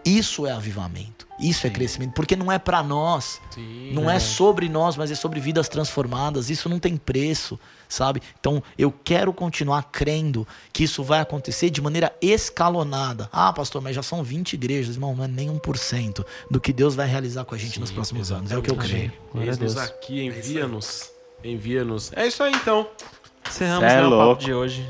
[0.06, 1.28] Isso é avivamento.
[1.40, 1.68] Isso é Sim.
[1.68, 2.14] é crescimento.
[2.14, 3.42] Porque não é para nós.
[3.50, 4.18] Sim, não é.
[4.18, 6.50] é sobre nós, mas é sobre vidas transformadas.
[6.50, 7.60] Isso não tem preço,
[7.90, 8.22] sabe?
[8.40, 13.28] Então eu quero continuar crendo que isso vai acontecer de maneira escalonada.
[13.32, 14.96] Ah, pastor, mas já são 20 igrejas.
[14.96, 17.92] Irmão, não é nem 1% do que Deus vai realizar com a gente Sim, nos
[17.92, 18.54] próximos exatamente.
[18.54, 18.58] anos.
[18.58, 19.12] É o que eu creio.
[19.36, 21.12] Eis-nos aqui, envia-nos.
[21.44, 22.12] Envia-nos.
[22.14, 22.88] É isso aí então.
[23.48, 24.88] Encerramos é né, o papo de hoje.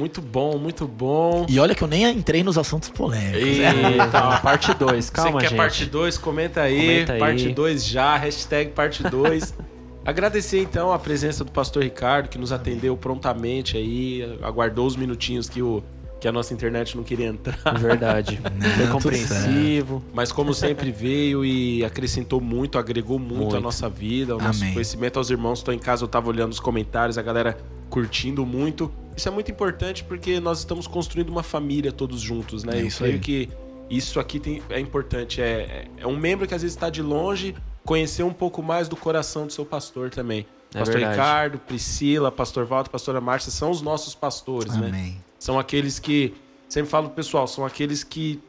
[0.00, 1.44] Muito bom, muito bom.
[1.46, 3.42] E olha que eu nem entrei nos assuntos polêmicos.
[3.42, 5.56] Eita, parte 2, calma, Você quer gente.
[5.58, 6.16] parte 2?
[6.16, 6.80] Comenta aí.
[6.80, 7.18] Comenta aí.
[7.18, 9.52] Parte 2 já, hashtag parte 2.
[10.02, 15.50] Agradecer então a presença do pastor Ricardo, que nos atendeu prontamente aí, aguardou os minutinhos
[15.50, 15.82] que o
[16.20, 17.56] que a nossa internet não queria entrar.
[17.78, 18.38] Verdade.
[18.76, 20.04] Foi compreensivo.
[20.12, 23.56] Mas como sempre veio e acrescentou muito, agregou muito, muito.
[23.56, 24.48] à nossa vida, ao Amém.
[24.48, 25.60] nosso conhecimento aos irmãos.
[25.60, 27.56] Estou em casa, eu estava olhando os comentários, a galera
[27.88, 28.92] curtindo muito.
[29.16, 32.80] Isso é muito importante porque nós estamos construindo uma família todos juntos, né?
[32.80, 33.18] É eu creio aí.
[33.18, 33.48] que
[33.88, 35.40] isso aqui tem, é importante.
[35.40, 38.94] É, é um membro que às vezes está de longe, conhecer um pouco mais do
[38.96, 40.46] coração do seu pastor também.
[40.74, 41.16] É pastor verdade.
[41.16, 44.88] Ricardo, Priscila, Pastor Walter, Pastora Márcia são os nossos pastores, né?
[44.88, 45.02] Amém.
[45.02, 45.29] né?
[45.40, 46.34] São aqueles que,
[46.68, 48.40] sempre falo pro pessoal, são aqueles que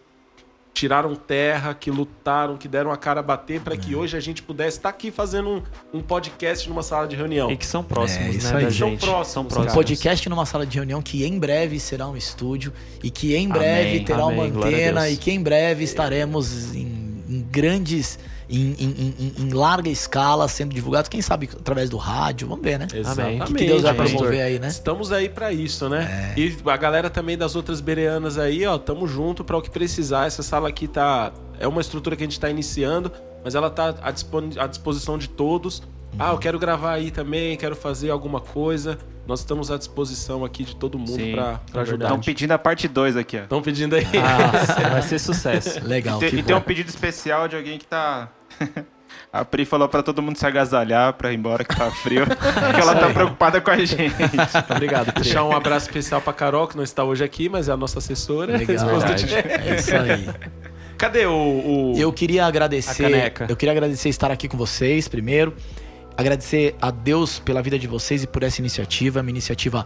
[0.73, 4.43] tiraram terra, que lutaram, que deram a cara a bater para que hoje a gente
[4.43, 5.63] pudesse estar tá aqui fazendo um,
[5.93, 7.49] um, podcast numa sala de reunião.
[7.49, 8.65] E que são próximos, é, né?
[8.65, 8.73] Aí.
[8.73, 9.27] São próximos.
[9.27, 9.73] São próximos.
[9.73, 13.47] Um podcast numa sala de reunião que em breve será um estúdio e que em
[13.47, 14.03] breve Amém.
[14.03, 14.51] terá Amém.
[14.51, 18.19] uma antena e que em breve estaremos em, em grandes
[18.51, 22.77] em, em, em, em, larga escala sendo divulgados, quem sabe através do rádio, vamos ver,
[22.77, 22.87] né?
[22.93, 23.51] Exatamente.
[23.51, 24.67] O que, Deus vai promover aí, né?
[24.67, 26.33] Estamos aí para isso, né?
[26.35, 26.39] É.
[26.39, 30.27] E a galera também das outras bereanas aí, ó, tamo junto para o que precisar.
[30.27, 33.11] Essa sala aqui tá é uma estrutura que a gente está iniciando,
[33.43, 35.79] mas ela tá à disposição de todos.
[35.79, 36.17] Uhum.
[36.19, 38.97] Ah, eu quero gravar aí também, quero fazer alguma coisa.
[39.25, 42.05] Nós estamos à disposição aqui de todo mundo para é ajudar.
[42.07, 43.43] Estão pedindo a parte 2 aqui, ó.
[43.43, 44.05] Estão pedindo aí.
[44.17, 45.79] Ah, vai ser sucesso.
[45.85, 46.17] Legal.
[46.21, 48.29] E, tem, e tem um pedido especial de alguém que tá
[49.31, 52.25] A Pri falou pra todo mundo se agasalhar pra ir embora que tá frio.
[52.27, 54.13] porque ela tá preocupada com a gente.
[54.69, 55.23] Obrigado, Pri.
[55.23, 57.99] Deixar um abraço especial pra Carol, que não está hoje aqui, mas é a nossa
[57.99, 58.57] assessora.
[58.57, 58.87] Legal.
[59.69, 60.29] É isso aí.
[60.97, 63.33] Cadê o, o, Eu queria agradecer.
[63.47, 65.55] Eu queria agradecer estar aqui com vocês primeiro.
[66.17, 69.85] Agradecer a Deus pela vida de vocês e por essa iniciativa, uma iniciativa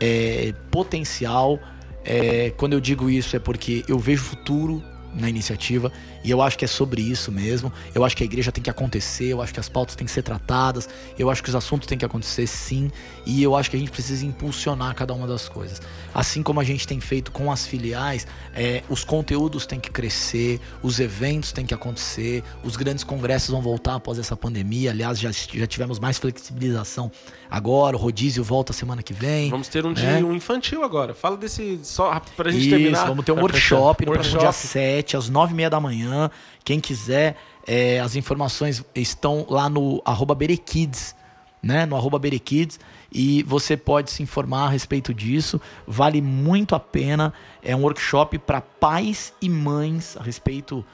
[0.00, 1.58] é, potencial.
[2.04, 4.82] É, quando eu digo isso é porque eu vejo futuro
[5.14, 5.92] na iniciativa.
[6.26, 7.72] E eu acho que é sobre isso mesmo.
[7.94, 10.12] Eu acho que a igreja tem que acontecer, eu acho que as pautas têm que
[10.12, 12.90] ser tratadas, eu acho que os assuntos têm que acontecer sim,
[13.24, 15.80] e eu acho que a gente precisa impulsionar cada uma das coisas.
[16.12, 20.60] Assim como a gente tem feito com as filiais, é, os conteúdos têm que crescer,
[20.82, 24.90] os eventos têm que acontecer, os grandes congressos vão voltar após essa pandemia.
[24.90, 27.08] Aliás, já, já tivemos mais flexibilização
[27.48, 29.48] agora, o rodízio volta semana que vem.
[29.48, 30.16] Vamos ter um né?
[30.16, 31.14] dia um infantil agora.
[31.14, 33.06] Fala desse só pra gente Isso, terminar.
[33.06, 34.40] Vamos ter um workshop no workshop.
[34.40, 36.30] dia 7, às 9 e meia da manhã manhã.
[36.64, 37.36] Quem quiser,
[37.66, 41.14] é, as informações estão lá no arroba Berekids,
[41.62, 41.84] né?
[41.84, 42.80] No arroba Berekids.
[43.12, 45.60] E você pode se informar a respeito disso.
[45.86, 47.32] Vale muito a pena.
[47.62, 50.84] É um workshop para pais e mães a respeito,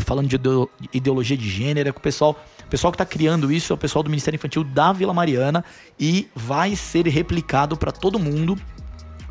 [0.00, 0.38] falando de
[0.92, 2.40] ideologia de gênero, é com o pessoal.
[2.66, 5.64] O pessoal que está criando isso é o pessoal do Ministério Infantil da Vila Mariana
[5.98, 8.56] e vai ser replicado para todo mundo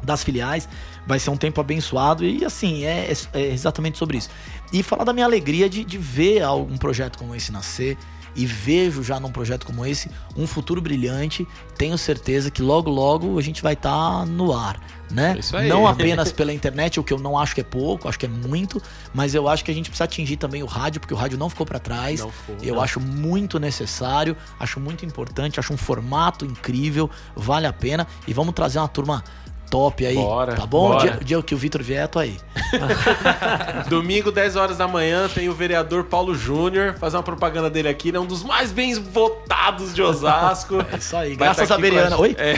[0.03, 0.67] das filiais.
[1.05, 4.29] Vai ser um tempo abençoado e assim, é, é, exatamente sobre isso.
[4.71, 7.97] E falar da minha alegria de, de ver um projeto como esse nascer
[8.35, 11.47] e vejo já num projeto como esse um futuro brilhante.
[11.77, 14.79] Tenho certeza que logo, logo a gente vai estar tá no ar,
[15.11, 15.35] né?
[15.39, 15.67] Isso aí.
[15.67, 18.29] Não apenas pela internet, o que eu não acho que é pouco, acho que é
[18.29, 18.81] muito,
[19.13, 21.49] mas eu acho que a gente precisa atingir também o rádio, porque o rádio não
[21.49, 22.19] ficou para trás.
[22.19, 22.81] Não ficou, eu não.
[22.81, 28.53] acho muito necessário, acho muito importante, acho um formato incrível, vale a pena e vamos
[28.53, 29.23] trazer uma turma
[29.69, 30.15] top aí.
[30.15, 30.89] Bora, tá bom?
[30.89, 31.11] Bora.
[31.11, 32.37] dia, dia que o Vitor vier, tô aí.
[33.87, 38.11] Domingo, 10 horas da manhã, tem o vereador Paulo Júnior, fazer uma propaganda dele aqui,
[38.11, 38.19] né?
[38.19, 40.75] Um dos mais bem votados de Osasco.
[40.91, 41.29] É isso aí.
[41.35, 42.15] Vai Graças tá a Beriana.
[42.15, 42.35] a- Oi?
[42.37, 42.55] É,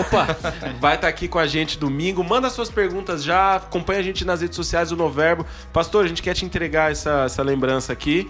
[0.00, 0.36] opa!
[0.80, 2.22] Vai estar aqui com a gente domingo.
[2.22, 3.56] Manda suas perguntas já.
[3.56, 5.46] Acompanha a gente nas redes sociais do Noverbo.
[5.72, 8.28] Pastor, a gente quer te entregar essa, essa lembrança aqui.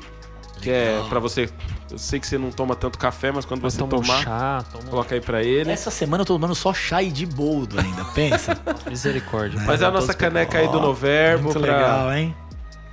[0.61, 1.49] Que é pra você.
[1.91, 4.65] Eu sei que você não toma tanto café, mas quando você Toma um tomar, chá,
[4.73, 5.71] toma coloca aí pra ele.
[5.71, 8.59] Essa semana eu tô tomando só chá e de boldo ainda, pensa.
[8.89, 9.61] misericórdia.
[9.65, 12.35] Mas é a nossa Todos- caneca aí do Noverbo Muito pra, legal, hein?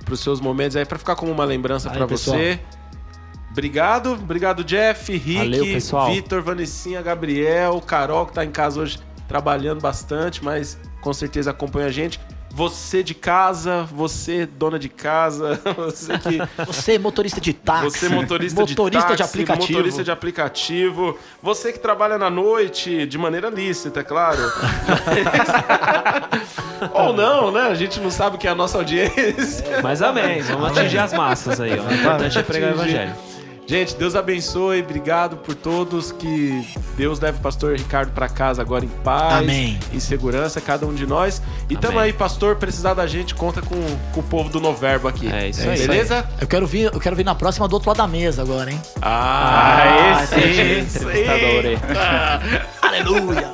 [0.04, 2.36] pros seus momentos aí, pra ficar como uma lembrança pessoal.
[2.36, 2.60] você.
[3.50, 5.80] Obrigado, obrigado Jeff, Rick.
[6.10, 11.86] Vitor, Vanessinha, Gabriel, Carol que tá em casa hoje trabalhando bastante, mas com certeza acompanha
[11.86, 12.20] a gente.
[12.54, 17.98] Você de casa, você dona de casa, você que Você, motorista de táxi.
[17.98, 19.72] você motorista, motorista de, de, táxi, aplicativo.
[19.72, 24.38] motorista de aplicativo, você que trabalha na noite de maneira lícita, é claro.
[26.94, 27.62] Ou não, né?
[27.62, 29.82] A gente não sabe que é a nossa audiência.
[29.82, 31.76] Mas amém, vamos atingir as massas aí.
[31.76, 31.82] Ó.
[31.82, 33.33] O importante é pregar o evangelho.
[33.66, 36.12] Gente, Deus abençoe, obrigado por todos.
[36.12, 36.66] Que
[36.96, 39.78] Deus leve o pastor Ricardo para casa agora em paz, Amém.
[39.92, 41.40] em segurança, cada um de nós.
[41.70, 42.10] E tamo Amém.
[42.10, 43.76] aí, pastor, precisar da gente, conta com,
[44.12, 45.32] com o povo do Noverbo aqui.
[45.32, 45.74] É isso É aí.
[45.78, 46.28] isso Beleza?
[46.40, 48.80] Eu quero vir, eu quero vir na próxima do outro lado da mesa agora, hein?
[49.00, 50.34] Ah, esse
[51.00, 51.78] entrevistador aí.
[52.82, 53.50] Aleluia!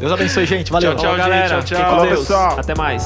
[0.00, 0.72] Deus abençoe, gente.
[0.72, 0.94] Valeu.
[0.96, 1.60] Tchau, tchau, galera.
[1.60, 1.66] gente.
[1.68, 1.96] Tchau, tchau.
[1.98, 2.18] com Deus.
[2.20, 2.58] pessoal.
[2.58, 3.04] Até mais.